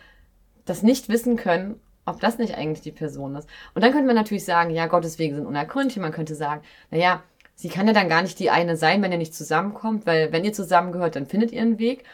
das 0.63 0.81
nicht 0.81 1.09
wissen 1.09 1.35
können, 1.35 1.77
ob 2.05 2.21
das 2.21 2.37
nicht 2.37 2.55
eigentlich 2.55 2.79
die 2.79 2.93
Person 2.93 3.35
ist. 3.35 3.49
Und 3.75 3.83
dann 3.83 3.91
könnte 3.91 4.07
man 4.07 4.15
natürlich 4.15 4.45
sagen, 4.45 4.69
ja, 4.69 4.87
Gottes 4.87 5.19
Wege 5.19 5.35
sind 5.35 5.45
unergründlich. 5.45 5.97
Man 5.97 6.13
könnte 6.13 6.33
sagen, 6.33 6.61
naja, 6.89 7.21
sie 7.53 7.67
kann 7.67 7.85
ja 7.85 7.91
dann 7.91 8.07
gar 8.07 8.21
nicht 8.21 8.39
die 8.39 8.49
eine 8.49 8.77
sein, 8.77 9.01
wenn 9.01 9.11
ihr 9.11 9.17
nicht 9.17 9.35
zusammenkommt, 9.35 10.05
weil 10.05 10.31
wenn 10.31 10.45
ihr 10.45 10.53
zusammengehört, 10.53 11.17
dann 11.17 11.25
findet 11.25 11.51
ihr 11.51 11.61
einen 11.61 11.79
Weg. 11.79 12.05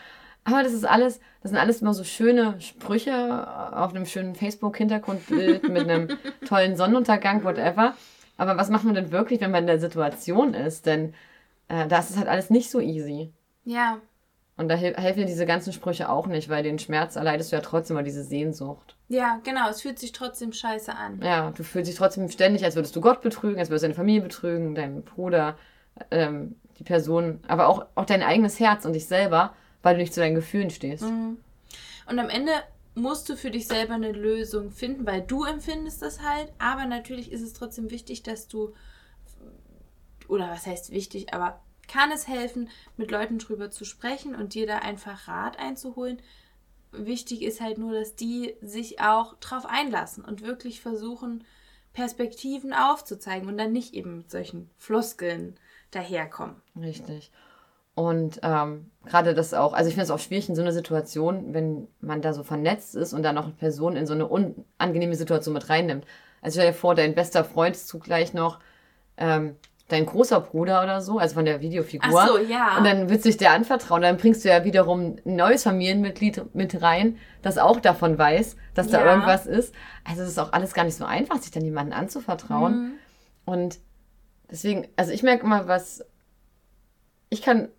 Aber 0.45 0.63
das 0.63 0.73
ist 0.73 0.86
alles, 0.86 1.19
das 1.41 1.51
sind 1.51 1.60
alles 1.60 1.82
immer 1.82 1.93
so 1.93 2.03
schöne 2.03 2.60
Sprüche 2.60 3.47
auf 3.73 3.91
einem 3.91 4.06
schönen 4.06 4.36
Facebook-Hintergrundbild 4.36 5.69
mit 5.69 5.89
einem 5.89 6.10
tollen 6.47 6.75
Sonnenuntergang, 6.75 7.43
whatever. 7.43 7.93
Aber 8.38 8.58
was 8.58 8.69
macht 8.69 8.84
man 8.84 8.95
denn 8.95 9.12
wirklich, 9.12 9.39
wenn 9.41 9.51
man 9.51 9.63
in 9.63 9.67
der 9.67 9.79
Situation 9.79 10.53
ist? 10.53 10.86
Denn 10.86 11.13
äh, 11.69 11.88
da 11.88 11.99
ist 11.99 12.10
es 12.10 12.17
halt 12.17 12.27
alles 12.27 12.49
nicht 12.49 12.69
so 12.69 12.79
easy. 12.79 13.32
Ja. 13.63 13.99
Und 14.56 14.69
da 14.69 14.75
helfen 14.75 15.25
diese 15.25 15.47
ganzen 15.47 15.73
Sprüche 15.73 16.10
auch 16.10 16.27
nicht, 16.27 16.47
weil 16.47 16.62
den 16.62 16.77
Schmerz 16.77 17.15
erleidest 17.15 17.51
du 17.51 17.56
ja 17.56 17.62
trotzdem 17.62 17.95
mal 17.95 18.03
diese 18.03 18.23
Sehnsucht. 18.23 18.95
Ja, 19.08 19.39
genau. 19.43 19.67
Es 19.69 19.82
fühlt 19.82 19.97
sich 19.97 20.12
trotzdem 20.12 20.53
scheiße 20.53 20.95
an. 20.95 21.19
Ja, 21.23 21.51
du 21.51 21.63
fühlst 21.63 21.89
dich 21.89 21.97
trotzdem 21.97 22.29
ständig, 22.29 22.63
als 22.63 22.75
würdest 22.75 22.95
du 22.95 23.01
Gott 23.01 23.21
betrügen, 23.21 23.60
als 23.60 23.69
würdest 23.69 23.84
du 23.84 23.88
deine 23.88 23.95
Familie 23.95 24.21
betrügen, 24.21 24.75
deinen 24.75 25.03
Bruder, 25.03 25.58
ähm, 26.12 26.56
die 26.77 26.84
Person, 26.84 27.39
aber 27.47 27.67
auch, 27.67 27.88
auch 27.95 28.06
dein 28.06 28.21
eigenes 28.21 28.60
Herz 28.60 28.86
und 28.86 28.93
dich 28.93 29.08
selber, 29.08 29.56
weil 29.84 29.96
du 29.96 30.02
nicht 30.02 30.13
zu 30.13 30.22
deinen 30.22 30.36
Gefühlen 30.36 30.72
stehst. 30.72 31.04
Mhm. 31.04 31.38
Und 32.08 32.19
am 32.19 32.30
Ende 32.30 32.52
musst 32.96 33.30
du 33.30 33.36
für 33.36 33.52
dich 33.52 33.67
selber 33.67 33.93
eine 33.93 34.12
Lösung 34.12 34.72
finden, 34.72 35.06
weil 35.06 35.22
du 35.22 35.43
empfindest 35.43 36.02
das 36.02 36.22
halt. 36.22 36.52
Aber 36.58 36.86
natürlich 36.86 37.32
ist 37.32 37.41
es 37.41 37.54
trotzdem 37.54 37.91
wichtig, 37.91 38.24
dass 38.24 38.48
du, 38.48 38.74
oder 40.28 40.50
was 40.50 40.65
heißt 40.65 40.91
wichtig, 40.91 41.34
aber 41.34 41.62
kann 41.88 42.12
es 42.12 42.28
helfen, 42.28 42.69
mit 42.98 43.12
Leuten 43.12 43.39
drüber 43.39 43.69
zu 43.69 43.86
sprechen 43.86 44.36
und 44.36 44.54
dir 44.54 44.65
da 44.65 44.80
einfach 44.80 45.28
Rat 45.28 45.60
einzuholen. 45.60 46.22
Wichtig 46.91 47.41
ist 47.41 47.60
halt 47.60 47.78
nur, 47.78 47.93
dass 47.93 48.15
die 48.15 48.56
sich 48.62 49.02
auch 49.02 49.36
drauf 49.39 49.65
einlassen 49.65 50.24
und 50.24 50.43
wirklich 50.43 50.82
versuchen, 50.82 51.43
Perspektiven 51.91 52.74
aufzuzeigen 52.74 53.48
und 53.48 53.58
dann 53.58 53.72
nicht 53.72 53.93
eben 53.93 54.17
mit 54.17 54.32
solchen 54.32 54.69
Floskeln 54.78 55.60
daherkommen. 55.91 56.56
Richtig. 56.76 57.32
Und 57.95 58.39
ähm, 58.41 58.89
gerade 59.06 59.34
das 59.34 59.53
auch, 59.53 59.73
also 59.73 59.88
ich 59.88 59.93
finde 59.93 60.06
es 60.06 60.12
auch 60.12 60.19
schwierig 60.19 60.49
in 60.49 60.56
so 60.56 60.62
einer 60.62 60.71
Situation, 60.71 61.53
wenn 61.53 61.88
man 62.01 62.21
da 62.21 62.34
so 62.34 62.43
vernetzt 62.43 62.95
ist 62.95 63.13
und 63.13 63.23
dann 63.23 63.36
noch 63.36 63.45
eine 63.45 63.53
Person 63.53 63.95
in 63.95 64.08
so 64.08 64.13
eine 64.13 64.27
unangenehme 64.27 65.15
Situation 65.15 65.53
mit 65.53 65.69
reinnimmt. 65.69 66.06
Also 66.41 66.60
stell 66.60 66.71
dir 66.71 66.77
vor, 66.77 66.95
dein 66.95 67.13
bester 67.13 67.43
Freund 67.43 67.75
ist 67.75 67.88
zugleich 67.88 68.34
noch 68.34 68.60
ähm, 69.17 69.56
dein 69.89 70.06
großer 70.06 70.39
Bruder 70.39 70.82
oder 70.84 71.01
so, 71.01 71.19
also 71.19 71.36
von 71.36 71.45
der 71.45 71.62
Videofigur. 71.62 72.10
Ach 72.12 72.27
so, 72.27 72.38
ja. 72.39 72.77
Und 72.77 72.86
dann 72.86 73.10
wird 73.10 73.21
sich 73.21 73.38
der 73.38 73.51
anvertrauen. 73.51 74.01
Dann 74.01 74.17
bringst 74.17 74.43
du 74.43 74.49
ja 74.49 74.63
wiederum 74.63 75.17
ein 75.25 75.36
neues 75.36 75.63
Familienmitglied 75.63 76.56
mit 76.56 76.82
rein, 76.82 77.17
das 77.41 77.58
auch 77.58 77.79
davon 77.79 78.17
weiß, 78.17 78.56
dass 78.73 78.91
ja. 78.91 78.99
da 78.99 79.12
irgendwas 79.12 79.45
ist. 79.45 79.73
Also 80.03 80.23
es 80.23 80.29
ist 80.29 80.39
auch 80.39 80.51
alles 80.53 80.73
gar 80.73 80.86
nicht 80.86 80.97
so 80.97 81.06
einfach, 81.06 81.38
sich 81.38 81.51
dann 81.51 81.63
jemanden 81.63 81.93
anzuvertrauen. 81.93 82.73
Mhm. 82.73 82.91
Und 83.45 83.79
deswegen, 84.49 84.88
also 84.95 85.12
ich 85.12 85.21
merke 85.21 85.45
immer, 85.45 85.67
was 85.67 86.03
ich 87.29 87.41
kann 87.41 87.69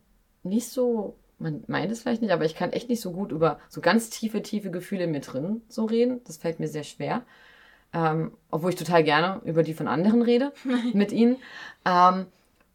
nicht 0.44 0.68
so, 0.68 1.16
man 1.38 1.64
meint 1.66 1.90
es 1.90 2.02
vielleicht 2.02 2.22
nicht, 2.22 2.32
aber 2.32 2.44
ich 2.44 2.54
kann 2.54 2.72
echt 2.72 2.88
nicht 2.88 3.00
so 3.00 3.12
gut 3.12 3.32
über 3.32 3.58
so 3.68 3.80
ganz 3.80 4.10
tiefe, 4.10 4.42
tiefe 4.42 4.70
Gefühle 4.70 5.06
mit 5.06 5.32
drin 5.32 5.62
so 5.68 5.84
reden. 5.84 6.20
Das 6.24 6.36
fällt 6.36 6.60
mir 6.60 6.68
sehr 6.68 6.84
schwer 6.84 7.24
ähm, 7.94 8.32
obwohl 8.50 8.70
ich 8.70 8.76
total 8.76 9.04
gerne 9.04 9.40
über 9.44 9.62
die 9.62 9.72
von 9.72 9.88
anderen 9.88 10.22
rede 10.22 10.52
mit 10.92 11.12
ihnen. 11.12 11.36
Ähm, 11.86 12.26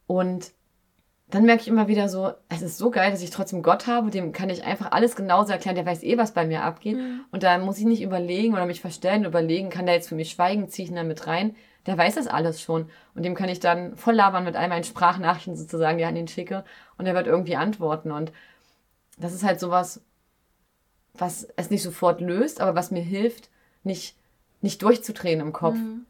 und 0.08 0.52
dann 1.30 1.46
merke 1.46 1.62
ich 1.62 1.68
immer 1.68 1.88
wieder 1.88 2.10
so, 2.10 2.32
es 2.48 2.64
ist 2.64 2.80
so 2.80 2.90
geil, 2.90 3.12
dass 3.12 3.22
ich 3.22 3.30
trotzdem 3.30 3.62
Gott 3.62 3.86
habe, 3.86 4.10
dem 4.10 4.32
kann 4.32 4.50
ich 4.50 4.64
einfach 4.64 4.92
alles 4.92 5.16
genauso 5.16 5.52
erklären, 5.52 5.76
der 5.76 5.86
weiß 5.86 6.02
eh, 6.02 6.18
was 6.18 6.34
bei 6.34 6.48
mir 6.48 6.64
abgeht. 6.64 6.98
Mhm. 6.98 7.22
Und 7.32 7.44
da 7.44 7.60
muss 7.60 7.78
ich 7.78 7.86
nicht 7.86 8.02
überlegen 8.02 8.54
oder 8.54 8.66
mich 8.66 8.82
verstellen, 8.82 9.26
überlegen, 9.26 9.70
kann 9.70 9.86
der 9.86 9.96
jetzt 9.96 10.10
für 10.10 10.16
mich 10.16 10.32
schweigen, 10.32 10.70
ziehe 10.70 10.86
ich 10.86 10.90
ihn 10.90 10.96
da 10.96 11.04
mit 11.04 11.28
rein. 11.28 11.56
Der 11.86 11.98
weiß 11.98 12.16
das 12.16 12.28
alles 12.28 12.62
schon. 12.62 12.90
Und 13.16 13.24
dem 13.24 13.36
kann 13.36 13.50
ich 13.50 13.60
dann 13.60 13.96
voll 13.96 14.16
labern 14.16 14.44
mit 14.44 14.56
all 14.56 14.68
meinen 14.68 14.84
Sprachnachrichten 14.84 15.56
sozusagen, 15.56 15.98
die 15.98 16.06
an 16.06 16.16
ihn 16.16 16.28
schicke. 16.28 16.64
Und 16.98 17.06
er 17.06 17.16
wird 17.16 17.28
irgendwie 17.28 17.56
antworten. 17.56 18.12
Und 18.12 18.32
das 19.18 19.34
ist 19.34 19.44
halt 19.44 19.60
sowas, 19.60 20.02
was 21.14 21.48
es 21.56 21.70
nicht 21.70 21.84
sofort 21.84 22.22
löst, 22.22 22.62
aber 22.62 22.76
was 22.76 22.92
mir 22.92 23.02
hilft, 23.02 23.50
nicht 23.84 24.16
nicht 24.62 24.82
durchzudrehen 24.82 25.40
im 25.40 25.54
Kopf, 25.54 25.76
mhm. 25.76 26.06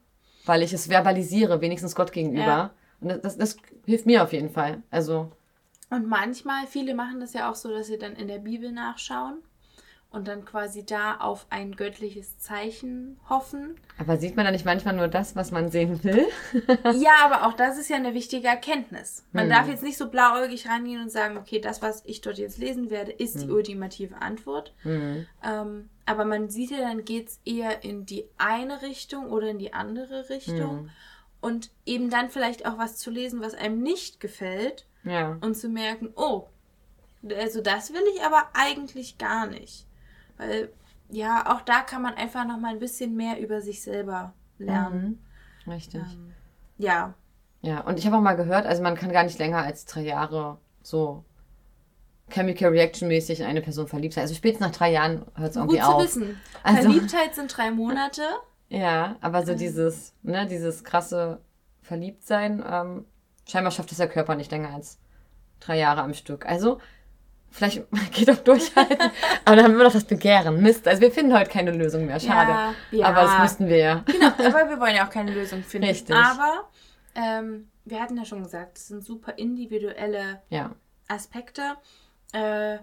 weil 0.45 0.62
ich 0.62 0.73
es 0.73 0.89
verbalisiere, 0.89 1.62
wenigstens 1.62 1.95
Gott 1.95 2.12
gegenüber. 2.12 2.45
Ja. 2.45 2.71
Und 3.01 3.10
das, 3.10 3.21
das, 3.21 3.38
das 3.38 3.58
hilft 3.86 4.05
mir 4.05 4.23
auf 4.23 4.34
jeden 4.34 4.49
Fall. 4.49 4.82
Also. 4.91 5.32
Und 5.89 6.08
manchmal, 6.08 6.67
viele 6.67 6.93
machen 6.93 7.19
das 7.19 7.34
ja 7.34 7.49
auch 7.49 7.55
so, 7.55 7.69
dass 7.69 7.88
sie 7.88 7.97
dann 7.97 8.15
in 8.15 8.27
der 8.27 8.39
Bibel 8.39 8.71
nachschauen 8.71 9.39
und 10.12 10.28
dann 10.28 10.43
quasi 10.43 10.84
da 10.84 11.17
auf 11.17 11.45
ein 11.52 11.76
göttliches 11.76 12.39
Zeichen 12.39 13.19
hoffen. 13.30 13.76
Aber 14.00 14.17
sieht 14.17 14.36
man 14.36 14.45
da 14.45 14.52
nicht 14.52 14.65
manchmal 14.65 14.95
nur 14.95 15.08
das, 15.08 15.36
was 15.36 15.52
man 15.52 15.69
sehen 15.69 16.04
will? 16.04 16.26
ja, 16.95 17.12
aber 17.24 17.45
auch 17.45 17.54
das 17.54 17.78
ist 17.78 17.89
ja 17.89 17.95
eine 17.95 18.15
wichtige 18.15 18.48
Erkenntnis. 18.48 19.24
Man 19.34 19.43
hm. 19.43 19.52
darf 19.52 19.67
jetzt 19.67 19.84
nicht 19.84 19.98
so 19.98 20.10
blauäugig 20.10 20.67
reingehen 20.67 21.02
und 21.02 21.12
sagen, 21.12 21.38
okay, 21.38 21.60
das, 21.60 21.84
was 21.84 22.04
ich 22.06 22.22
dort 22.22 22.39
jetzt 22.39 22.58
lesen 22.58 22.89
werde, 22.89 23.12
ist 23.12 23.36
hm. 23.36 23.41
die 23.41 23.52
ultimative 23.52 24.19
Antwort. 24.19 24.74
Hm. 24.82 25.28
Ähm, 25.43 25.89
aber 26.08 26.26
man 26.26 26.50
sieht 26.50 26.72
ja, 26.72 26.80
dann 26.80 27.06
geht 27.06 27.28
es 27.28 27.39
eher 27.45 27.84
in 27.84 28.08
die 28.08 28.26
eine 28.39 28.82
Richtung 28.82 29.28
oder 29.28 29.50
in 29.50 29.60
die 29.60 29.74
andere 29.74 30.30
Richtung. 30.30 30.80
Hm. 30.80 30.89
Und 31.39 31.69
eben 31.86 32.10
dann 32.10 32.32
vielleicht 32.32 32.65
auch 32.65 32.80
was 32.80 32.98
zu 32.98 33.12
lesen, 33.12 33.41
was 33.41 33.54
einem 33.54 33.82
nicht 33.84 34.19
gefällt. 34.19 34.88
Ja. 35.04 35.38
Und 35.41 35.56
zu 35.56 35.69
merken, 35.69 36.10
oh, 36.15 36.48
also 37.38 37.62
das 37.62 37.93
will 37.93 38.04
ich 38.15 38.24
aber 38.24 38.50
eigentlich 38.54 39.17
gar 39.19 39.45
nicht. 39.45 39.86
Weil, 40.39 40.71
ja, 41.10 41.54
auch 41.54 41.62
da 41.62 41.82
kann 41.82 42.02
man 42.02 42.15
einfach 42.15 42.45
noch 42.45 42.58
mal 42.60 42.71
ein 42.71 42.80
bisschen 42.80 43.15
mehr 43.15 43.39
über 43.39 43.62
sich 43.62 43.84
selber 43.84 44.34
lernen. 44.58 45.21
Mhm. 45.65 45.71
Richtig. 45.71 46.02
Ähm, 46.02 46.34
ja. 46.78 47.13
Ja, 47.62 47.82
und 47.82 47.99
ich 47.99 48.06
habe 48.06 48.15
auch 48.15 48.21
mal 48.21 48.38
gehört, 48.38 48.65
also 48.65 48.82
man 48.82 48.95
kann 48.95 49.12
gar 49.12 49.23
nicht 49.25 49.38
länger 49.38 49.62
als 49.62 49.86
drei 49.86 50.02
Jahre 50.02 50.58
so 50.82 51.25
Chemical 52.30 52.69
Reaction 52.69 53.10
mäßig 53.10 53.41
in 53.41 53.45
eine 53.45 53.62
Person 53.62 53.88
verliebt 53.88 54.13
sein. 54.13 54.21
Also 54.21 54.34
spätestens 54.36 54.67
nach 54.67 54.75
drei 54.75 54.91
Jahren 54.91 55.25
hört 55.36 55.52
es 55.52 55.56
irgendwie 55.58 55.82
auf. 55.82 55.97
Gut 55.97 56.10
zu 56.10 56.21
wissen. 56.21 56.41
Also, 56.63 56.84
Verliebtheit 56.84 57.36
sind 57.36 57.56
drei 57.56 57.71
Monate. 57.71 58.21
Ja, 58.71 59.15
aber 59.21 59.43
so 59.47 59.56
dieses, 59.56 60.13
ne, 60.21 60.45
dieses 60.45 60.84
krasse 60.84 61.41
Verliebtsein, 61.82 62.63
ähm, 62.63 63.06
scheinbar 63.49 63.71
schafft 63.71 63.91
es 63.91 63.97
der 63.97 64.08
Körper 64.08 64.36
nicht 64.36 64.52
länger 64.52 64.75
als 64.75 64.99
drei 65.60 65.80
Jahre 65.80 66.04
am 66.04 66.13
Stück. 66.13 66.45
Also 66.45 66.78
Vielleicht 67.51 67.83
geht 68.12 68.29
auch 68.29 68.38
durchhalten. 68.38 69.12
aber 69.45 69.55
dann 69.55 69.65
haben 69.65 69.77
wir 69.77 69.83
noch 69.83 69.93
das 69.93 70.05
Begehren. 70.05 70.62
Mist. 70.62 70.88
Also 70.88 71.01
wir 71.01 71.12
finden 71.12 71.38
heute 71.38 71.49
keine 71.49 71.71
Lösung 71.71 72.05
mehr. 72.05 72.19
Schade. 72.19 72.51
Ja, 72.51 72.73
ja. 72.91 73.05
Aber 73.07 73.21
das 73.21 73.39
müssten 73.39 73.67
wir 73.67 73.77
ja. 73.77 74.03
Genau, 74.05 74.27
aber 74.27 74.69
wir 74.69 74.79
wollen 74.79 74.95
ja 74.95 75.05
auch 75.05 75.12
keine 75.12 75.31
Lösung 75.31 75.63
finden. 75.63 75.88
Richtig. 75.88 76.15
Aber 76.15 76.69
ähm, 77.15 77.69
wir 77.85 78.01
hatten 78.01 78.17
ja 78.17 78.25
schon 78.25 78.43
gesagt, 78.43 78.77
das 78.77 78.88
sind 78.88 79.03
super 79.03 79.38
individuelle 79.38 80.41
ja. 80.49 80.75
Aspekte. 81.07 81.75
Äh, 82.33 82.79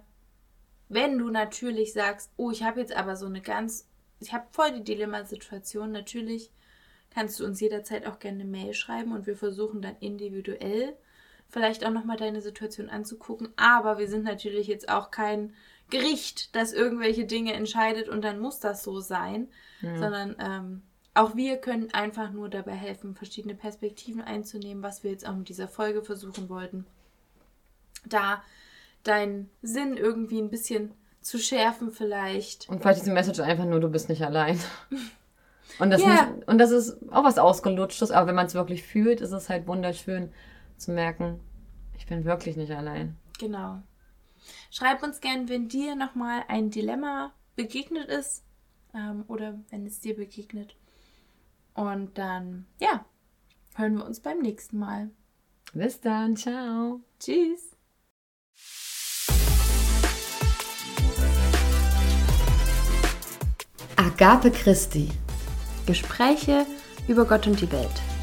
wenn 0.88 1.18
du 1.18 1.30
natürlich 1.30 1.92
sagst, 1.92 2.30
oh, 2.36 2.50
ich 2.50 2.62
habe 2.62 2.80
jetzt 2.80 2.94
aber 2.94 3.16
so 3.16 3.26
eine 3.26 3.40
ganz, 3.40 3.88
ich 4.20 4.32
habe 4.32 4.46
voll 4.50 4.72
die 4.72 4.84
Dilemmasituation, 4.84 5.90
natürlich 5.90 6.50
kannst 7.10 7.40
du 7.40 7.44
uns 7.44 7.60
jederzeit 7.60 8.06
auch 8.06 8.18
gerne 8.18 8.40
eine 8.40 8.50
Mail 8.50 8.74
schreiben 8.74 9.12
und 9.12 9.26
wir 9.26 9.36
versuchen 9.36 9.80
dann 9.80 9.96
individuell 10.00 10.96
vielleicht 11.56 11.86
auch 11.86 11.90
nochmal 11.90 12.18
deine 12.18 12.42
Situation 12.42 12.90
anzugucken. 12.90 13.48
Aber 13.56 13.96
wir 13.96 14.08
sind 14.08 14.24
natürlich 14.24 14.66
jetzt 14.66 14.90
auch 14.90 15.10
kein 15.10 15.54
Gericht, 15.88 16.54
das 16.54 16.74
irgendwelche 16.74 17.24
Dinge 17.24 17.54
entscheidet 17.54 18.10
und 18.10 18.22
dann 18.22 18.40
muss 18.40 18.60
das 18.60 18.82
so 18.82 19.00
sein, 19.00 19.48
ja. 19.80 19.96
sondern 19.96 20.36
ähm, 20.38 20.82
auch 21.14 21.34
wir 21.34 21.56
können 21.56 21.94
einfach 21.94 22.30
nur 22.30 22.50
dabei 22.50 22.74
helfen, 22.74 23.14
verschiedene 23.14 23.54
Perspektiven 23.54 24.20
einzunehmen, 24.20 24.82
was 24.82 25.02
wir 25.02 25.10
jetzt 25.10 25.26
auch 25.26 25.34
mit 25.34 25.48
dieser 25.48 25.66
Folge 25.66 26.02
versuchen 26.02 26.50
wollten. 26.50 26.84
Da 28.04 28.42
deinen 29.02 29.48
Sinn 29.62 29.96
irgendwie 29.96 30.42
ein 30.42 30.50
bisschen 30.50 30.92
zu 31.22 31.38
schärfen 31.38 31.90
vielleicht. 31.90 32.68
Und 32.68 32.82
vielleicht 32.82 33.00
diese 33.00 33.14
Message 33.14 33.40
einfach 33.40 33.64
nur, 33.64 33.80
du 33.80 33.88
bist 33.88 34.10
nicht 34.10 34.22
allein. 34.22 34.60
Und 35.78 35.88
das, 35.88 36.02
yeah. 36.02 36.26
nicht, 36.26 36.48
und 36.48 36.58
das 36.58 36.70
ist 36.70 36.96
auch 37.10 37.24
was 37.24 37.38
Ausgelutschtes, 37.38 38.10
aber 38.10 38.28
wenn 38.28 38.34
man 38.36 38.46
es 38.46 38.54
wirklich 38.54 38.82
fühlt, 38.84 39.20
ist 39.20 39.32
es 39.32 39.50
halt 39.50 39.66
wunderschön, 39.66 40.30
zu 40.76 40.92
merken, 40.92 41.40
ich 41.96 42.06
bin 42.06 42.24
wirklich 42.24 42.56
nicht 42.56 42.72
allein. 42.72 43.16
Genau. 43.38 43.82
Schreib 44.70 45.02
uns 45.02 45.20
gern, 45.20 45.48
wenn 45.48 45.68
dir 45.68 45.96
nochmal 45.96 46.44
ein 46.48 46.70
Dilemma 46.70 47.32
begegnet 47.56 48.08
ist 48.08 48.44
ähm, 48.94 49.24
oder 49.28 49.58
wenn 49.70 49.86
es 49.86 50.00
dir 50.00 50.14
begegnet. 50.14 50.76
Und 51.74 52.16
dann, 52.18 52.66
ja, 52.80 53.04
hören 53.74 53.96
wir 53.96 54.06
uns 54.06 54.20
beim 54.20 54.38
nächsten 54.38 54.78
Mal. 54.78 55.10
Bis 55.72 56.00
dann, 56.00 56.36
ciao. 56.36 57.00
Tschüss. 57.18 57.76
Agape 63.96 64.50
Christi. 64.50 65.10
Gespräche 65.86 66.66
über 67.06 67.26
Gott 67.26 67.46
und 67.46 67.60
die 67.60 67.70
Welt. 67.70 68.15